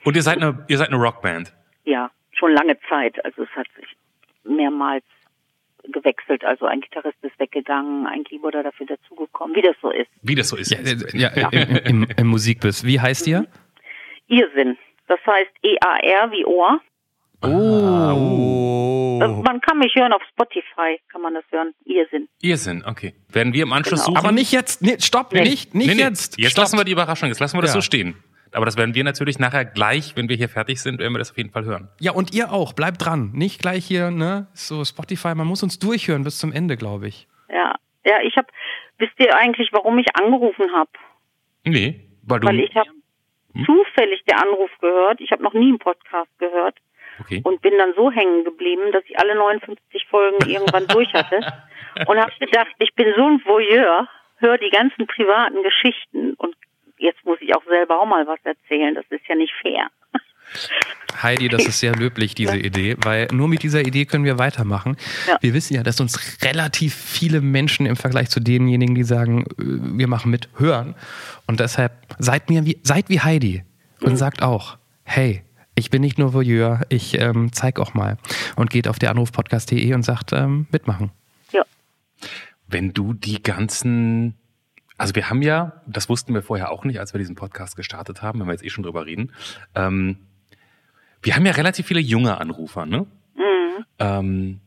Und 0.06 0.16
ihr 0.16 0.22
seid 0.22 0.38
eine, 0.38 0.66
ihr 0.68 0.78
seid 0.78 0.90
eine 0.90 0.98
Rockband. 0.98 1.54
Ja, 1.84 2.12
schon 2.32 2.52
lange 2.54 2.80
Zeit. 2.88 3.24
Also 3.26 3.44
es 3.44 3.50
hat 3.50 3.68
sich 3.76 3.88
mehrmals 4.44 5.04
gewechselt. 5.92 6.44
Also 6.46 6.66
ein 6.66 6.82
Gitarrist 6.82 7.18
ist 7.22 7.38
weggegangen, 7.40 8.08
ein 8.08 8.24
Keyboarder 8.24 8.64
dafür 8.64 8.86
dazugekommen, 8.88 9.56
wie 9.56 9.62
das 9.62 9.76
so 9.82 9.90
ist. 9.92 10.10
Wie 10.22 10.36
das 10.36 10.50
so 10.50 10.56
ist. 10.58 10.72
ja, 10.72 10.80
äh, 10.80 11.40
ja, 11.42 11.50
Im, 11.50 12.04
im, 12.04 12.08
im 12.18 12.28
Musikbiss. 12.28 12.86
Wie 12.86 13.00
heißt 13.00 13.28
ihr? 13.28 13.48
Irrsinn. 14.28 14.78
Das 15.08 15.20
heißt 15.26 15.52
E-A-R 15.64 16.32
wie 16.32 16.46
Ohr. 16.46 16.80
Oh. 17.44 19.20
Äh, 19.22 19.28
Man 19.28 19.60
kann 19.62 19.78
mich 19.80 19.94
hören 19.96 20.14
auf 20.14 20.22
Spotify, 20.32 21.00
kann 21.12 21.22
man 21.22 21.34
das 21.34 21.44
hören. 21.52 21.74
Irrsinn. 21.86 22.28
Irrsinn, 22.42 22.84
okay. 22.86 23.14
Werden 23.30 23.54
wir 23.54 23.64
im 23.64 23.74
Anschluss 23.74 24.06
Genau. 24.06 24.16
suchen? 24.16 24.26
Aber 24.26 24.32
nicht 24.32 24.52
jetzt. 24.52 24.82
Nee, 24.82 24.96
stopp, 25.00 25.34
Nee. 25.34 25.42
nicht, 25.42 25.76
nicht 25.76 25.88
Nee, 25.88 25.96
nee, 25.96 26.02
jetzt. 26.02 26.40
Jetzt 26.40 26.52
Stopp. 26.54 26.64
lassen 26.64 26.78
wir 26.78 26.86
die 26.86 26.94
Überraschung, 26.94 27.28
jetzt 27.30 27.40
lassen 27.40 27.58
wir 27.58 27.62
das 27.62 27.72
Ja. 27.72 27.76
so 27.76 27.82
stehen. 27.82 28.16
Aber 28.54 28.66
das 28.66 28.78
werden 28.78 28.96
wir 28.96 29.04
natürlich 29.04 29.40
nachher 29.40 29.66
gleich, 29.66 30.16
wenn 30.16 30.30
wir 30.30 30.36
hier 30.36 30.50
fertig 30.50 30.82
sind, 30.82 31.00
werden 31.00 31.14
wir 31.14 31.20
das 31.20 31.32
auf 31.32 31.38
jeden 31.38 31.52
Fall 31.52 31.66
hören. 31.66 31.90
Ja, 32.00 32.12
und 32.12 32.34
ihr 32.34 32.52
auch. 32.52 32.74
Bleibt 32.74 33.04
dran. 33.06 33.32
Nicht 33.34 33.62
gleich 33.62 33.86
hier, 33.86 34.12
ne? 34.12 34.48
So 34.54 34.86
Spotify. 34.86 35.36
Man 35.36 35.48
muss 35.48 35.64
uns 35.64 35.80
durchhören 35.80 36.24
bis 36.24 36.38
zum 36.40 36.52
Ende, 36.52 36.78
glaube 36.78 37.08
ich. 37.08 37.28
Ja, 37.50 37.76
ja, 38.06 38.22
ich 38.22 38.36
habe, 38.38 38.48
wisst 38.98 39.14
ihr 39.20 39.36
eigentlich, 39.38 39.70
warum 39.72 39.98
ich 39.98 40.08
angerufen 40.16 40.72
habe? 40.74 40.92
Nee, 41.66 42.08
weil 42.24 42.40
du. 42.40 42.48
Weil 42.48 42.60
ich 42.60 42.76
habe 42.76 42.90
Hm? 43.56 43.66
zufällig 43.66 44.24
der 44.26 44.42
Anruf 44.42 44.72
gehört. 44.80 45.22
Ich 45.22 45.32
habe 45.32 45.44
noch 45.44 45.54
nie 45.54 45.70
einen 45.70 45.80
Podcast 45.80 46.30
gehört 46.40 46.76
okay. 47.20 47.42
und 47.44 47.62
bin 47.62 47.78
dann 47.78 47.94
so 47.96 48.12
hängen 48.12 48.44
geblieben, 48.44 48.92
dass 48.92 49.04
ich 49.06 49.18
alle 49.20 49.36
59 49.36 50.06
Folgen 50.08 50.38
irgendwann 50.50 50.88
durch 50.88 51.14
hatte 51.14 51.38
und 52.08 52.18
habe 52.18 52.32
gedacht, 52.40 52.72
ich 52.80 52.94
bin 52.96 53.14
so 53.16 53.28
ein 53.28 53.42
Voyeur, 53.46 54.08
höre 54.38 54.58
die 54.58 54.72
ganzen 54.72 55.06
privaten 55.08 55.62
Geschichten 55.64 56.34
und 56.34 56.56
jetzt 57.04 57.24
muss 57.26 57.38
ich 57.42 57.54
auch 57.56 57.64
selber 57.66 58.00
auch 58.00 58.06
mal 58.06 58.26
was 58.26 58.40
erzählen. 58.44 58.96
Das 58.96 59.06
ist 59.10 59.28
ja 59.28 59.36
nicht 59.36 59.54
fair. 59.62 59.88
Heidi, 61.22 61.48
das 61.48 61.66
ist 61.66 61.80
sehr 61.80 61.96
löblich, 61.96 62.36
diese 62.36 62.58
Idee, 62.58 62.96
weil 63.00 63.28
nur 63.32 63.48
mit 63.48 63.64
dieser 63.64 63.82
Idee 63.82 64.06
können 64.06 64.26
wir 64.26 64.40
weitermachen. 64.40 64.98
Ja. 65.28 65.38
Wir 65.42 65.54
wissen 65.54 65.76
ja, 65.76 65.84
dass 65.84 66.00
uns 66.00 66.42
relativ 66.44 66.96
viele 66.96 67.42
Menschen 67.42 67.86
im 67.86 67.96
Vergleich 67.96 68.30
zu 68.30 68.40
denjenigen, 68.40 68.96
die 68.96 69.04
sagen, 69.04 69.44
äh, 69.44 69.98
wir 69.98 70.08
machen 70.08 70.32
mit, 70.32 70.50
hören. 70.58 70.96
Und 71.48 71.60
deshalb 71.60 71.94
seid 72.18 72.50
mir 72.50 72.66
wie, 72.66 72.80
seid 72.84 73.10
wie 73.10 73.20
Heidi 73.20 73.64
und 74.02 74.18
sagt 74.18 74.42
auch, 74.42 74.78
hey, 75.04 75.44
ich 75.76 75.90
bin 75.90 76.02
nicht 76.02 76.20
nur 76.20 76.34
Voyeur, 76.34 76.82
ich 76.90 77.20
ähm, 77.20 77.52
zeig 77.52 77.80
auch 77.80 77.94
mal. 77.94 78.18
Und 78.56 78.70
geht 78.70 78.88
auf 78.88 79.00
der 79.00 79.12
Anrufpodcast.de 79.12 79.94
und 79.94 80.04
sagt, 80.04 80.34
ähm, 80.34 80.68
mitmachen. 80.72 81.12
Ja. 81.52 81.64
Wenn 82.68 82.94
du 82.94 83.14
die 83.14 83.42
ganzen, 83.42 84.36
also 85.04 85.16
wir 85.16 85.30
haben 85.30 85.42
ja, 85.42 85.82
das 85.86 86.10
wussten 86.10 86.34
wir 86.34 86.42
vorher 86.42 86.72
auch 86.72 86.84
nicht, 86.86 87.00
als 87.00 87.14
wir 87.14 87.20
diesen 87.20 87.36
Podcast 87.36 87.76
gestartet 87.76 88.22
haben, 88.22 88.40
wenn 88.40 88.48
wir 88.48 88.54
jetzt 88.54 88.64
eh 88.66 88.70
schon 88.70 88.84
drüber 88.84 89.06
reden, 89.06 89.32
ähm, 89.76 90.18
wir 91.22 91.36
haben 91.36 91.46
ja 91.46 91.52
relativ 91.54 91.86
viele 91.88 92.00
junge 92.00 92.40
Anrufer, 92.40 92.86
ne? 92.86 93.06
Mhm. 93.36 93.86
Ähm, 94.00 94.60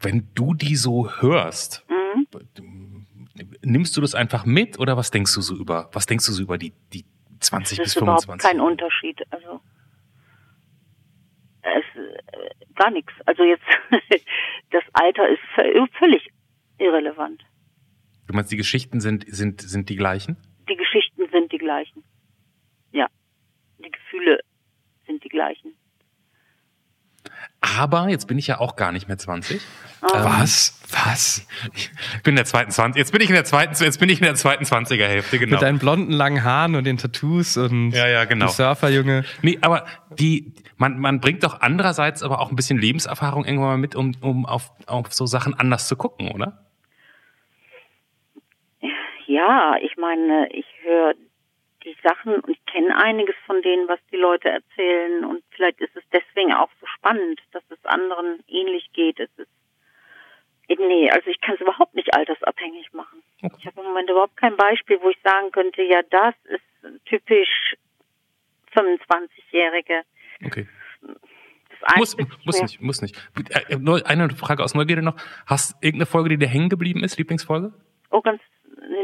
wenn 0.00 0.28
du 0.34 0.54
die 0.54 0.76
so 0.76 1.10
hörst, 1.20 1.84
Mhm. 1.88 2.26
nimmst 3.62 3.96
du 3.96 4.00
das 4.00 4.14
einfach 4.14 4.44
mit 4.46 4.78
oder 4.78 4.96
was 4.96 5.10
denkst 5.10 5.34
du 5.34 5.40
so 5.40 5.56
über, 5.56 5.88
was 5.92 6.06
denkst 6.06 6.26
du 6.26 6.32
so 6.32 6.42
über 6.42 6.56
die, 6.58 6.72
die 6.92 7.04
20 7.40 7.78
Das 7.78 7.84
bis 7.84 7.96
ist 7.96 8.02
überhaupt 8.02 8.22
25? 8.24 8.48
kein 8.50 8.60
Unterschied. 8.60 9.20
Also 9.30 9.60
es 11.62 11.84
äh, 12.00 12.74
gar 12.74 12.90
nichts. 12.90 13.12
Also 13.26 13.42
jetzt 13.44 13.64
das 14.70 14.82
Alter 14.92 15.28
ist 15.28 15.40
völlig 15.98 16.28
irrelevant. 16.78 17.42
Du 18.26 18.34
meinst, 18.34 18.50
die 18.50 18.56
Geschichten 18.56 19.00
sind, 19.00 19.24
sind, 19.28 19.60
sind 19.60 19.88
die 19.88 19.96
gleichen? 19.96 20.36
Die 20.68 20.76
Geschichten 20.76 21.22
sind 21.30 21.52
die 21.52 21.58
gleichen. 21.58 22.02
Ja. 22.92 23.06
Die 23.78 23.90
Gefühle 23.90 24.40
sind 25.06 25.22
die 25.24 25.28
gleichen. 25.28 25.74
Aber 27.60 28.08
jetzt 28.08 28.26
bin 28.28 28.38
ich 28.38 28.46
ja 28.46 28.60
auch 28.60 28.76
gar 28.76 28.92
nicht 28.92 29.08
mehr 29.08 29.18
20. 29.18 29.60
Was? 30.02 30.80
Was? 30.90 31.46
Ich 31.74 31.90
bin 32.22 32.32
in 32.32 32.36
der 32.36 32.44
zweiten 32.44 32.70
20. 32.70 32.98
Jetzt 32.98 33.10
bin 33.10 33.22
ich 33.22 33.28
in 33.30 33.34
der 33.34 33.44
zweiten, 33.44 33.74
jetzt 33.82 33.98
bin 33.98 34.10
ich 34.10 34.18
in 34.20 34.24
der 34.24 34.34
zweiten 34.34 34.64
20er 34.64 35.06
Hälfte, 35.06 35.38
genau. 35.38 35.52
Mit 35.52 35.62
deinen 35.62 35.78
blonden 35.78 36.12
langen 36.12 36.44
Haaren 36.44 36.74
und 36.74 36.84
den 36.84 36.98
Tattoos 36.98 37.56
und 37.56 37.92
Ja, 37.92 38.06
ja, 38.06 38.26
genau. 38.26 38.46
die 38.46 38.52
Surferjunge. 38.52 39.24
Nee, 39.40 39.58
aber 39.62 39.86
die, 40.18 40.52
man, 40.76 40.98
man 40.98 41.20
bringt 41.20 41.42
doch 41.42 41.60
andererseits 41.62 42.22
aber 42.22 42.40
auch 42.40 42.50
ein 42.50 42.56
bisschen 42.56 42.78
Lebenserfahrung 42.78 43.44
irgendwann 43.46 43.68
mal 43.68 43.78
mit, 43.78 43.96
um, 43.96 44.12
um 44.20 44.44
auf, 44.44 44.72
auf 44.86 45.12
so 45.14 45.24
Sachen 45.24 45.54
anders 45.54 45.88
zu 45.88 45.96
gucken, 45.96 46.30
oder? 46.32 46.63
Ja, 49.34 49.76
ich 49.80 49.96
meine, 49.96 50.48
ich 50.52 50.66
höre 50.82 51.14
die 51.82 51.96
Sachen 52.04 52.36
und 52.36 52.48
ich 52.48 52.64
kenne 52.66 52.96
einiges 52.96 53.34
von 53.46 53.60
denen, 53.62 53.88
was 53.88 53.98
die 54.12 54.16
Leute 54.16 54.48
erzählen 54.48 55.24
und 55.24 55.42
vielleicht 55.50 55.80
ist 55.80 55.96
es 55.96 56.04
deswegen 56.12 56.54
auch 56.54 56.70
so 56.80 56.86
spannend, 56.86 57.40
dass 57.50 57.64
es 57.68 57.84
anderen 57.84 58.44
ähnlich 58.46 58.92
geht. 58.92 59.18
Es 59.18 59.30
ist 59.36 59.48
Nee, 60.66 61.10
also 61.10 61.28
ich 61.28 61.40
kann 61.42 61.56
es 61.56 61.60
überhaupt 61.60 61.94
nicht 61.94 62.14
altersabhängig 62.16 62.92
machen. 62.94 63.22
Okay. 63.42 63.54
Ich 63.58 63.66
habe 63.66 63.80
im 63.80 63.88
Moment 63.88 64.08
überhaupt 64.08 64.36
kein 64.36 64.56
Beispiel, 64.56 64.98
wo 65.02 65.10
ich 65.10 65.18
sagen 65.22 65.50
könnte, 65.52 65.82
ja, 65.82 66.00
das 66.08 66.34
ist 66.44 67.04
typisch 67.04 67.74
25-Jährige. 68.74 70.02
Okay. 70.46 70.66
Muss, 71.96 72.16
muss 72.44 72.62
nicht, 72.62 72.80
muss 72.80 73.02
nicht. 73.02 73.14
Äh, 73.50 73.76
eine 73.76 74.30
Frage 74.30 74.64
aus 74.64 74.74
Neugierde 74.74 75.02
noch. 75.02 75.16
Hast 75.46 75.74
irgendeine 75.82 76.06
Folge, 76.06 76.30
die 76.30 76.38
dir 76.38 76.48
hängen 76.48 76.70
geblieben 76.70 77.04
ist, 77.04 77.18
Lieblingsfolge? 77.18 77.74
Oh, 78.10 78.22
ganz 78.22 78.40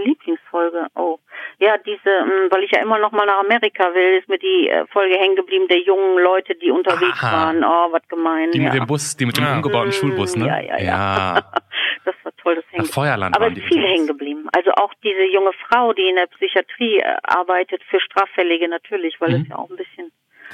Lieblingsfolge. 0.05 0.87
Oh, 0.95 1.19
ja, 1.59 1.77
diese, 1.79 2.11
hm, 2.11 2.51
weil 2.51 2.65
ich 2.65 2.71
ja 2.71 2.81
immer 2.81 2.99
noch 2.99 3.13
mal 3.13 3.27
nach 3.27 3.41
Amerika 3.41 3.95
will, 3.95 4.19
ist 4.19 4.29
mir 4.29 4.39
die 4.39 4.69
äh, 4.69 4.87
Folge 4.89 5.17
hängen 5.17 5.37
geblieben 5.37 5.69
der 5.69 5.81
jungen 5.81 6.23
Leute, 6.23 6.55
die 6.55 6.71
unterwegs 6.71 7.23
Aha. 7.23 7.47
waren. 7.47 7.65
Oh, 7.65 7.93
was 7.93 8.07
gemein. 8.09 8.51
Die 8.53 8.59
ja. 8.59 8.65
mit 8.65 8.75
dem 8.75 8.87
Bus, 8.87 9.17
die 9.17 9.27
mit 9.27 9.37
dem 9.37 9.45
ja. 9.45 9.57
umgebauten 9.57 9.93
Schulbus, 9.93 10.37
ne? 10.37 10.47
Ja, 10.47 10.61
ja, 10.61 10.79
ja. 10.79 10.85
ja. 10.85 11.53
das 12.05 12.15
war 12.23 12.33
toll, 12.37 12.57
das 12.57 12.65
hängen. 12.71 12.87
Feuerland 12.87 13.37
Aber 13.37 13.49
es 13.49 13.59
ist 13.59 13.67
viel 13.67 13.83
hängen 13.83 14.07
geblieben. 14.07 14.49
Also 14.55 14.73
auch 14.73 14.93
diese 15.03 15.25
junge 15.33 15.53
Frau, 15.69 15.93
die 15.93 16.09
in 16.09 16.17
der 16.17 16.27
Psychiatrie 16.27 16.99
äh, 16.99 17.17
arbeitet, 17.23 17.83
für 17.91 18.01
Straffällige 18.01 18.69
natürlich, 18.69 19.21
weil 19.21 19.31
mhm. 19.31 19.43
es 19.43 19.49
ja 19.49 19.57
auch 19.57 19.71
ein 19.71 19.77
bisschen 19.77 20.13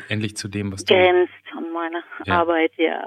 endlich 0.09 0.37
zu 0.37 0.49
dem, 0.49 0.73
was 0.73 0.85
du 0.85 0.95
grenzt 0.95 1.33
an 1.57 1.73
meine 1.73 2.03
Arbeit, 2.29 2.73
ja. 2.77 3.07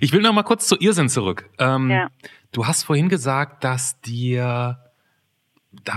Ich 0.00 0.12
will 0.12 0.22
noch 0.22 0.32
mal 0.32 0.42
kurz 0.42 0.68
zu 0.68 0.76
Irrsinn 0.78 1.08
zurück. 1.08 1.48
Ähm, 1.58 1.90
ja. 1.90 2.08
Du 2.52 2.66
hast 2.66 2.84
vorhin 2.84 3.08
gesagt, 3.08 3.64
dass 3.64 4.00
dir, 4.00 4.78
da, 5.84 5.96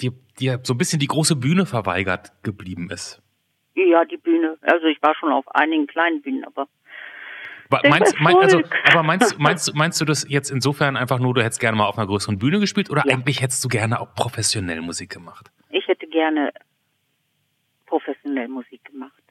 dir, 0.00 0.12
dir 0.38 0.60
so 0.62 0.74
ein 0.74 0.78
bisschen 0.78 0.98
die 0.98 1.06
große 1.06 1.36
Bühne 1.36 1.66
verweigert 1.66 2.32
geblieben 2.42 2.90
ist. 2.90 3.22
Ja, 3.74 4.04
die 4.04 4.16
Bühne. 4.16 4.58
Also 4.62 4.86
ich 4.86 5.00
war 5.02 5.14
schon 5.14 5.32
auf 5.32 5.44
einigen 5.54 5.86
kleinen 5.86 6.22
Bühnen, 6.22 6.44
aber 6.44 6.66
Meinst, 7.88 8.20
mein, 8.20 8.36
also, 8.36 8.60
aber 8.84 9.02
meinst, 9.02 9.38
meinst, 9.38 9.74
meinst 9.74 9.98
du 9.98 10.04
das 10.04 10.26
jetzt 10.28 10.50
insofern 10.50 10.94
einfach 10.94 11.18
nur, 11.18 11.32
du 11.32 11.42
hättest 11.42 11.58
gerne 11.58 11.76
mal 11.76 11.86
auf 11.86 11.96
einer 11.96 12.06
größeren 12.06 12.38
Bühne 12.38 12.60
gespielt 12.60 12.90
oder 12.90 13.02
ja. 13.06 13.14
eigentlich 13.14 13.40
hättest 13.40 13.64
du 13.64 13.68
gerne 13.68 13.98
auch 13.98 14.14
professionell 14.14 14.82
Musik 14.82 15.08
gemacht? 15.08 15.50
Ich 15.70 15.88
hätte 15.88 16.06
gerne 16.06 16.52
professionell 17.86 18.48
Musik 18.48 18.84
gemacht. 18.84 19.21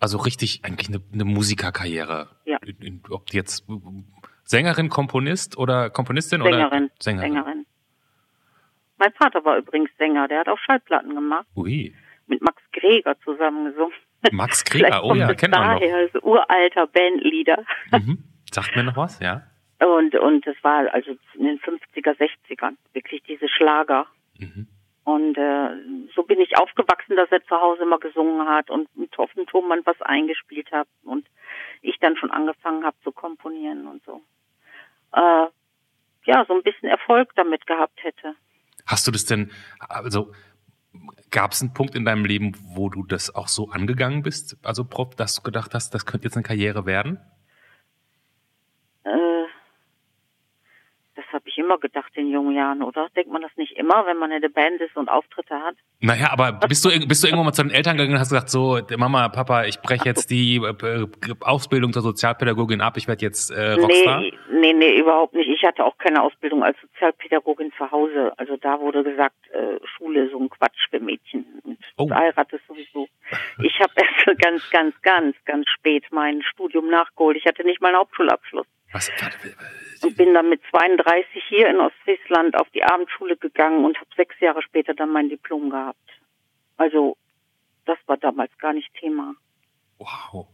Also 0.00 0.18
richtig 0.18 0.64
eigentlich 0.64 0.88
eine, 0.88 1.02
eine 1.12 1.24
Musikerkarriere. 1.24 2.28
Ja. 2.46 2.58
Ob 3.10 3.32
jetzt 3.32 3.66
Sängerin, 4.44 4.88
Komponist 4.88 5.56
oder 5.58 5.90
Komponistin 5.90 6.42
Sängerin, 6.42 6.66
oder 6.66 6.90
Sängerin? 6.98 7.32
Sängerin. 7.32 7.66
Mein 8.98 9.12
Vater 9.12 9.44
war 9.44 9.56
übrigens 9.56 9.90
Sänger, 9.98 10.28
der 10.28 10.40
hat 10.40 10.48
auch 10.48 10.58
Schallplatten 10.58 11.14
gemacht. 11.14 11.46
Ui. 11.56 11.94
Mit 12.26 12.42
Max 12.42 12.62
Greger 12.72 13.18
zusammen 13.20 13.66
gesungen. 13.66 13.94
Max 14.32 14.64
Greger, 14.64 15.02
oh 15.02 15.14
ja, 15.14 15.32
kennt 15.32 15.54
man 15.54 15.80
daher, 15.80 15.88
noch. 15.88 16.14
Also 16.14 16.20
uralter 16.20 16.86
Bandlieder. 16.86 17.64
Mhm. 17.92 18.24
Sagt 18.52 18.76
mir 18.76 18.84
noch 18.84 18.96
was, 18.96 19.18
ja. 19.20 19.42
Und, 19.78 20.14
und 20.14 20.46
es 20.46 20.56
war 20.62 20.92
also 20.92 21.12
in 21.34 21.44
den 21.44 21.58
50er, 21.60 22.14
60ern 22.16 22.76
wirklich 22.92 23.22
diese 23.22 23.48
Schlager. 23.48 24.06
Mhm. 24.38 24.68
Und 25.10 25.36
äh, 25.36 25.70
so 26.14 26.22
bin 26.22 26.40
ich 26.40 26.56
aufgewachsen, 26.56 27.16
dass 27.16 27.32
er 27.32 27.44
zu 27.44 27.60
Hause 27.60 27.82
immer 27.82 27.98
gesungen 27.98 28.48
hat 28.48 28.70
und 28.70 28.88
mit 28.96 29.18
offenem 29.18 29.46
Ton 29.46 29.64
was 29.84 30.00
eingespielt 30.02 30.70
hat 30.70 30.86
und 31.02 31.26
ich 31.82 31.98
dann 31.98 32.16
schon 32.16 32.30
angefangen 32.30 32.84
habe 32.84 32.96
zu 33.02 33.10
komponieren 33.10 33.88
und 33.88 34.04
so. 34.04 34.22
Äh, 35.12 35.46
ja, 36.26 36.44
so 36.46 36.54
ein 36.54 36.62
bisschen 36.62 36.88
Erfolg 36.88 37.32
damit 37.34 37.66
gehabt 37.66 38.04
hätte. 38.04 38.36
Hast 38.86 39.04
du 39.08 39.10
das 39.10 39.24
denn, 39.24 39.50
also 39.80 40.32
gab 41.32 41.52
es 41.52 41.60
einen 41.60 41.74
Punkt 41.74 41.96
in 41.96 42.04
deinem 42.04 42.24
Leben, 42.24 42.52
wo 42.76 42.88
du 42.88 43.02
das 43.02 43.34
auch 43.34 43.48
so 43.48 43.68
angegangen 43.70 44.22
bist, 44.22 44.58
also 44.62 44.84
Prof, 44.84 45.16
dass 45.16 45.34
du 45.34 45.42
gedacht 45.42 45.74
hast, 45.74 45.92
das 45.92 46.06
könnte 46.06 46.26
jetzt 46.28 46.36
eine 46.36 46.44
Karriere 46.44 46.86
werden? 46.86 47.18
Habe 51.32 51.48
ich 51.48 51.58
immer 51.58 51.78
gedacht 51.78 52.10
in 52.14 52.30
jungen 52.30 52.54
Jahren, 52.54 52.82
oder? 52.82 53.08
Denkt 53.16 53.30
man 53.30 53.42
das 53.42 53.50
nicht 53.56 53.76
immer, 53.76 54.06
wenn 54.06 54.16
man 54.16 54.30
in 54.30 54.40
der 54.40 54.48
Band 54.48 54.80
ist 54.80 54.96
und 54.96 55.08
Auftritte 55.08 55.54
hat? 55.54 55.74
Naja, 56.00 56.30
aber 56.32 56.52
bist 56.52 56.84
du, 56.84 56.88
bist 57.06 57.22
du 57.22 57.28
irgendwann 57.28 57.46
mal 57.46 57.52
zu 57.52 57.62
den 57.62 57.70
Eltern 57.70 57.96
gegangen 57.96 58.14
und 58.14 58.20
hast 58.20 58.30
gesagt, 58.30 58.50
so, 58.50 58.80
Mama, 58.96 59.28
Papa, 59.28 59.64
ich 59.64 59.80
breche 59.80 60.04
jetzt 60.04 60.30
die 60.30 60.56
äh, 60.56 61.06
Ausbildung 61.40 61.92
zur 61.92 62.02
Sozialpädagogin 62.02 62.80
ab, 62.80 62.96
ich 62.96 63.08
werde 63.08 63.24
jetzt 63.24 63.50
äh, 63.50 63.72
Rockstar? 63.72 64.20
Nee, 64.20 64.32
nee, 64.52 64.72
nee, 64.72 64.98
überhaupt 64.98 65.34
nicht. 65.34 65.48
Ich 65.48 65.62
hatte 65.64 65.84
auch 65.84 65.96
keine 65.98 66.22
Ausbildung 66.22 66.62
als 66.62 66.76
Sozialpädagogin 66.80 67.72
zu 67.76 67.90
Hause. 67.90 68.32
Also 68.36 68.56
da 68.56 68.80
wurde 68.80 69.02
gesagt, 69.02 69.36
äh, 69.52 69.78
Schule, 69.96 70.30
so 70.30 70.38
ein 70.38 70.48
Quatsch 70.50 70.88
für 70.90 71.00
Mädchen. 71.00 71.44
Und 71.64 71.78
oh. 71.96 72.08
Ist 72.50 72.66
sowieso. 72.66 73.08
Ich 73.62 73.78
habe 73.80 73.92
erst 73.96 74.40
ganz, 74.40 74.70
ganz, 74.70 75.02
ganz, 75.02 75.36
ganz 75.44 75.68
spät 75.68 76.04
mein 76.10 76.42
Studium 76.42 76.88
nachgeholt. 76.88 77.36
Ich 77.36 77.46
hatte 77.46 77.64
nicht 77.64 77.80
mal 77.80 77.88
einen 77.88 77.98
Hauptschulabschluss. 77.98 78.66
Was? 78.92 79.10
Warte, 79.20 79.36
und 80.02 80.16
bin 80.16 80.32
dann 80.34 80.48
mit 80.48 80.60
32 80.70 81.42
hier 81.48 81.68
in 81.68 81.78
Ostfriesland 81.78 82.56
auf 82.56 82.68
die 82.70 82.82
Abendschule 82.82 83.36
gegangen 83.36 83.84
und 83.84 83.96
habe 83.98 84.08
sechs 84.16 84.38
Jahre 84.40 84.62
später 84.62 84.94
dann 84.94 85.10
mein 85.10 85.28
Diplom 85.28 85.70
gehabt. 85.70 85.98
Also 86.76 87.16
das 87.84 87.98
war 88.06 88.16
damals 88.16 88.56
gar 88.58 88.72
nicht 88.72 88.92
Thema. 88.94 89.34
Wow. 89.98 90.46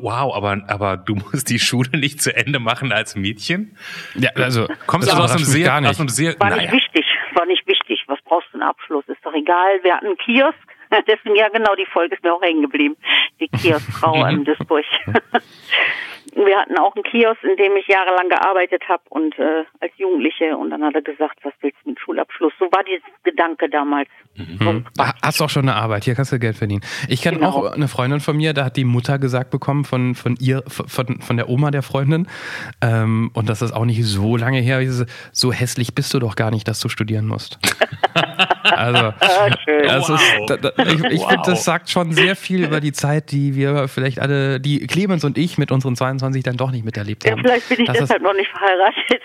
Wow, 0.00 0.34
aber, 0.34 0.62
aber 0.68 0.96
du 0.96 1.14
musst 1.32 1.50
die 1.50 1.58
Schule 1.58 1.98
nicht 1.98 2.22
zu 2.22 2.34
Ende 2.34 2.58
machen 2.58 2.92
als 2.92 3.16
Mädchen? 3.16 3.76
Ja, 4.14 4.30
also 4.36 4.66
kommst 4.86 5.12
du 5.12 5.16
aus 5.16 5.32
einem 5.32 5.44
sehr, 5.44 5.66
gar 5.66 5.80
nicht. 5.80 5.90
aus 5.90 6.00
einem 6.00 6.08
sehr, 6.08 6.38
war 6.40 6.50
naja. 6.50 6.62
nicht 6.62 6.72
wichtig, 6.72 7.04
war 7.34 7.46
nicht 7.46 7.66
wichtig. 7.66 8.02
Was 8.06 8.20
brauchst 8.22 8.48
du 8.52 8.54
einen 8.54 8.68
Abschluss? 8.68 9.04
Ist 9.08 9.24
doch 9.24 9.34
egal. 9.34 9.82
Wir 9.82 9.94
hatten 9.96 10.06
einen 10.06 10.16
Kiosk. 10.16 10.56
Deswegen, 11.06 11.36
ja 11.36 11.48
genau, 11.50 11.74
die 11.74 11.86
Folge 11.86 12.14
ist 12.14 12.24
mir 12.24 12.32
auch 12.32 12.42
hängen 12.42 12.62
geblieben. 12.62 12.96
Die 13.40 13.48
Kioskfrau 13.48 14.24
in 14.28 14.44
Duisburg. 14.44 14.84
Wir 16.34 16.58
hatten 16.58 16.76
auch 16.78 16.94
einen 16.94 17.04
Kiosk, 17.04 17.42
in 17.44 17.56
dem 17.56 17.76
ich 17.76 17.86
jahrelang 17.86 18.28
gearbeitet 18.28 18.82
habe 18.88 19.02
und 19.10 19.38
äh, 19.38 19.64
als 19.80 19.92
Jugendliche. 19.96 20.56
Und 20.56 20.70
dann 20.70 20.82
hat 20.82 20.94
er 20.94 21.02
gesagt, 21.02 21.38
was 21.42 21.52
willst 21.60 21.78
du 21.84 21.90
mit 21.90 22.00
Schulabschluss? 22.00 22.52
So 22.58 22.66
war 22.66 22.82
dieses 22.84 23.04
Gedanke 23.22 23.68
damals. 23.68 24.08
Mhm. 24.36 24.84
Hast 25.22 25.40
auch 25.40 25.50
schon 25.50 25.68
eine 25.68 25.76
Arbeit, 25.76 26.04
hier 26.04 26.14
kannst 26.14 26.32
du 26.32 26.38
Geld 26.38 26.56
verdienen. 26.56 26.82
Ich 27.08 27.22
kenne 27.22 27.38
genau. 27.38 27.50
auch 27.50 27.72
eine 27.72 27.88
Freundin 27.88 28.20
von 28.20 28.36
mir, 28.36 28.52
da 28.52 28.64
hat 28.64 28.76
die 28.76 28.84
Mutter 28.84 29.18
gesagt 29.18 29.50
bekommen 29.50 29.84
von, 29.84 30.14
von 30.14 30.36
ihr, 30.40 30.62
von, 30.66 31.20
von 31.20 31.36
der 31.36 31.48
Oma 31.48 31.70
der 31.70 31.82
Freundin. 31.82 32.26
Ähm, 32.80 33.30
und 33.34 33.48
das 33.48 33.62
ist 33.62 33.72
auch 33.72 33.84
nicht 33.84 34.04
so 34.04 34.36
lange 34.36 34.58
her. 34.58 34.80
So 35.32 35.52
hässlich 35.52 35.94
bist 35.94 36.12
du 36.14 36.18
doch 36.18 36.34
gar 36.36 36.50
nicht, 36.50 36.66
dass 36.66 36.80
du 36.80 36.88
studieren 36.88 37.26
musst. 37.26 37.58
also, 38.64 39.12
das 39.20 40.08
wow. 40.08 40.20
ist, 40.20 40.50
da, 40.50 40.56
da, 40.56 40.82
ich, 40.84 41.04
ich 41.04 41.20
wow. 41.20 41.28
finde, 41.28 41.50
das 41.50 41.64
sagt 41.64 41.90
schon 41.90 42.12
sehr 42.12 42.34
viel 42.34 42.64
über 42.64 42.80
die 42.80 42.92
Zeit, 42.92 43.30
die 43.30 43.54
wir 43.54 43.88
vielleicht 43.88 44.20
alle, 44.20 44.60
die 44.60 44.86
Clemens 44.86 45.24
und 45.24 45.36
ich 45.36 45.58
mit 45.58 45.70
unseren 45.70 45.96
22 45.96 46.42
dann 46.42 46.56
doch 46.56 46.70
nicht 46.70 46.84
miterlebt 46.84 47.24
haben. 47.24 47.38
Ja, 47.38 47.42
vielleicht 47.42 47.68
bin 47.68 47.80
ich 47.80 47.86
das 47.86 47.98
deshalb 47.98 48.22
noch 48.22 48.34
nicht 48.34 48.50
verheiratet. 48.50 49.22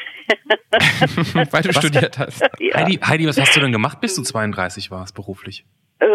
Weil 1.52 1.62
du 1.62 1.70
was, 1.70 1.78
studiert 1.78 2.20
hast. 2.20 2.42
Ja. 2.60 2.76
Heidi, 2.76 2.98
Heidi, 2.98 3.28
was 3.28 3.40
hast 3.40 3.56
du 3.56 3.62
denn 3.62 3.72
gemacht, 3.72 4.02
bis 4.02 4.16
du 4.16 4.24
32 4.24 4.92
warst 4.92 5.16
beruflich? 5.16 5.66
Äh, 6.00 6.08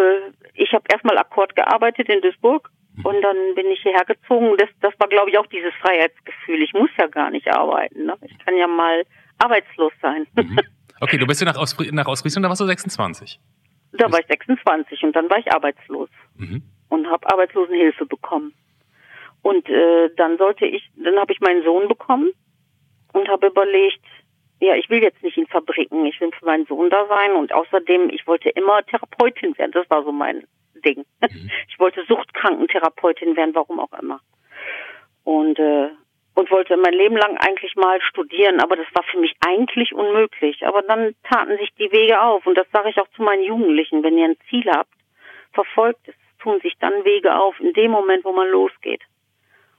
ich 0.55 0.72
habe 0.72 0.85
erstmal 0.93 1.18
Akkord 1.18 1.57
gearbeitet 1.57 2.09
in 2.09 2.20
Duisburg 2.20 2.70
mhm. 2.97 3.07
und 3.07 3.22
dann 3.22 3.37
bin 3.55 3.66
ich 3.68 3.81
hierher 3.83 4.05
gezogen. 4.05 4.57
Das, 4.59 4.68
das 4.81 4.93
war, 4.99 5.09
glaube 5.09 5.31
ich, 5.31 5.39
auch 5.39 5.47
dieses 5.47 5.72
Freiheitsgefühl. 5.81 6.62
Ich 6.62 6.72
muss 6.75 6.91
ja 6.99 7.07
gar 7.07 7.31
nicht 7.31 7.49
arbeiten. 7.49 8.05
Ne? 8.07 8.16
Ich 8.22 8.39
kann 8.45 8.57
ja 8.57 8.66
mal 8.66 9.05
arbeitslos 9.39 9.93
sein. 10.01 10.27
Mhm. 10.37 10.59
Okay, 11.01 11.18
du 11.18 11.26
bist 11.26 11.40
ja 11.40 11.47
nach, 11.47 11.57
Aus 11.57 11.76
nach 11.92 12.07
Ostfriesland, 12.07 12.45
da 12.45 12.49
warst 12.49 12.61
du 12.61 12.66
26. 12.66 13.40
Da 13.92 14.11
war 14.11 14.20
ich 14.20 14.26
26 14.26 15.03
und 15.05 15.14
dann 15.14 15.30
war 15.30 15.38
ich 15.38 15.53
arbeitslos 15.53 16.09
mhm. 16.36 16.62
und 16.88 17.07
habe 17.09 17.30
Arbeitslosenhilfe 17.30 18.07
bekommen. 18.07 18.53
Und 19.42 19.68
äh, 19.68 20.11
dann 20.16 20.38
sollte 20.38 20.66
ich, 20.66 20.90
dann 20.97 21.16
habe 21.16 21.32
ich 21.32 21.40
meinen 21.40 21.62
Sohn 21.62 21.86
bekommen 21.86 22.30
und 23.12 23.28
habe 23.28 23.49
überlegt, 23.49 24.05
ja, 24.61 24.74
ich 24.74 24.88
will 24.88 25.03
jetzt 25.03 25.22
nicht 25.22 25.36
in 25.36 25.47
Fabriken, 25.47 26.07
ich 26.07 26.20
will 26.20 26.30
für 26.38 26.47
meinen 26.47 26.66
Sohn 26.66 26.90
da 26.90 27.07
sein 27.07 27.32
und 27.32 27.53
außerdem, 27.53 28.11
ich 28.11 28.26
wollte 28.26 28.49
immer 28.51 28.82
Therapeutin 28.86 29.57
werden, 29.59 29.72
das 29.72 29.88
war 29.90 30.03
so 30.05 30.12
mein 30.12 30.47
Ding. 30.84 31.05
Mhm. 31.20 31.51
Ich 31.68 31.78
wollte 31.78 32.05
Suchtkrankentherapeutin 32.07 33.36
werden, 33.36 33.55
warum 33.55 33.80
auch 33.80 33.92
immer. 34.01 34.20
Und 35.24 35.59
äh, 35.59 35.90
und 36.35 36.51
wollte 36.51 36.76
mein 36.76 36.95
Leben 36.95 37.16
lang 37.16 37.37
eigentlich 37.39 37.76
mal 37.76 38.01
studieren, 38.03 38.61
aber 38.61 38.76
das 38.76 38.87
war 38.93 39.05
für 39.05 39.18
mich 39.18 39.35
eigentlich 39.47 39.95
unmöglich. 39.95 40.66
Aber 40.66 40.82
dann 40.82 41.14
taten 41.22 41.57
sich 41.59 41.72
die 41.78 41.93
Wege 41.93 42.20
auf 42.20 42.45
und 42.47 42.57
das 42.57 42.66
sage 42.72 42.91
ich 42.91 42.99
auch 42.99 43.09
zu 43.14 43.22
meinen 43.22 43.45
Jugendlichen, 43.45 44.03
wenn 44.03 44.18
ihr 44.18 44.26
ein 44.26 44.37
Ziel 44.51 44.68
habt, 44.70 44.93
verfolgt 45.53 46.09
es, 46.09 46.14
tun 46.41 46.61
sich 46.61 46.74
dann 46.80 47.05
Wege 47.05 47.37
auf 47.37 47.59
in 47.61 47.72
dem 47.72 47.93
Moment, 47.93 48.24
wo 48.24 48.32
man 48.32 48.49
losgeht. 48.49 49.03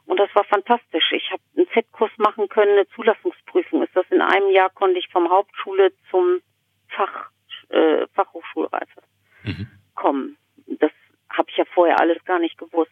Und 0.05 0.19
das 0.19 0.33
war 0.33 0.43
fantastisch. 0.45 1.11
Ich 1.11 1.29
habe 1.31 1.41
einen 1.57 1.67
Z-Kurs 1.69 2.11
machen 2.17 2.47
können, 2.47 2.73
eine 2.73 2.87
Zulassungsprüfung 2.89 3.83
ist 3.83 3.95
das. 3.95 4.05
In 4.11 4.21
einem 4.21 4.51
Jahr 4.51 4.69
konnte 4.69 4.99
ich 4.99 5.09
vom 5.09 5.29
Hauptschule 5.29 5.91
zum 6.09 6.41
Fach, 6.89 7.29
äh, 7.69 8.05
Fachhochschulreife 8.13 9.01
mhm. 9.43 9.67
kommen. 9.95 10.37
Das 10.67 10.91
habe 11.29 11.49
ich 11.49 11.57
ja 11.57 11.65
vorher 11.65 11.99
alles 11.99 12.23
gar 12.23 12.39
nicht 12.39 12.57
gewusst. 12.57 12.91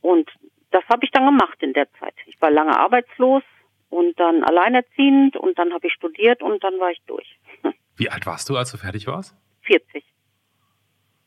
Und 0.00 0.30
das 0.70 0.84
habe 0.88 1.04
ich 1.04 1.10
dann 1.10 1.17
gemacht 1.30 1.62
in 1.62 1.72
der 1.72 1.90
Zeit. 1.94 2.14
Ich 2.26 2.40
war 2.40 2.50
lange 2.50 2.78
arbeitslos 2.78 3.42
und 3.90 4.18
dann 4.18 4.44
alleinerziehend 4.44 5.36
und 5.36 5.58
dann 5.58 5.72
habe 5.72 5.86
ich 5.86 5.92
studiert 5.92 6.42
und 6.42 6.62
dann 6.62 6.78
war 6.78 6.90
ich 6.90 7.00
durch. 7.06 7.38
Wie 7.96 8.10
alt 8.10 8.26
warst 8.26 8.48
du, 8.48 8.56
als 8.56 8.70
du 8.70 8.78
fertig 8.78 9.06
warst? 9.06 9.34
40. 9.62 10.04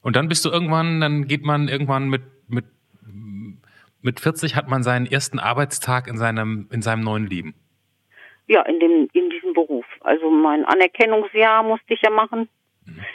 Und 0.01 0.15
dann 0.15 0.27
bist 0.27 0.43
du 0.45 0.49
irgendwann, 0.49 0.99
dann 0.99 1.27
geht 1.27 1.43
man 1.43 1.67
irgendwann 1.67 2.09
mit, 2.09 2.23
mit 2.47 2.65
mit 4.01 4.19
40 4.19 4.55
hat 4.55 4.67
man 4.67 4.83
seinen 4.83 5.05
ersten 5.05 5.39
Arbeitstag 5.39 6.07
in 6.07 6.17
seinem, 6.17 6.67
in 6.71 6.81
seinem 6.81 7.03
neuen 7.03 7.27
Leben. 7.27 7.55
Ja, 8.47 8.63
in 8.63 8.79
dem, 8.79 9.09
in 9.13 9.29
diesem 9.29 9.53
Beruf. 9.53 9.85
Also 10.01 10.29
mein 10.29 10.65
Anerkennungsjahr 10.65 11.63
musste 11.63 11.93
ich 11.93 12.01
ja 12.01 12.09
machen. 12.09 12.49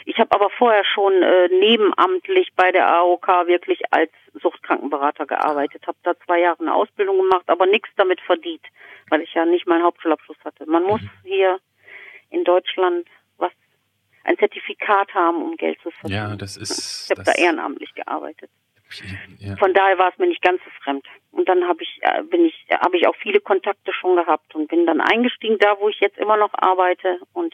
Ich 0.05 0.17
habe 0.17 0.31
aber 0.33 0.49
vorher 0.57 0.83
schon 0.85 1.13
äh, 1.21 1.49
nebenamtlich 1.59 2.49
bei 2.55 2.71
der 2.71 2.87
AOK 2.87 3.27
wirklich 3.47 3.81
als 3.91 4.11
Suchtkrankenberater 4.67 5.25
gearbeitet, 5.25 5.85
habe 5.87 5.97
da 6.03 6.13
zwei 6.25 6.39
Jahre 6.41 6.59
eine 6.59 6.73
Ausbildung 6.73 7.17
gemacht, 7.17 7.45
aber 7.47 7.65
nichts 7.65 7.89
damit 7.95 8.19
verdient, 8.21 8.65
weil 9.09 9.21
ich 9.21 9.33
ja 9.33 9.45
nicht 9.45 9.67
meinen 9.67 9.83
Hauptschulabschluss 9.83 10.37
hatte. 10.43 10.65
Man 10.69 10.83
muss 10.83 11.01
hier 11.23 11.59
in 12.29 12.43
Deutschland 12.43 13.07
was 13.37 13.51
ein 14.23 14.37
Zertifikat 14.37 15.13
haben, 15.13 15.41
um 15.41 15.55
Geld 15.55 15.79
zu 15.81 15.91
verdienen. 15.91 16.29
Ja, 16.29 16.35
das 16.35 16.57
ist. 16.57 17.05
Ich 17.05 17.17
habe 17.17 17.23
da 17.23 17.31
ehrenamtlich 17.33 17.93
gearbeitet. 17.93 18.49
Ja. 19.39 19.57
Von 19.57 19.73
daher 19.73 19.97
war 19.97 20.11
es 20.11 20.17
mir 20.17 20.27
nicht 20.27 20.41
ganz 20.41 20.61
so 20.63 20.69
fremd. 20.81 21.05
Und 21.31 21.49
dann 21.49 21.67
habe 21.67 21.83
ich, 21.83 21.99
äh, 22.01 22.23
bin 22.23 22.45
ich, 22.45 22.67
habe 22.69 22.97
ich 22.97 23.05
auch 23.05 23.15
viele 23.17 23.41
Kontakte 23.41 23.91
schon 23.93 24.15
gehabt 24.15 24.55
und 24.55 24.69
bin 24.69 24.85
dann 24.85 25.01
eingestiegen 25.01 25.57
da, 25.59 25.75
wo 25.79 25.89
ich 25.89 25.99
jetzt 25.99 26.17
immer 26.17 26.37
noch 26.37 26.53
arbeite 26.53 27.19
und 27.33 27.53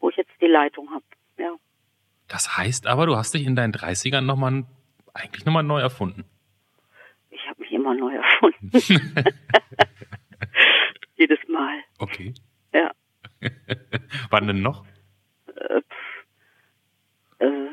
wo 0.00 0.08
ich 0.08 0.16
jetzt 0.16 0.32
die 0.40 0.46
Leitung 0.46 0.90
habe. 0.90 1.04
Ja. 1.36 1.54
Das 2.28 2.56
heißt 2.56 2.86
aber, 2.86 3.04
du 3.04 3.16
hast 3.16 3.34
dich 3.34 3.46
in 3.46 3.56
deinen 3.56 3.74
30ern 3.74 4.22
nochmal, 4.22 4.64
eigentlich 5.14 5.44
nochmal 5.44 5.62
neu 5.62 5.80
erfunden. 5.80 6.24
Ich 7.30 7.46
habe 7.48 7.60
mich 7.60 7.72
immer 7.72 7.94
neu 7.94 8.14
erfunden. 8.14 8.70
Jedes 11.16 11.38
Mal. 11.48 11.78
Okay. 11.98 12.34
Ja. 12.72 12.92
Wann 14.30 14.46
denn 14.46 14.62
noch? 14.62 14.84
Äh, 15.56 15.82
äh, 17.44 17.68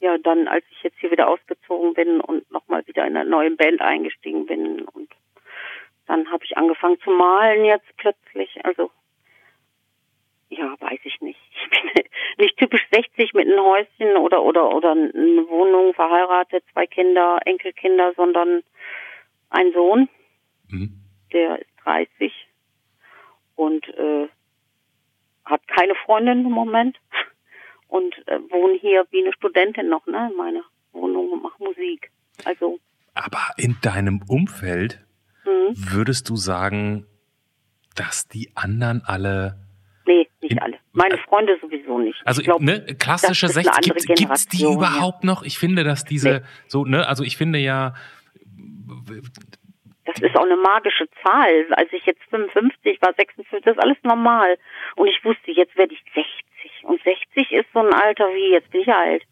ja, 0.00 0.18
dann, 0.18 0.48
als 0.48 0.64
ich 0.70 0.82
jetzt 0.82 0.98
hier 0.98 1.10
wieder 1.10 1.28
ausgezogen 1.28 1.94
bin 1.94 2.20
und 2.20 2.50
nochmal 2.50 2.86
wieder 2.86 3.06
in 3.06 3.16
eine 3.16 3.28
neue 3.28 3.50
Band 3.52 3.80
eingestiegen 3.80 4.46
bin 4.46 4.82
und 4.82 5.10
dann 6.06 6.30
habe 6.30 6.44
ich 6.44 6.56
angefangen 6.56 7.00
zu 7.00 7.10
malen 7.10 7.64
jetzt 7.64 7.96
plötzlich. 7.96 8.64
Also 8.64 8.90
ja, 10.58 10.74
weiß 10.80 11.00
ich 11.04 11.20
nicht. 11.20 11.38
Ich 12.36 12.36
bin 12.36 12.46
nicht 12.46 12.56
typisch 12.58 12.82
60 12.92 13.32
mit 13.34 13.46
einem 13.46 13.60
Häuschen 13.64 14.16
oder 14.16 14.42
oder 14.42 14.74
oder 14.74 14.90
eine 14.92 15.46
Wohnung, 15.48 15.94
verheiratet, 15.94 16.64
zwei 16.72 16.86
Kinder, 16.86 17.38
Enkelkinder, 17.44 18.12
sondern 18.16 18.62
ein 19.50 19.72
Sohn, 19.72 20.08
Mhm. 20.68 21.00
der 21.32 21.60
ist 21.60 21.70
30 21.84 22.32
und 23.54 23.86
äh, 23.88 24.26
hat 25.44 25.66
keine 25.68 25.94
Freundin 25.94 26.44
im 26.46 26.50
Moment 26.52 26.98
und 27.88 28.14
äh, 28.26 28.40
wohne 28.50 28.74
hier 28.80 29.06
wie 29.10 29.22
eine 29.22 29.32
Studentin 29.34 29.88
noch, 29.88 30.06
ne, 30.06 30.28
in 30.32 30.36
meiner 30.36 30.64
Wohnung 30.92 31.30
und 31.30 31.42
mache 31.42 31.62
Musik. 31.62 32.10
Also 32.44 32.80
Aber 33.14 33.50
in 33.58 33.76
deinem 33.82 34.22
Umfeld 34.28 35.04
hm, 35.44 35.74
würdest 35.76 36.28
du 36.30 36.34
sagen, 36.36 37.06
dass 37.94 38.26
die 38.26 38.50
anderen 38.56 39.02
alle, 39.06 39.56
nee, 40.06 40.26
nicht 40.40 40.52
In- 40.52 40.58
alle. 40.58 40.78
Meine 40.94 41.18
Freunde 41.18 41.58
sowieso 41.60 41.98
nicht. 41.98 42.20
also 42.24 42.40
ich 42.40 42.46
glaub, 42.46 42.60
ne, 42.60 42.84
klassische 42.98 43.46
das 43.46 43.56
ist 43.56 43.58
eine 43.58 43.64
60, 43.64 43.90
andere 43.90 44.06
gibt, 44.06 44.18
gibt's 44.18 44.46
die 44.48 44.58
Generation, 44.58 44.78
überhaupt 44.78 45.24
noch? 45.24 45.42
Ich 45.42 45.58
finde, 45.58 45.84
dass 45.84 46.04
diese, 46.04 46.30
Nee. 46.30 46.40
so, 46.68 46.84
ne, 46.84 47.06
also 47.06 47.24
ich 47.24 47.36
finde 47.36 47.58
ja, 47.58 47.94
Das 50.04 50.20
ist 50.20 50.36
auch 50.36 50.44
eine 50.44 50.56
magische 50.56 51.06
Zahl. 51.22 51.66
Als 51.72 51.92
ich 51.92 52.04
jetzt 52.06 52.22
55 52.30 53.00
war, 53.02 53.12
56, 53.14 53.64
das 53.64 53.76
ist 53.76 53.82
alles 53.82 53.96
normal. 54.02 54.56
Und 54.96 55.08
ich 55.08 55.24
wusste, 55.24 55.50
jetzt 55.50 55.76
werde 55.76 55.94
ich 55.94 56.02
60. 56.14 56.84
Und 56.84 57.02
60 57.02 57.52
ist 57.52 57.66
so 57.72 57.80
ein 57.80 57.92
Alter 57.92 58.26
wie, 58.28 58.52
jetzt 58.52 58.70
bin 58.70 58.82
ich 58.82 58.88
alt. 58.92 59.22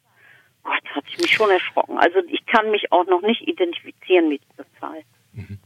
Gott, 0.63 0.83
hat 0.95 1.05
ich 1.09 1.19
mich 1.19 1.31
schon 1.31 1.51
erschrocken. 1.51 1.99
Also 1.99 2.21
ich 2.29 2.45
kann 2.47 2.71
mich 2.71 2.91
auch 2.91 3.07
noch 3.07 3.23
nicht 3.23 3.43
identifizieren 3.47 4.29
mit 4.29 4.41
dieser 4.51 4.65
Zahl. 4.81 5.03
Mhm. 5.33 5.59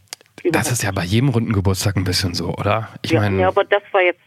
Das 0.51 0.71
ist 0.71 0.83
ja 0.83 0.91
bei 0.93 1.05
jedem 1.05 1.29
runden 1.31 1.53
Geburtstag 1.53 1.97
ein 1.97 2.05
bisschen 2.05 2.35
so, 2.35 2.55
oder? 2.55 2.89
Ich 3.03 3.13
ja, 3.13 3.21
meine, 3.21 3.41
ja, 3.41 3.49
aber 3.49 3.65
das 3.65 3.83
war 3.93 4.03
jetzt 4.03 4.21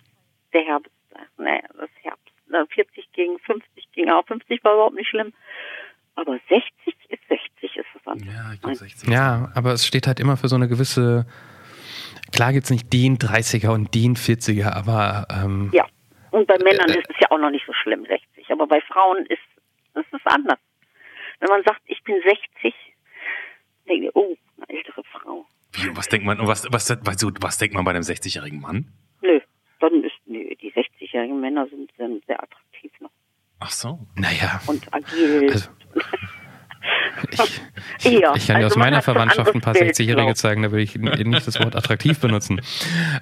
der 0.54 0.62
Herbst. 0.62 0.92
Nee, 1.40 1.62
das 1.78 1.90
Herbst. 2.04 2.26
Na, 2.48 2.66
40 2.70 3.12
gegen 3.14 3.40
50 3.40 3.92
ging 3.94 4.10
auch. 4.10 4.26
50 4.26 4.64
war 4.64 4.74
überhaupt 4.74 4.96
nicht 4.96 5.10
schlimm. 5.10 5.34
Aber 6.16 6.34
60 6.50 6.62
ist 7.10 7.22
60, 7.30 7.78
ist 7.78 7.86
was 7.94 8.08
anderes. 8.14 8.34
ja, 8.34 8.54
ich 8.54 8.62
glaube 8.62 8.76
60. 8.76 9.10
ja, 9.10 9.52
aber 9.56 9.72
es 9.74 9.86
steht 9.86 10.06
halt 10.08 10.20
immer 10.20 10.36
für 10.38 10.48
so 10.50 10.56
eine 10.56 10.68
gewisse. 10.68 11.26
Klar 12.34 12.54
gibt's 12.54 12.70
nicht 12.70 12.92
den 12.92 13.18
30er 13.18 13.70
und 13.70 13.94
den 13.96 14.16
40er, 14.16 14.72
aber 14.74 15.28
ähm, 15.32 15.70
Ja. 15.74 15.86
Und 16.32 16.46
bei 16.48 16.58
Männern 16.60 16.90
Äh, 16.90 17.00
ist 17.00 17.10
es 17.10 17.16
ja 17.22 17.32
auch 17.32 17.40
noch 17.40 17.50
nicht 17.50 17.66
so 17.66 17.74
schlimm, 17.74 18.06
60. 18.06 18.52
Aber 18.52 18.68
bei 18.68 18.82
Frauen 18.82 19.26
ist, 19.28 19.40
ist 19.96 20.14
es 20.14 20.22
anders. 20.26 20.60
Wenn 21.40 21.50
man 21.50 21.64
sagt, 21.64 21.82
ich 21.86 22.04
bin 22.04 22.16
60, 22.24 22.74
denke 23.88 24.06
ich, 24.08 24.16
oh, 24.16 24.36
eine 24.58 24.78
ältere 24.78 25.04
Frau. 25.06 25.46
Wie, 25.72 25.96
was 25.96 26.08
denkt 26.10 26.26
man, 26.26 26.40
und 26.40 26.48
was, 26.48 26.68
was, 26.72 26.90
was, 27.04 27.26
was 27.42 27.58
denkt 27.58 27.74
man 27.76 27.86
bei 27.86 27.92
einem 27.92 28.04
60-jährigen 28.04 28.60
Mann? 28.60 28.92
50-jährige 31.10 31.34
Männer 31.34 31.68
sind, 31.68 31.92
sind, 31.98 32.26
sehr 32.26 32.42
attraktiv 32.42 32.92
noch. 33.00 33.12
Ach 33.60 33.72
so. 33.72 34.00
Naja. 34.16 34.62
Und 34.68 34.94
agil. 34.94 35.50
Also, 35.52 35.70
ich, 37.32 37.40
ich, 37.40 38.06
ich, 38.06 38.22
kann 38.22 38.32
dir 38.32 38.56
also 38.56 38.68
aus 38.68 38.76
meiner 38.78 39.02
Verwandtschaft 39.02 39.54
ein 39.54 39.62
paar 39.62 39.74
60-Jährige 39.74 40.22
genau. 40.22 40.34
zeigen, 40.34 40.64
da 40.64 40.72
würde 40.72 40.84
ich 40.84 40.96
eh 40.96 41.24
nicht 41.24 41.48
das 41.48 41.60
Wort 41.60 41.76
attraktiv 41.76 42.20
benutzen. 42.20 42.62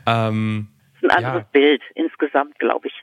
Ähm, 0.05 0.69
das 0.93 1.03
ist 1.03 1.09
ein 1.09 1.25
anderes 1.25 1.43
ja. 1.43 1.49
Bild 1.51 1.81
insgesamt, 1.95 2.59
glaube 2.59 2.87
ich. 2.87 2.93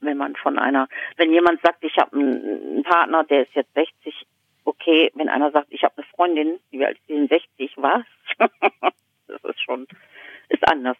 Wenn 0.00 0.18
man 0.18 0.36
von 0.36 0.58
einer, 0.58 0.88
wenn 1.16 1.32
jemand 1.32 1.62
sagt, 1.62 1.82
ich 1.82 1.96
habe 1.96 2.14
einen 2.14 2.82
Partner, 2.82 3.24
der 3.24 3.42
ist 3.42 3.54
jetzt 3.54 3.72
60, 3.74 4.26
okay. 4.64 5.10
Wenn 5.14 5.30
einer 5.30 5.50
sagt, 5.50 5.68
ich 5.70 5.82
habe 5.82 5.94
eine 5.96 6.06
Freundin, 6.14 6.58
die 6.72 6.84
alt 6.84 6.98
ist, 7.06 7.28
60, 7.30 7.72
was? 7.76 8.02
das 8.38 9.44
ist 9.44 9.62
schon, 9.62 9.86
ist 10.50 10.68
anders. 10.68 10.98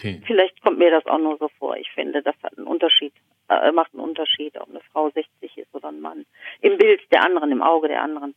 Okay. 0.00 0.22
Vielleicht 0.26 0.60
kommt 0.62 0.78
mir 0.78 0.90
das 0.90 1.04
auch 1.06 1.18
nur 1.18 1.36
so 1.38 1.50
vor. 1.58 1.76
Ich 1.76 1.90
finde, 1.92 2.22
das 2.22 2.34
hat 2.42 2.56
einen 2.56 2.66
Unterschied, 2.66 3.12
äh, 3.48 3.70
macht 3.72 3.92
einen 3.92 4.02
Unterschied, 4.02 4.58
ob 4.58 4.70
eine 4.70 4.80
Frau 4.92 5.10
60 5.10 5.58
ist 5.58 5.74
oder 5.74 5.88
ein 5.88 6.00
Mann. 6.00 6.24
Im 6.62 6.78
Bild 6.78 7.00
der 7.12 7.22
anderen, 7.22 7.52
im 7.52 7.62
Auge 7.62 7.88
der 7.88 8.02
anderen. 8.02 8.34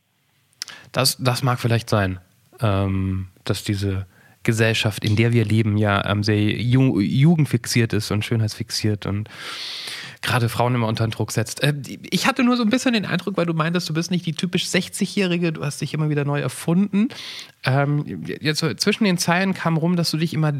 das, 0.92 1.16
das 1.18 1.42
mag 1.42 1.58
vielleicht 1.58 1.88
sein, 1.88 2.20
ähm, 2.60 3.28
dass 3.44 3.64
diese 3.64 4.06
Gesellschaft, 4.42 5.06
in 5.06 5.16
der 5.16 5.32
wir 5.32 5.46
leben, 5.46 5.78
ja 5.78 6.04
ähm, 6.04 6.22
sehr 6.22 6.38
ju 6.38 7.00
jugendfixiert 7.00 7.94
ist 7.94 8.10
und 8.10 8.26
schönheitsfixiert 8.26 9.06
und 9.06 9.30
gerade 10.20 10.50
Frauen 10.50 10.74
immer 10.74 10.86
unter 10.86 11.06
den 11.06 11.12
Druck 11.12 11.32
setzt. 11.32 11.62
Äh, 11.62 11.72
ich 12.10 12.26
hatte 12.26 12.44
nur 12.44 12.58
so 12.58 12.62
ein 12.62 12.68
bisschen 12.68 12.92
den 12.92 13.06
Eindruck, 13.06 13.38
weil 13.38 13.46
du 13.46 13.54
meintest, 13.54 13.88
du 13.88 13.94
bist 13.94 14.10
nicht 14.10 14.26
die 14.26 14.34
typisch 14.34 14.64
60-Jährige, 14.66 15.52
du 15.52 15.64
hast 15.64 15.80
dich 15.80 15.94
immer 15.94 16.10
wieder 16.10 16.26
neu 16.26 16.40
erfunden. 16.40 17.08
Ähm, 17.64 18.22
jetzt 18.26 18.60
zwischen 18.80 19.04
den 19.04 19.16
Zeilen 19.16 19.54
kam 19.54 19.78
rum, 19.78 19.96
dass 19.96 20.10
du 20.10 20.18
dich 20.18 20.34
immer 20.34 20.52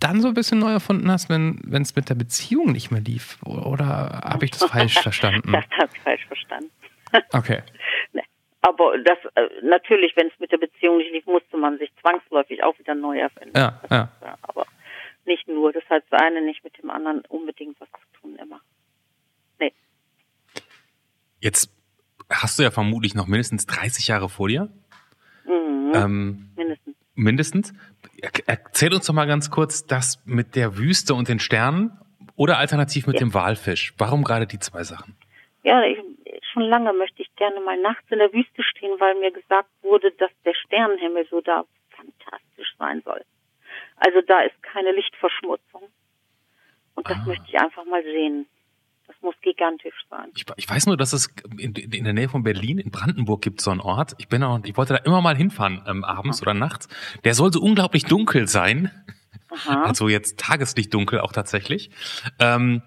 dann 0.00 0.20
so 0.20 0.28
ein 0.28 0.34
bisschen 0.34 0.58
neu 0.58 0.72
erfunden 0.72 1.10
hast, 1.10 1.28
wenn 1.28 1.60
es 1.70 1.96
mit 1.96 2.08
der 2.08 2.14
Beziehung 2.14 2.72
nicht 2.72 2.90
mehr 2.90 3.00
lief. 3.00 3.38
Oder 3.44 4.20
habe 4.24 4.44
ich 4.44 4.50
das 4.50 4.64
falsch 4.70 4.98
verstanden? 5.00 5.52
Das 5.52 5.64
habe 5.78 5.90
ich 5.94 6.00
falsch 6.00 6.26
verstanden. 6.26 6.70
Okay. 7.32 7.62
Ne. 8.12 8.22
Aber 8.60 8.98
das 8.98 9.16
äh, 9.36 9.48
natürlich, 9.62 10.14
wenn 10.16 10.26
es 10.26 10.38
mit 10.40 10.50
der 10.50 10.58
Beziehung 10.58 10.98
nicht 10.98 11.12
lief, 11.12 11.24
musste 11.24 11.56
man 11.56 11.78
sich 11.78 11.90
zwangsläufig 12.00 12.62
auch 12.64 12.76
wieder 12.78 12.94
neu 12.94 13.18
erfinden. 13.18 13.56
Ja, 13.56 13.80
ja. 13.90 14.10
Ja, 14.20 14.36
aber 14.42 14.66
nicht 15.24 15.46
nur. 15.46 15.72
Das 15.72 15.84
hat 15.88 16.02
das 16.10 16.20
eine 16.20 16.42
nicht 16.42 16.64
mit 16.64 16.76
dem 16.76 16.90
anderen 16.90 17.22
unbedingt 17.28 17.80
was 17.80 17.88
zu 17.88 18.20
tun 18.20 18.36
immer. 18.36 18.60
Nee. 19.60 19.72
Jetzt 21.40 21.70
hast 22.28 22.58
du 22.58 22.64
ja 22.64 22.70
vermutlich 22.70 23.14
noch 23.14 23.28
mindestens 23.28 23.66
30 23.66 24.08
Jahre 24.08 24.28
vor 24.28 24.48
dir. 24.48 24.68
Mhm. 25.44 25.92
Ähm, 25.94 26.50
Mindestens. 26.56 26.96
Mindestens. 27.16 27.72
Er- 28.22 28.30
Erzähl 28.46 28.94
uns 28.94 29.06
doch 29.06 29.14
mal 29.14 29.26
ganz 29.26 29.50
kurz 29.50 29.86
das 29.86 30.22
mit 30.24 30.54
der 30.54 30.76
Wüste 30.78 31.14
und 31.14 31.28
den 31.28 31.38
Sternen 31.40 31.98
oder 32.36 32.58
alternativ 32.58 33.06
mit 33.06 33.18
dem 33.20 33.34
Walfisch. 33.34 33.94
Warum 33.98 34.22
gerade 34.22 34.46
die 34.46 34.58
zwei 34.58 34.84
Sachen? 34.84 35.16
Ja, 35.64 35.82
ich, 35.84 35.98
schon 36.52 36.62
lange 36.62 36.92
möchte 36.92 37.22
ich 37.22 37.34
gerne 37.36 37.60
mal 37.60 37.80
nachts 37.80 38.04
in 38.10 38.18
der 38.18 38.32
Wüste 38.32 38.62
stehen, 38.62 38.92
weil 39.00 39.14
mir 39.18 39.32
gesagt 39.32 39.68
wurde, 39.82 40.12
dass 40.12 40.30
der 40.44 40.54
Sternenhimmel 40.54 41.26
so 41.30 41.40
da 41.40 41.64
fantastisch 41.90 42.74
sein 42.78 43.02
soll. 43.04 43.22
Also 43.96 44.20
da 44.26 44.42
ist 44.42 44.62
keine 44.62 44.92
Lichtverschmutzung. 44.92 45.82
Und 46.94 47.08
das 47.10 47.18
Ah. 47.18 47.24
möchte 47.26 47.44
ich 47.48 47.58
einfach 47.58 47.84
mal 47.86 48.02
sehen. 48.02 48.46
Das 49.06 49.16
muss 49.22 49.34
gigantisch 49.40 49.94
sein. 50.10 50.30
Ich, 50.34 50.44
ich 50.56 50.68
weiß 50.68 50.86
nur, 50.86 50.96
dass 50.96 51.12
es 51.12 51.28
in, 51.58 51.74
in 51.74 52.04
der 52.04 52.12
Nähe 52.12 52.28
von 52.28 52.42
Berlin, 52.42 52.78
in 52.78 52.90
Brandenburg, 52.90 53.42
gibt 53.42 53.60
so 53.60 53.70
einen 53.70 53.80
Ort. 53.80 54.14
Ich 54.18 54.28
bin 54.28 54.42
auch, 54.42 54.60
ich 54.64 54.76
wollte 54.76 54.94
da 54.94 54.98
immer 55.00 55.20
mal 55.20 55.36
hinfahren, 55.36 55.82
ähm, 55.86 56.04
abends 56.04 56.42
oder 56.42 56.54
nachts. 56.54 56.88
Der 57.24 57.34
soll 57.34 57.52
so 57.52 57.60
unglaublich 57.60 58.04
dunkel 58.04 58.48
sein. 58.48 58.90
Aha. 59.50 59.84
Also 59.84 60.08
jetzt 60.08 60.38
Tageslichtdunkel 60.38 61.20
auch 61.20 61.32
tatsächlich. 61.32 61.90
Ähm, 62.38 62.82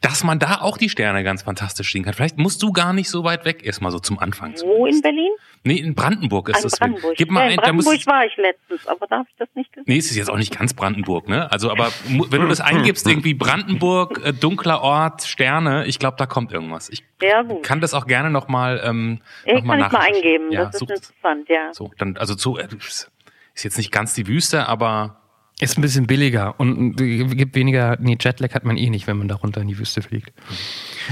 dass 0.00 0.24
man 0.24 0.38
da 0.38 0.60
auch 0.62 0.78
die 0.78 0.88
Sterne 0.88 1.22
ganz 1.24 1.42
fantastisch 1.42 1.92
sehen 1.92 2.04
kann. 2.04 2.14
Vielleicht 2.14 2.38
musst 2.38 2.62
du 2.62 2.72
gar 2.72 2.92
nicht 2.94 3.10
so 3.10 3.22
weit 3.24 3.44
weg, 3.44 3.64
erstmal 3.64 3.92
so 3.92 3.98
zum 3.98 4.18
Anfang. 4.18 4.54
Wo 4.62 4.86
in 4.86 5.02
Berlin? 5.02 5.30
Nee, 5.62 5.76
in 5.76 5.94
Brandenburg 5.94 6.48
ist 6.48 6.56
An 6.56 6.62
das. 6.62 6.78
Brandenburg. 6.78 7.16
Gib 7.18 7.30
mal 7.30 7.40
ja, 7.40 7.46
ein, 7.46 7.50
in 7.52 7.56
da 7.58 7.72
musst, 7.74 7.86
Brandenburg 7.86 8.14
war 8.14 8.24
ich 8.24 8.36
letztens, 8.38 8.86
aber 8.86 9.06
da 9.06 9.18
habe 9.18 9.28
ich 9.30 9.36
das 9.36 9.48
nicht 9.54 9.70
gesehen. 9.72 9.84
Nee, 9.86 9.98
es 9.98 10.10
ist 10.10 10.16
jetzt 10.16 10.30
auch 10.30 10.38
nicht 10.38 10.56
ganz 10.58 10.72
Brandenburg, 10.72 11.28
ne? 11.28 11.52
Also, 11.52 11.70
aber 11.70 11.90
wenn 12.08 12.40
du 12.40 12.48
das 12.48 12.62
eingibst, 12.62 13.06
irgendwie 13.06 13.34
Brandenburg, 13.34 14.24
äh, 14.24 14.32
dunkler 14.32 14.80
Ort, 14.80 15.24
Sterne, 15.24 15.84
ich 15.86 15.98
glaube, 15.98 16.16
da 16.16 16.24
kommt 16.24 16.50
irgendwas. 16.52 16.88
Ich 16.88 17.04
Ja, 17.20 17.42
gut. 17.42 17.62
kann 17.62 17.82
das 17.82 17.92
auch 17.92 18.06
gerne 18.06 18.30
nochmal 18.30 18.80
ähm, 18.82 19.20
Ja, 19.44 19.56
noch 19.56 19.64
mal 19.64 19.78
kann 19.80 19.86
ich 19.86 19.92
mal 19.92 19.98
nachrecherchieren. 19.98 20.24
eingeben. 20.46 20.52
Ja, 20.52 20.64
das 20.64 20.76
ist 20.76 20.80
interessant, 20.90 21.48
ja. 21.50 21.74
so, 21.74 21.90
dann 21.98 22.16
also 22.16 22.34
zu. 22.34 22.56
Äh, 22.56 22.68
ich 22.78 22.86
Ist 22.86 23.64
jetzt 23.64 23.76
nicht 23.76 23.92
ganz 23.92 24.14
die 24.14 24.26
Wüste, 24.26 24.66
aber 24.66 25.20
Ist 25.60 25.76
ein 25.76 25.82
bisschen 25.82 26.06
billiger 26.06 26.58
und 26.58 26.96
gibt 26.96 27.54
weniger, 27.54 27.98
nee, 28.00 28.16
Jetlag 28.18 28.54
hat 28.54 28.64
man 28.64 28.78
eh 28.78 28.88
nicht, 28.88 29.06
wenn 29.06 29.18
man 29.18 29.28
da 29.28 29.34
runter 29.34 29.60
in 29.60 29.68
die 29.68 29.78
Wüste 29.78 30.00
fliegt. 30.00 30.32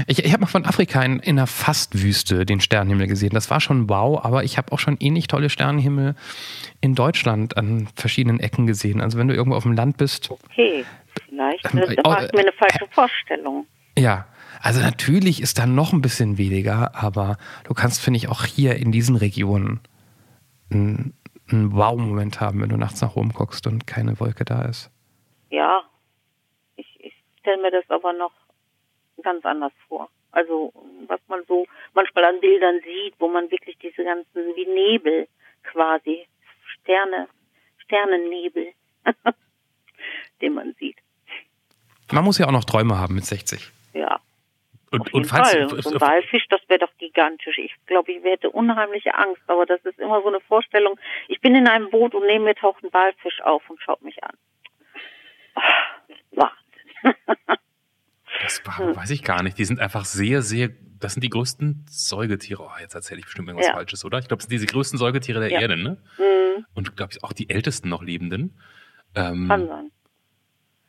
Ich, 0.07 0.23
ich 0.25 0.31
habe 0.31 0.41
mal 0.41 0.47
von 0.47 0.65
Afrika 0.65 1.03
in, 1.03 1.19
in 1.19 1.37
einer 1.37 1.45
Fastwüste 1.45 2.45
den 2.45 2.59
Sternenhimmel 2.59 3.07
gesehen. 3.07 3.31
Das 3.33 3.49
war 3.51 3.61
schon 3.61 3.89
wow, 3.89 4.23
aber 4.25 4.43
ich 4.43 4.57
habe 4.57 4.71
auch 4.71 4.79
schon 4.79 4.97
ähnlich 4.99 5.27
tolle 5.27 5.49
Sternenhimmel 5.49 6.15
in 6.81 6.95
Deutschland 6.95 7.57
an 7.57 7.87
verschiedenen 7.95 8.39
Ecken 8.39 8.65
gesehen. 8.65 9.01
Also 9.01 9.17
wenn 9.19 9.27
du 9.27 9.35
irgendwo 9.35 9.55
auf 9.55 9.63
dem 9.63 9.73
Land 9.73 9.97
bist, 9.97 10.31
Okay, 10.31 10.83
vielleicht 11.27 11.73
Ähm, 11.73 11.79
äh, 11.79 11.95
oh, 12.03 12.09
war 12.09 12.23
es 12.23 12.31
mir 12.31 12.39
eine 12.39 12.51
falsche 12.53 12.87
Vorstellung. 12.91 13.65
ja. 13.97 14.25
Also 14.61 14.81
natürlich 14.81 15.41
ist 15.41 15.57
da 15.57 15.65
noch 15.65 15.93
ein 15.93 16.01
bisschen 16.01 16.37
weniger, 16.37 16.93
aber 16.93 17.37
du 17.63 17.73
kannst, 17.73 18.01
finde 18.01 18.17
ich, 18.17 18.27
auch 18.27 18.43
hier 18.43 18.75
in 18.75 18.91
diesen 18.91 19.15
Regionen 19.15 19.79
einen, 20.69 21.13
einen 21.51 21.73
Wow-Moment 21.75 22.39
haben, 22.39 22.61
wenn 22.61 22.69
du 22.69 22.77
nachts 22.77 23.01
nach 23.01 23.15
oben 23.15 23.33
guckst 23.33 23.67
und 23.67 23.87
keine 23.87 24.19
Wolke 24.19 24.45
da 24.45 24.63
ist. 24.63 24.91
Ja, 25.49 25.83
ich, 26.75 26.87
ich 26.99 27.13
stelle 27.39 27.61
mir 27.61 27.71
das 27.71 27.89
aber 27.89 28.13
noch 28.13 28.33
ganz 29.21 29.45
anders 29.45 29.73
vor. 29.87 30.09
Also 30.31 30.71
was 31.07 31.19
man 31.27 31.43
so 31.47 31.65
manchmal 31.93 32.25
an 32.25 32.39
Bildern 32.39 32.79
sieht, 32.83 33.15
wo 33.19 33.27
man 33.27 33.49
wirklich 33.49 33.77
diese 33.79 34.03
ganzen 34.03 34.55
wie 34.55 34.65
Nebel 34.65 35.27
quasi 35.63 36.27
Sterne, 36.81 37.27
Sternennebel, 37.79 38.73
den 40.41 40.53
man 40.53 40.73
sieht. 40.79 40.97
Man 42.11 42.23
muss 42.23 42.37
ja 42.37 42.47
auch 42.47 42.51
noch 42.51 42.63
Träume 42.63 42.97
haben 42.97 43.15
mit 43.15 43.25
60. 43.25 43.71
Ja, 43.93 44.19
und, 44.91 45.01
auf 45.01 45.07
jeden 45.07 45.17
und 45.17 45.25
falls 45.25 45.51
Fall. 45.51 45.69
So 45.81 45.89
ein 45.93 46.01
Walfisch, 46.01 46.45
das 46.49 46.61
wäre 46.67 46.79
doch 46.79 46.91
gigantisch. 46.97 47.57
Ich 47.57 47.73
glaube, 47.85 48.11
ich 48.11 48.23
hätte 48.23 48.49
unheimliche 48.49 49.13
Angst, 49.15 49.41
aber 49.47 49.65
das 49.65 49.79
ist 49.85 49.99
immer 49.99 50.21
so 50.21 50.27
eine 50.27 50.39
Vorstellung. 50.41 50.99
Ich 51.27 51.39
bin 51.41 51.55
in 51.55 51.67
einem 51.67 51.89
Boot 51.89 52.13
und 52.15 52.25
neben 52.27 52.43
mir 52.43 52.55
taucht 52.55 52.83
ein 52.83 52.93
Walfisch 52.93 53.41
auf 53.41 53.67
und 53.69 53.81
schaut 53.81 54.01
mich 54.01 54.23
an. 54.23 54.35
Ah, 55.55 55.61
Wahnsinn. 56.31 57.17
das 58.41 58.61
war, 58.65 58.95
weiß 58.95 59.09
ich 59.11 59.23
gar 59.23 59.43
nicht. 59.43 59.57
Die 59.57 59.65
sind 59.65 59.79
einfach 59.79 60.05
sehr, 60.05 60.41
sehr. 60.41 60.69
Das 60.99 61.13
sind 61.13 61.23
die 61.23 61.29
größten 61.29 61.85
Säugetiere. 61.89 62.63
Oh, 62.63 62.71
jetzt 62.81 62.93
erzähle 62.95 63.19
ich 63.19 63.25
bestimmt 63.25 63.47
irgendwas 63.47 63.67
Ja. 63.67 63.73
Falsches, 63.73 64.03
oder? 64.05 64.19
Ich 64.19 64.27
glaube, 64.27 64.39
es 64.39 64.45
sind 64.47 64.51
diese 64.53 64.65
größten 64.67 64.97
Säugetiere 64.99 65.39
der 65.39 65.49
Ja. 65.51 65.61
Erde, 65.61 65.77
ne? 65.77 66.01
Hm, 66.17 66.65
Und 66.73 66.97
glaube 66.97 67.13
ich 67.13 67.23
auch 67.23 67.31
die 67.33 67.49
ältesten 67.49 67.89
noch 67.89 68.03
lebenden. 68.03 68.59
Ähm, 69.15 69.47
kann 69.47 69.67
sein. 69.67 69.91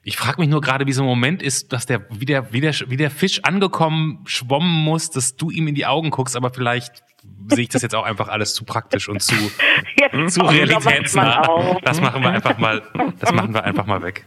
Ich 0.03 0.17
frage 0.17 0.41
mich 0.41 0.49
nur 0.49 0.61
gerade, 0.63 0.87
wie 0.87 0.93
so 0.93 1.03
ein 1.03 1.07
Moment 1.07 1.43
ist, 1.43 1.73
dass 1.73 1.85
der 1.87 2.07
wie, 2.11 2.25
der 2.25 2.53
wie 2.53 2.61
der 2.63 2.75
wie 2.89 2.97
der 2.97 3.11
Fisch 3.11 3.45
angekommen 3.45 4.21
schwommen 4.25 4.71
muss, 4.85 5.11
dass 5.11 5.37
du 5.37 5.51
ihm 5.51 5.69
in 5.69 5.75
die 5.75 5.85
Augen 5.87 6.11
guckst, 6.11 6.37
aber 6.37 6.51
vielleicht 6.51 7.05
sehe 7.49 7.65
ich 7.65 7.69
das 7.69 7.83
jetzt 7.83 7.95
auch 7.95 8.05
einfach 8.05 8.29
alles 8.29 8.55
zu 8.55 8.65
praktisch 8.65 9.11
und 9.11 9.21
zu, 9.23 9.35
Jetzt 10.01 10.35
zu 10.35 10.41
realitätsnah. 10.41 11.43
auf. 11.43 11.81
Das 11.83 12.01
machen 12.01 12.23
wir 12.23 12.31
einfach 12.31 12.57
mal, 12.57 12.83
das 13.19 13.33
machen 13.33 13.53
wir 13.53 13.63
einfach 13.63 13.85
mal 13.85 14.03
weg. 14.03 14.25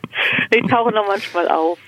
Ich 0.51 0.69
tauche 0.69 0.91
noch 0.91 1.07
manchmal 1.07 1.49
auf. 1.49 1.79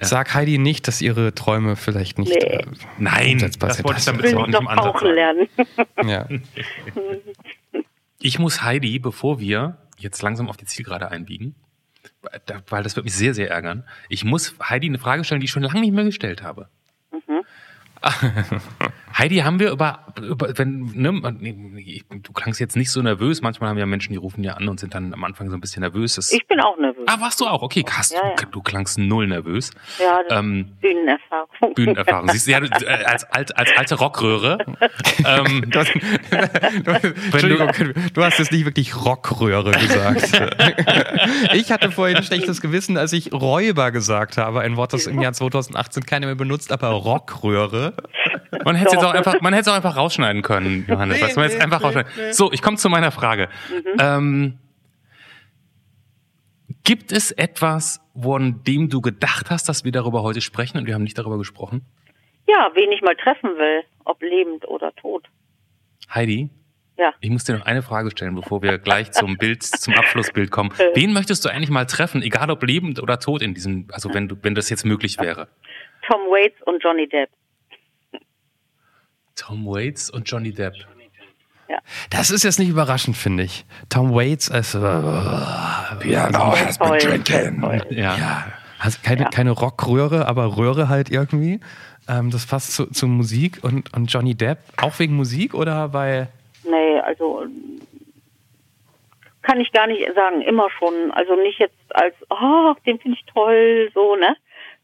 Sag 0.00 0.32
Heidi 0.34 0.58
nicht, 0.58 0.86
dass 0.86 1.02
ihre 1.02 1.34
Träume 1.34 1.74
vielleicht 1.74 2.18
nicht. 2.18 2.30
Nee. 2.32 2.38
Äh, 2.38 2.66
Nein, 2.98 3.38
das 3.38 3.60
wollte 3.82 3.98
ich 3.98 4.04
damit 4.04 4.22
Will 4.22 4.36
auch 4.36 4.42
ich 4.42 4.46
nicht 4.48 4.60
im 4.60 4.68
Ansatz 4.68 5.02
lernen. 5.02 5.48
ja. 6.04 6.28
Ich 8.22 8.38
muss 8.38 8.62
Heidi, 8.62 8.98
bevor 8.98 9.40
wir 9.40 9.78
jetzt 9.98 10.20
langsam 10.20 10.50
auf 10.50 10.58
die 10.58 10.66
Zielgerade 10.66 11.10
einbiegen, 11.10 11.54
weil 12.68 12.82
das 12.82 12.96
wird 12.96 13.04
mich 13.04 13.14
sehr, 13.14 13.34
sehr 13.34 13.50
ärgern. 13.50 13.84
Ich 14.08 14.24
muss 14.24 14.54
Heidi 14.62 14.86
eine 14.86 14.98
Frage 14.98 15.24
stellen, 15.24 15.40
die 15.40 15.46
ich 15.46 15.50
schon 15.50 15.62
lange 15.62 15.80
nicht 15.80 15.92
mehr 15.92 16.04
gestellt 16.04 16.42
habe. 16.42 16.68
Heidi, 19.16 19.38
haben 19.38 19.58
wir 19.58 19.70
über, 19.70 20.00
über 20.22 20.56
wenn, 20.56 20.90
ne, 20.94 21.12
du 22.22 22.32
klangst 22.32 22.60
jetzt 22.60 22.76
nicht 22.76 22.90
so 22.90 23.02
nervös. 23.02 23.42
Manchmal 23.42 23.70
haben 23.70 23.78
ja 23.78 23.86
Menschen, 23.86 24.12
die 24.12 24.18
rufen 24.18 24.44
ja 24.44 24.54
an 24.54 24.68
und 24.68 24.80
sind 24.80 24.94
dann 24.94 25.12
am 25.12 25.24
Anfang 25.24 25.50
so 25.50 25.56
ein 25.56 25.60
bisschen 25.60 25.80
nervös. 25.80 26.14
Das, 26.14 26.30
Ich 26.32 26.46
bin 26.46 26.60
auch 26.60 26.78
nervös. 26.78 27.02
ah, 27.06 27.20
warst 27.20 27.40
du 27.40 27.46
auch? 27.46 27.62
Okay, 27.62 27.82
Carsten, 27.82 28.16
Ja, 28.16 28.28
ja. 28.30 28.34
du, 28.36 28.46
du 28.46 28.62
klangst 28.62 28.98
null 28.98 29.26
nervös. 29.26 29.70
Ja, 29.98 30.20
das 30.28 30.38
Ähm, 30.38 30.72
Bühnenerfahrung. 30.80 31.74
Bühnenerfahrung. 31.74 32.28
Siehst 32.30 32.46
du, 32.46 32.50
ja, 32.52 32.60
du, 32.60 32.66
äh, 32.86 33.04
als, 33.04 33.24
alt, 33.24 33.56
als 33.58 33.70
alte 33.76 33.94
Rockröhre. 33.96 34.58
ähm, 35.26 35.64
Du 35.70 35.78
hast, 35.80 35.92
du, 36.84 36.90
Entschuldigung, 37.32 37.70
du 38.14 38.24
hast 38.24 38.38
jetzt 38.38 38.52
nicht 38.52 38.64
wirklich 38.64 38.96
Rockröhre 39.04 39.72
gesagt. 39.72 40.40
ich 41.54 41.70
hatte 41.72 41.90
vorhin 41.90 42.16
ein 42.16 42.22
schlechtes 42.22 42.60
Gewissen, 42.60 42.96
als 42.96 43.12
ich 43.12 43.32
Räuber 43.32 43.90
gesagt 43.90 44.36
habe. 44.38 44.60
Ein 44.60 44.76
Wort, 44.76 44.92
das 44.92 45.06
im 45.06 45.20
Jahr 45.20 45.32
2018 45.32 46.04
keiner 46.06 46.26
mehr 46.26 46.34
benutzt, 46.36 46.72
aber 46.72 46.88
Rockröhre. 46.88 47.94
Man 48.64 48.76
hätte 48.76 48.98
jetzt 49.02 49.10
auch 49.10 49.14
einfach, 49.14 49.40
man 49.40 49.52
hätte 49.52 49.62
es 49.62 49.68
auch 49.68 49.76
einfach 49.76 49.96
rausschneiden 49.96 50.42
können, 50.42 50.84
Johannes. 50.88 51.18
Nee, 51.18 51.22
was 51.24 51.36
man 51.36 51.44
jetzt 51.46 51.56
nee, 51.58 51.62
einfach 51.64 51.80
nee, 51.80 51.86
rausschneiden. 51.86 52.32
So, 52.32 52.52
ich 52.52 52.62
komme 52.62 52.76
zu 52.76 52.88
meiner 52.88 53.10
Frage. 53.10 53.48
Ähm, 53.98 54.58
gibt 56.84 57.12
es 57.12 57.30
etwas, 57.32 58.00
von 58.20 58.62
dem 58.64 58.88
du 58.88 59.00
gedacht 59.00 59.50
hast, 59.50 59.68
dass 59.68 59.84
wir 59.84 59.92
darüber 59.92 60.22
heute 60.22 60.40
sprechen 60.40 60.78
und 60.78 60.86
wir 60.86 60.94
haben 60.94 61.02
nicht 61.02 61.18
darüber 61.18 61.38
gesprochen? 61.38 61.82
Ja, 62.48 62.70
wen 62.74 62.90
ich 62.92 63.02
mal 63.02 63.14
treffen 63.16 63.50
will, 63.56 63.82
ob 64.04 64.22
lebend 64.22 64.66
oder 64.66 64.92
tot. 64.96 65.28
Heidi, 66.12 66.48
Ja. 66.98 67.12
ich 67.20 67.30
muss 67.30 67.44
dir 67.44 67.56
noch 67.56 67.66
eine 67.66 67.82
Frage 67.82 68.10
stellen, 68.10 68.34
bevor 68.34 68.62
wir 68.62 68.78
gleich 68.78 69.12
zum 69.12 69.36
Bild, 69.36 69.62
zum 69.62 69.94
Abschlussbild 69.94 70.50
kommen. 70.50 70.70
Wen 70.94 71.12
möchtest 71.12 71.44
du 71.44 71.48
eigentlich 71.48 71.70
mal 71.70 71.86
treffen, 71.86 72.22
egal 72.22 72.50
ob 72.50 72.62
lebend 72.64 73.00
oder 73.00 73.18
tot 73.20 73.42
in 73.42 73.54
diesem, 73.54 73.86
also 73.92 74.12
wenn 74.12 74.28
du, 74.28 74.36
wenn 74.42 74.54
das 74.54 74.68
jetzt 74.70 74.84
möglich 74.84 75.18
wäre? 75.20 75.48
Tom 76.08 76.20
Waits 76.22 76.60
und 76.66 76.82
Johnny 76.82 77.08
Depp. 77.08 77.30
Tom 79.40 79.64
Waits 79.64 80.10
und 80.10 80.30
Johnny 80.30 80.52
Depp. 80.52 80.74
Das 82.10 82.30
ist 82.30 82.44
jetzt 82.44 82.58
nicht 82.58 82.68
überraschend, 82.68 83.16
finde 83.16 83.44
ich. 83.44 83.64
Tom 83.88 84.14
Waits 84.14 84.50
als 84.50 84.74
äh, 84.74 84.78
Piano 86.00 86.54
has 86.54 86.76
Toll. 86.76 86.98
Toll. 86.98 87.86
Ja. 87.88 88.16
Ja, 88.16 88.44
hast 88.78 89.02
keine, 89.02 89.24
keine 89.26 89.52
Rockröhre, 89.52 90.28
aber 90.28 90.58
Röhre 90.58 90.90
halt 90.90 91.10
irgendwie. 91.10 91.60
Ähm, 92.06 92.30
das 92.30 92.46
passt 92.46 92.74
zu, 92.74 92.86
zu 92.90 93.06
Musik 93.06 93.60
und, 93.62 93.94
und 93.96 94.12
Johnny 94.12 94.34
Depp. 94.34 94.58
Auch 94.76 94.98
wegen 94.98 95.16
Musik 95.16 95.54
oder 95.54 95.94
weil. 95.94 96.28
Nee, 96.64 97.00
also 97.00 97.46
kann 99.40 99.58
ich 99.60 99.72
gar 99.72 99.86
nicht 99.86 100.06
sagen, 100.14 100.42
immer 100.42 100.68
schon. 100.78 101.12
Also 101.12 101.34
nicht 101.34 101.58
jetzt 101.58 101.74
als, 101.90 102.14
oh, 102.28 102.74
den 102.84 102.98
finde 102.98 103.16
ich 103.18 103.32
toll, 103.32 103.90
so, 103.94 104.16
ne? 104.16 104.36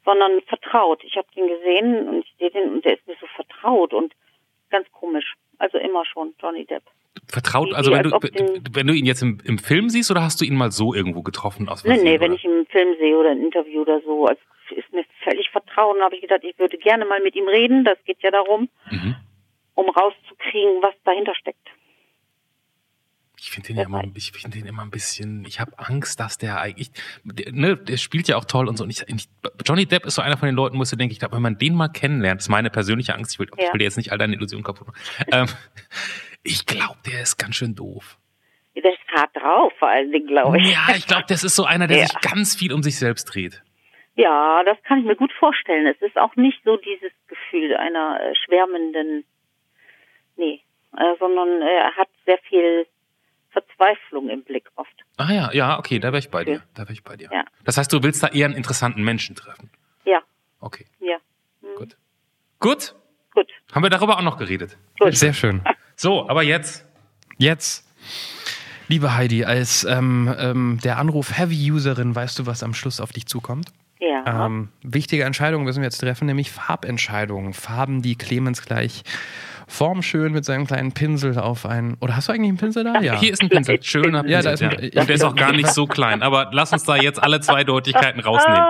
Sondern 0.06 0.40
vertraut. 0.46 1.04
Ich 1.04 1.16
habe 1.16 1.26
den 1.36 1.46
gesehen 1.46 2.08
und 2.08 2.24
ich 2.24 2.34
sehe 2.38 2.50
den 2.50 2.72
und 2.74 2.84
der 2.86 2.94
ist 2.94 3.06
mir 3.06 3.16
so 3.20 3.26
vertraut 3.34 3.92
und 3.92 4.14
ganz 4.76 4.90
komisch. 4.92 5.34
Also 5.58 5.78
immer 5.78 6.04
schon, 6.04 6.34
Johnny 6.40 6.64
Depp. 6.66 6.82
Vertraut, 7.28 7.72
also 7.74 7.90
wenn 7.92 8.02
du, 8.02 8.10
wenn 8.72 8.86
du 8.86 8.92
ihn 8.92 9.06
jetzt 9.06 9.22
im, 9.22 9.38
im 9.44 9.58
Film 9.58 9.88
siehst 9.88 10.10
oder 10.10 10.22
hast 10.22 10.40
du 10.40 10.44
ihn 10.44 10.54
mal 10.54 10.70
so 10.70 10.92
irgendwo 10.94 11.22
getroffen 11.22 11.68
aus 11.68 11.82
Nee, 11.84 11.96
nee, 12.02 12.20
wenn 12.20 12.32
oder? 12.32 12.34
ich 12.38 12.44
ihn 12.44 12.58
im 12.60 12.66
Film 12.66 12.94
sehe 12.98 13.16
oder 13.16 13.30
ein 13.30 13.40
Interview 13.42 13.80
oder 13.82 14.00
so, 14.02 14.26
also 14.26 14.40
ist 14.70 14.92
mir 14.92 15.04
völlig 15.24 15.48
vertraut. 15.50 15.96
Und 15.96 16.02
habe 16.02 16.14
ich 16.14 16.20
gedacht, 16.20 16.44
ich 16.44 16.58
würde 16.58 16.76
gerne 16.76 17.04
mal 17.06 17.20
mit 17.22 17.34
ihm 17.34 17.48
reden. 17.48 17.84
Das 17.84 17.98
geht 18.04 18.22
ja 18.22 18.30
darum, 18.30 18.68
Mhm. 18.90 19.16
um 19.74 19.88
rauszukriegen, 19.88 20.82
was 20.82 20.94
dahinter 21.04 21.34
steckt. 21.34 21.66
Ich 23.38 23.50
finde 23.50 23.68
den 23.68 23.76
ja 23.76 23.84
immer, 23.84 24.02
ich 24.14 24.32
finde 24.32 24.56
den 24.58 24.66
immer 24.66 24.82
ein 24.82 24.90
bisschen, 24.90 25.44
ich 25.44 25.60
habe 25.60 25.78
Angst, 25.78 26.18
dass 26.20 26.38
der 26.38 26.58
eigentlich, 26.60 26.90
der, 27.24 27.52
ne, 27.52 27.76
der 27.76 27.98
spielt 27.98 28.28
ja 28.28 28.36
auch 28.36 28.46
toll 28.46 28.66
und 28.66 28.76
so. 28.78 28.84
Und 28.84 28.90
ich, 28.90 29.02
ich, 29.08 29.28
Johnny 29.66 29.84
Depp 29.84 30.06
ist 30.06 30.14
so 30.14 30.22
einer 30.22 30.38
von 30.38 30.46
den 30.46 30.54
Leuten, 30.56 30.78
wo 30.78 30.82
du 30.84 30.96
denken, 30.96 31.12
ich 31.12 31.18
glaube, 31.18 31.34
wenn 31.36 31.42
man 31.42 31.58
den 31.58 31.74
mal 31.74 31.88
kennenlernt, 31.88 32.40
das 32.40 32.46
ist 32.46 32.50
meine 32.50 32.70
persönliche 32.70 33.14
Angst, 33.14 33.34
ich 33.34 33.38
will, 33.38 33.48
ich 33.56 33.62
Ja. 33.64 33.72
will 33.72 33.78
dir 33.78 33.84
jetzt 33.84 33.98
nicht 33.98 34.10
all 34.10 34.18
deine 34.18 34.34
Illusionen 34.36 34.64
kaputt 34.64 34.86
machen. 34.86 34.98
ähm, 35.32 35.46
ich 36.42 36.64
glaube, 36.64 36.96
der 37.06 37.20
ist 37.22 37.36
ganz 37.36 37.56
schön 37.56 37.74
doof. 37.74 38.16
Der 38.74 38.92
ist 38.92 38.98
hart 39.14 39.34
drauf, 39.34 39.72
vor 39.78 39.88
allen 39.88 40.12
Dingen, 40.12 40.26
glaube 40.28 40.58
ich. 40.58 40.70
Ja, 40.70 40.94
ich 40.96 41.06
glaube, 41.06 41.24
das 41.28 41.44
ist 41.44 41.56
so 41.56 41.64
einer, 41.64 41.86
der 41.86 41.98
Ja. 41.98 42.06
sich 42.06 42.20
ganz 42.20 42.54
viel 42.56 42.72
um 42.72 42.82
sich 42.82 42.98
selbst 42.98 43.24
dreht. 43.24 43.62
Ja, 44.14 44.62
das 44.64 44.78
kann 44.84 45.00
ich 45.00 45.04
mir 45.04 45.16
gut 45.16 45.32
vorstellen. 45.38 45.86
Es 45.86 46.00
ist 46.00 46.16
auch 46.16 46.34
nicht 46.36 46.58
so 46.64 46.76
dieses 46.78 47.12
Gefühl 47.26 47.76
einer 47.76 48.18
äh, 48.20 48.34
schwärmenden, 48.46 49.24
nee, 50.36 50.62
äh, 50.96 51.16
sondern 51.18 51.60
äh, 51.62 51.66
er 51.80 51.96
hat 51.96 52.08
sehr 52.24 52.38
viel 52.48 52.86
Verzweiflung 53.56 54.28
im 54.28 54.42
Blick 54.44 54.68
oft. 54.76 54.92
Ah 55.16 55.32
ja, 55.32 55.52
ja, 55.52 55.78
okay, 55.78 55.98
da 55.98 56.08
wäre 56.08 56.18
ich 56.18 56.30
bei 56.30 56.44
dir. 56.44 56.62
Da 56.74 56.82
wäre 56.82 56.92
ich 56.92 57.02
bei 57.02 57.16
dir. 57.16 57.30
Ja. 57.32 57.44
Das 57.64 57.78
heißt, 57.78 57.90
du 57.92 58.02
willst 58.02 58.22
da 58.22 58.28
eher 58.28 58.44
einen 58.46 58.54
interessanten 58.54 59.02
Menschen 59.02 59.34
treffen. 59.34 59.70
Ja, 60.04 60.20
Okay, 60.60 60.86
ja, 61.00 61.16
gut. 61.76 61.96
Gut, 62.58 62.94
gut. 63.32 63.46
haben 63.72 63.82
wir 63.82 63.90
darüber 63.90 64.18
auch 64.18 64.22
noch 64.22 64.36
geredet. 64.38 64.76
Gut. 64.98 65.14
Sehr 65.16 65.32
schön. 65.32 65.62
So, 65.98 66.28
aber 66.28 66.42
jetzt. 66.42 66.84
Jetzt, 67.38 67.88
liebe 68.88 69.14
Heidi, 69.14 69.46
als 69.46 69.84
ähm, 69.84 70.34
ähm, 70.38 70.78
der 70.84 70.98
Anruf-Heavy-Userin, 70.98 72.14
weißt 72.14 72.38
du, 72.38 72.44
was 72.44 72.62
am 72.62 72.74
Schluss 72.74 73.00
auf 73.00 73.12
dich 73.12 73.24
zukommt? 73.26 73.72
Ja, 73.98 74.46
Ähm, 74.46 74.68
wichtige 74.82 75.24
Entscheidungen 75.24 75.64
müssen 75.64 75.80
wir 75.80 75.86
jetzt 75.86 75.98
treffen, 75.98 76.26
nämlich 76.26 76.50
Farbentscheidungen. 76.50 77.54
Farben, 77.54 78.02
die 78.02 78.16
Clemens 78.16 78.62
gleich 78.62 79.02
formschön 79.68 80.32
mit 80.32 80.44
seinem 80.44 80.66
kleinen 80.66 80.92
Pinsel 80.92 81.36
auf 81.38 81.66
einen. 81.66 81.94
Oder 82.00 82.14
hast 82.14 82.28
du 82.28 82.32
eigentlich 82.32 82.50
einen 82.50 82.56
Pinsel 82.58 82.84
da? 82.84 83.00
Ja. 83.00 83.18
Hier 83.18 83.32
ist 83.32 83.42
ein 83.42 83.48
Pinsel, 83.48 83.82
schöner 83.82 84.22
Pinsel. 84.22 84.30
Ja, 84.30 84.42
da 84.42 84.50
ist 84.52 84.62
ein- 84.62 84.90
ja. 84.92 85.00
Und 85.00 85.08
der 85.08 85.16
ist 85.16 85.24
auch 85.24 85.34
gar 85.34 85.50
nicht 85.52 85.68
so 85.68 85.86
klein. 85.86 86.22
Aber 86.22 86.50
lass 86.52 86.72
uns 86.72 86.84
da 86.84 86.94
jetzt 86.94 87.20
alle 87.20 87.40
Zweideutigkeiten 87.40 88.20
rausnehmen. 88.20 88.62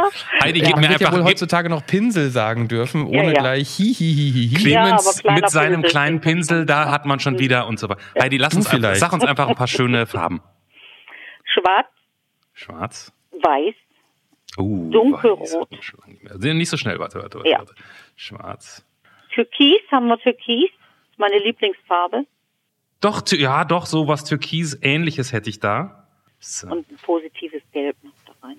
Heidi, 0.42 0.60
Ja, 0.60 0.66
gib 0.68 0.76
mir 0.76 0.88
wird 0.88 1.00
ja 1.00 1.08
einfach 1.08 1.18
wohl 1.20 1.24
heutzutage 1.26 1.68
noch 1.68 1.84
Pinsel 1.84 2.30
sagen 2.30 2.68
dürfen, 2.68 3.04
ohne 3.04 3.34
ja. 3.34 3.40
gleich 3.40 3.68
hihihihi. 3.68 4.54
Ja, 4.54 4.58
Clemens 4.58 5.06
aber 5.06 5.20
kleiner 5.20 5.40
mit 5.40 5.50
seinem 5.50 5.72
Pinsel. 5.82 5.90
kleinen 5.90 6.20
Pinsel, 6.22 6.64
da 6.66 6.90
hat 6.90 7.04
man 7.04 7.20
schon 7.20 7.38
wieder 7.38 7.66
und 7.66 7.78
so 7.78 7.88
weiter. 7.90 8.00
Heidi, 8.18 8.38
lass 8.38 8.52
Du 8.52 8.58
uns 8.58 8.66
einfach, 8.68 8.78
vielleicht. 8.78 9.00
sag 9.00 9.12
uns 9.12 9.24
einfach 9.24 9.48
ein 9.48 9.54
paar 9.56 9.66
schöne 9.66 10.06
Farben. 10.06 10.40
Schwarz, 11.44 11.86
Schwarz. 12.54 13.12
weiß, 13.32 13.74
Uh, 14.58 14.90
Dunkelrot. 14.90 15.40
weiß 15.70 16.40
nicht 16.54 16.68
so 16.70 16.76
schnell, 16.76 16.98
warte, 16.98 17.20
warte, 17.22 17.38
warte. 17.38 17.50
Ja. 17.50 17.58
warte. 17.58 17.74
Schwarz. 18.16 18.84
Türkis 19.34 19.80
haben 19.90 20.06
wir 20.08 20.18
Türkis. 20.18 20.70
Ist 21.10 21.18
meine 21.18 21.38
Lieblingsfarbe. 21.38 22.24
Doch, 23.00 23.22
ja, 23.32 23.64
doch, 23.64 23.86
so 23.86 24.08
was 24.08 24.24
Türkis-ähnliches 24.24 25.32
hätte 25.32 25.50
ich 25.50 25.60
da. 25.60 26.06
So. 26.38 26.68
Und 26.68 26.90
ein 26.90 26.96
positives 27.02 27.62
Gelb 27.72 27.96
noch 28.02 28.12
da 28.26 28.46
rein. 28.46 28.56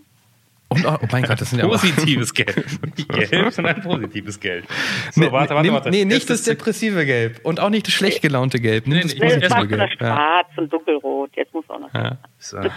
Und, 0.69 0.85
oh, 0.85 0.97
oh 1.01 1.07
mein 1.11 1.23
Gott, 1.23 1.39
das 1.41 1.49
sind 1.49 1.59
ja 1.59 1.65
auch- 1.67 1.69
Positives 1.71 2.33
Gelb. 2.33 2.55
Nicht 2.97 3.09
gelb, 3.09 3.51
sondern 3.53 3.81
positives 3.81 4.39
Gelb. 4.39 4.65
So, 5.11 5.21
Nee, 5.21 5.31
warte, 5.31 5.55
warte, 5.55 5.71
warte. 5.71 5.89
Nee, 5.89 6.05
nicht 6.05 6.29
das 6.29 6.43
depressive 6.43 7.05
Gelb 7.05 7.39
und 7.45 7.59
auch 7.59 7.69
nicht 7.69 7.87
das 7.87 7.93
schlecht 7.93 8.21
gelaunte 8.21 8.59
Gelb. 8.59 8.85
Nimm 8.85 8.97
Nee, 8.97 9.03
das 9.03 9.13
nee, 9.15 9.21
positive 9.21 9.67
Gelb. 9.67 9.79
Ja. 9.79 9.95
schwarz 9.97 10.47
und 10.57 10.71
dunkelrot. 10.73 11.31
Jetzt 11.35 11.53
muss 11.53 11.67
auch 11.69 11.79
noch. 11.79 11.93
Ja. 11.93 12.17
So, 12.39 12.57
das 12.57 12.71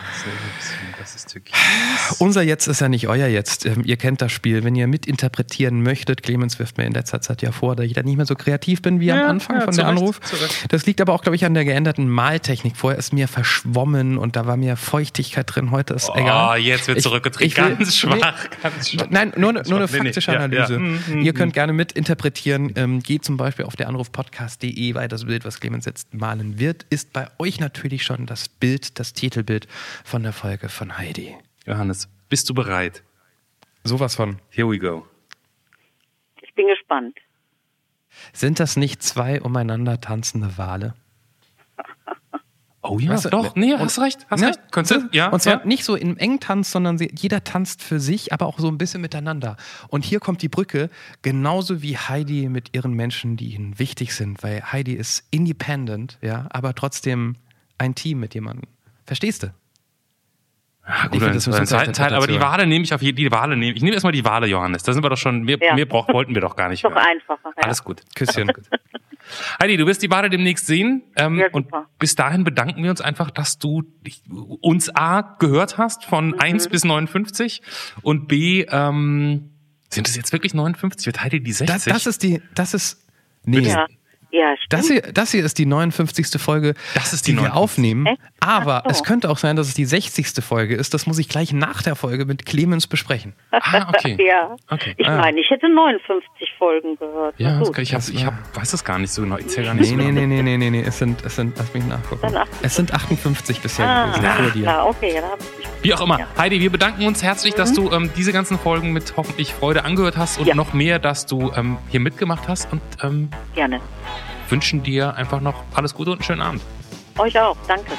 das 0.99 1.15
ist 1.17 1.33
Türkis. 1.33 1.55
Unser 2.19 2.41
Jetzt 2.43 2.67
ist 2.67 2.81
ja 2.81 2.89
nicht 2.89 3.09
euer 3.09 3.27
Jetzt. 3.27 3.67
Ähm, 3.67 3.83
ihr 3.85 3.99
kennt 3.99 4.23
das 4.23 4.33
Spiel. 4.33 4.65
Wenn 4.65 4.75
ihr 4.75 4.87
mitinterpretieren 4.87 5.83
möchtet, 5.83 6.23
Clemens 6.23 6.59
wirft 6.59 6.79
mir 6.79 6.85
in 6.87 6.93
letzter 6.95 7.21
Zeit 7.21 7.43
ja 7.43 7.53
vor, 7.53 7.77
dass 7.77 7.85
ich 7.85 7.93
da 7.93 8.03
nicht 8.03 8.17
mehr 8.17 8.25
so 8.25 8.35
kreativ 8.37 8.81
bin 8.81 9.01
wie 9.01 9.07
Ja, 9.07 9.25
am 9.25 9.31
Anfang 9.33 9.57
ja, 9.57 9.65
von 9.67 9.77
der 9.77 9.87
Anruf. 9.87 10.19
Recht. 10.33 10.73
Das 10.73 10.87
liegt 10.87 11.03
aber 11.03 11.13
auch, 11.13 11.21
glaube 11.21 11.37
ich, 11.37 11.45
an 11.45 11.53
der 11.53 11.67
geänderten 11.67 12.09
Maltechnik. 12.09 12.75
Vorher 12.75 12.99
ist 12.99 13.13
mir 13.13 13.29
verschwommen 13.29 14.17
und 14.17 14.35
da 14.35 14.47
war 14.47 14.57
mir 14.57 14.77
Feuchtigkeit 14.77 15.55
drin. 15.55 15.71
Heute 15.73 15.93
ist 15.93 16.09
Oh, 16.09 16.15
egal. 16.17 16.59
jetzt 16.59 16.89
wird 16.89 17.05
will- 17.05 17.51
ganz 17.51 17.97
schwach, 17.97 18.49
ganz 18.63 18.91
schwach. 18.91 19.07
Nein, 19.11 19.35
nur, 19.37 19.53
nur 19.53 19.63
eine 19.63 19.69
Nee, 19.73 19.81
nee, 19.93 19.99
faktische 20.05 20.33
ja, 20.33 20.39
ja. 20.39 20.45
Analyse. 20.47 20.79
Mm, 20.79 21.01
mm, 21.07 21.23
Ihr 21.23 21.35
könnt 21.35 21.53
gerne 21.53 21.75
mitinterpretieren. 21.75 22.73
Ähm, 22.77 23.01
geht 23.03 23.27
zum 23.27 23.37
Beispiel 23.37 23.67
auf 23.67 23.77
der 23.77 23.89
Anrufpodcast.de, 23.89 24.95
weil 24.95 25.09
das 25.09 25.27
Bild, 25.27 25.45
was 25.45 25.61
Clemens 25.61 25.85
jetzt 25.85 26.15
malen 26.15 26.59
wird, 26.59 26.87
ist 26.89 27.13
bei 27.13 27.29
euch 27.39 27.61
natürlich 27.61 28.05
schon 28.05 28.25
das 28.25 28.49
Bild, 28.49 28.99
das 28.99 29.13
Titelbild 29.13 29.50
von 30.05 30.23
der 30.23 30.33
Folge 30.33 30.69
von 30.69 30.97
Heidi. 30.97 31.37
Johannes, 31.67 32.09
bist 32.29 32.49
du 32.49 32.55
bereit? 32.55 33.03
Sowas 33.85 34.15
von. 34.15 34.39
Here 34.51 34.71
we 34.71 34.79
go. 34.79 35.07
Ich 36.43 36.55
bin 36.55 36.67
gespannt. 36.69 37.17
Sind 38.33 38.61
das 38.61 38.77
nicht 38.77 39.03
zwei 39.03 39.41
umeinander 39.41 40.01
tanzende 40.01 40.57
Wale? 40.59 40.95
Oh 42.83 42.99
ja, 42.99 43.11
Weißt 43.11 43.27
du, 43.27 43.29
doch, 43.29 43.57
nee, 43.57 43.77
hast 43.77 43.99
recht, 43.99 44.27
hast 44.31 44.41
Ja, 44.41 44.49
recht. 44.49 44.61
Könntest 44.71 45.03
du? 45.03 45.09
Ja, 45.13 45.29
Und 45.29 45.43
zwar 45.43 45.61
ja. 45.61 45.67
nicht 45.67 45.85
so 45.85 45.97
im 45.97 46.17
Engtanz, 46.17 46.71
sondern 46.73 46.97
sie, 46.97 47.13
jeder 47.15 47.45
tanzt 47.45 47.83
für 47.83 48.01
sich, 48.01 48.33
aber 48.33 48.47
auch 48.47 48.59
so 48.59 48.69
ein 48.69 48.79
bisschen 48.79 49.03
miteinander. 49.03 49.59
Und 49.89 50.03
hier 50.03 50.19
kommt 50.19 50.41
die 50.41 50.49
Brücke, 50.49 50.89
genauso 51.21 51.83
wie 51.83 51.99
Heidi 51.99 52.49
mit 52.49 52.75
ihren 52.75 52.95
Menschen, 52.95 53.37
die 53.37 53.55
ihnen 53.55 53.79
wichtig 53.79 54.15
sind, 54.15 54.43
weil 54.43 54.63
Heidi 54.73 54.95
ist 54.95 55.25
independent, 55.31 56.17
ja, 56.23 56.47
aber 56.49 56.75
trotzdem 56.75 57.37
ein 57.77 57.95
Team 57.95 58.19
mit 58.19 58.33
jemandem. 58.35 58.67
Verstehst 59.11 59.43
du? 59.43 59.49
Ah, 60.85 61.07
Ich 61.07 61.11
gut, 61.11 61.21
find, 61.23 61.35
das 61.35 61.45
dann 61.45 61.51
muss 61.51 61.55
einen 61.57 61.61
uns 61.63 61.71
zweiten 61.71 61.93
Teil, 61.95 62.15
aber 62.15 62.29
die. 62.29 62.41
Wale 62.41 62.65
nehme 62.65 62.85
ich 62.85 62.95
auf 62.95 63.03
jeden 63.03 63.17
die 63.17 63.29
Wale 63.33 63.57
nehme. 63.57 63.75
Ich 63.77 63.83
nehme 63.83 63.93
erstmal 63.95 64.13
die 64.13 64.25
Wale, 64.25 64.47
Johannes. 64.47 64.85
Da 64.85 64.93
sind 64.93 65.03
wir 65.05 65.11
doch 65.11 65.19
schon, 65.19 65.43
mehr, 65.43 65.59
Ja. 65.61 65.75
mehr 65.75 65.87
brauch, 65.87 66.07
wollten 66.13 66.33
wir 66.33 66.41
doch 66.41 66.55
gar 66.55 66.69
nicht 66.69 66.79
Ist 66.79 66.85
doch 66.85 66.95
mehr. 66.95 67.05
einfacher. 67.05 67.51
Ja. 67.57 67.63
Alles 67.65 67.83
gut. 67.83 68.03
Küsschen. 68.15 68.53
Heidi, 69.61 69.77
du 69.77 69.87
wirst 69.87 70.01
die 70.05 70.11
Wale 70.13 70.31
demnächst 70.31 70.67
sehen. 70.69 71.03
Ähm, 71.17 71.39
Ja, 71.41 71.47
und 71.51 71.67
bis 71.99 72.15
dahin 72.15 72.45
bedanken 72.45 72.85
wir 72.85 72.91
uns 72.91 73.01
einfach, 73.01 73.33
dass 73.33 73.59
du 73.59 73.83
uns 74.61 74.95
A 74.95 75.23
gehört 75.41 75.77
hast 75.77 76.05
von 76.05 76.29
Mhm. 76.29 76.35
1 76.39 76.69
bis 76.69 76.85
59 76.85 77.63
und 78.03 78.29
B, 78.29 78.63
ähm, 78.71 79.51
sind 79.89 80.07
es 80.07 80.15
jetzt 80.15 80.33
wirklich 80.33 80.55
59? 80.55 81.05
Wird 81.07 81.21
Heidi 81.21 81.41
die 81.43 81.53
60? 81.53 81.67
Das, 81.75 81.85
das 81.85 82.07
ist 82.07 82.23
die, 82.23 82.41
das 82.55 82.75
ist, 82.75 83.05
nee. 83.45 83.59
Ja, 83.59 83.87
ja 84.33 84.55
stimmt. 84.57 84.73
Das 84.73 84.87
hier, 84.89 85.03
das 85.03 85.31
hier 85.33 85.45
ist 85.45 85.59
die 85.59 85.67
59. 85.67 86.41
Folge, 86.41 86.75
Das 86.95 87.13
ist 87.13 87.27
die 87.27 87.33
die 87.33 87.37
wir 87.39 87.49
59. 87.51 87.63
aufnehmen. 87.63 88.07
Echt? 88.07 88.19
Aber 88.41 88.83
so. 88.85 88.91
es 88.91 89.05
könnte 89.05 89.29
auch 89.31 89.39
sein, 89.39 89.57
dass 89.57 89.69
es 89.69 89.75
die 89.75 89.85
60. 89.85 90.43
Folge 90.45 90.75
ist. 90.75 90.95
Das 90.95 91.07
muss 91.07 91.19
ich 91.19 91.29
gleich 91.29 91.53
nach 91.53 91.83
der 91.83 91.95
Folge 91.97 92.25
mit 92.25 92.47
Clemens 92.47 92.87
besprechen. 92.87 93.35
ah, 93.51 93.89
okay. 93.89 94.17
ja. 94.27 94.57
Okay. 94.71 94.95
Ich 94.97 95.07
Ah. 95.09 95.17
meine, 95.19 95.41
ich 95.41 95.51
hätte 95.51 95.69
59 95.69 96.49
Folgen 96.59 96.97
gehört. 96.97 97.35
Ja, 97.39 97.59
das 97.59 97.69
gut. 97.69 97.77
kann, 97.77 97.83
ich, 97.83 97.95
hab, 97.95 98.03
ich 98.09 98.25
hab, 98.25 98.35
weiß 98.57 98.71
das 98.71 98.85
gar 98.85 98.99
nicht 98.99 99.13
so 99.13 99.23
genau. 99.23 99.37
Ich 99.39 99.49
zähl 99.49 99.65
gar 99.65 99.75
nicht 99.75 99.83
Nee, 99.83 99.89
so 99.91 99.97
nee, 99.97 100.07
genau. 100.09 100.21
nee, 100.21 100.43
nee, 100.43 100.43
nee, 100.43 100.57
nee, 100.59 100.71
nee. 100.71 100.83
Es 100.87 100.99
sind, 100.99 101.25
es 101.25 101.37
sind, 101.37 101.57
lass 101.59 101.73
mich 101.75 101.85
nachgucken. 101.87 102.23
Dann 102.23 102.37
58. 102.37 102.67
Es 102.67 102.77
sind 102.77 102.95
58 102.95 103.61
bisher 103.61 103.89
Ah, 103.89 104.07
gewesen, 104.07 104.25
ja, 104.25 104.33
vor 104.35 104.51
dir. 104.53 104.63
klar, 104.63 104.87
okay, 104.89 105.15
ja. 105.15 105.23
Wie 105.83 105.95
auch 105.95 106.01
immer. 106.03 106.19
Ja. 106.21 106.27
Heidi, 106.39 106.61
wir 106.61 106.71
bedanken 106.71 107.07
uns 107.07 107.23
herzlich, 107.23 107.55
dass 107.55 107.73
du 107.73 107.91
ähm, 107.91 108.11
diese 108.17 108.33
ganzen 108.33 108.59
Folgen 108.59 108.93
mit 108.93 109.15
hoffentlich 109.17 109.53
Freude 109.55 109.85
angehört 109.85 110.17
hast 110.17 110.39
und 110.39 110.47
Ja. 110.47 110.55
noch 110.55 110.73
mehr, 110.73 110.99
dass 110.99 111.27
du 111.27 111.53
ähm, 111.57 111.79
hier 111.89 112.01
mitgemacht 112.01 112.49
hast 112.49 112.71
und 112.73 112.81
ähm, 113.03 113.31
Gerne. 113.55 113.81
Wünschen 114.51 114.83
dir 114.83 115.15
einfach 115.15 115.41
noch 115.41 115.65
alles 115.75 115.95
Gute 115.95 116.11
und 116.11 116.19
einen 116.19 116.25
schönen 116.25 116.43
Abend. 116.43 116.63
Euch 117.19 117.39
auch, 117.39 117.57
danke. 117.67 117.93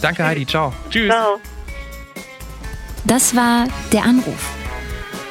Danke, 0.00 0.24
Heidi. 0.24 0.46
Ciao. 0.46 0.72
Tschüss. 0.90 1.08
Ciao. 1.08 1.38
Das 3.04 3.34
war 3.34 3.66
Der 3.92 4.04
Anruf. 4.04 4.50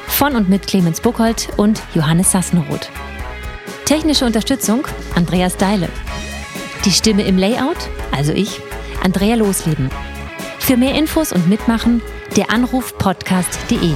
Von 0.06 0.36
und 0.36 0.48
mit 0.48 0.66
Clemens 0.66 1.00
Buchholz 1.00 1.48
und 1.56 1.82
Johannes 1.94 2.32
Sassenroth. 2.32 2.90
Technische 3.86 4.24
Unterstützung 4.26 4.86
Andreas 5.14 5.56
Deile. 5.56 5.88
Die 6.84 6.92
Stimme 6.92 7.22
im 7.22 7.38
Layout, 7.38 7.78
also 8.12 8.32
ich, 8.32 8.60
Andrea 9.02 9.34
Losleben. 9.36 9.90
Für 10.58 10.76
mehr 10.76 10.94
Infos 10.94 11.32
und 11.32 11.48
Mitmachen 11.48 12.02
der 12.36 12.50
Anruf 12.50 12.96
podcast.de. 12.98 13.94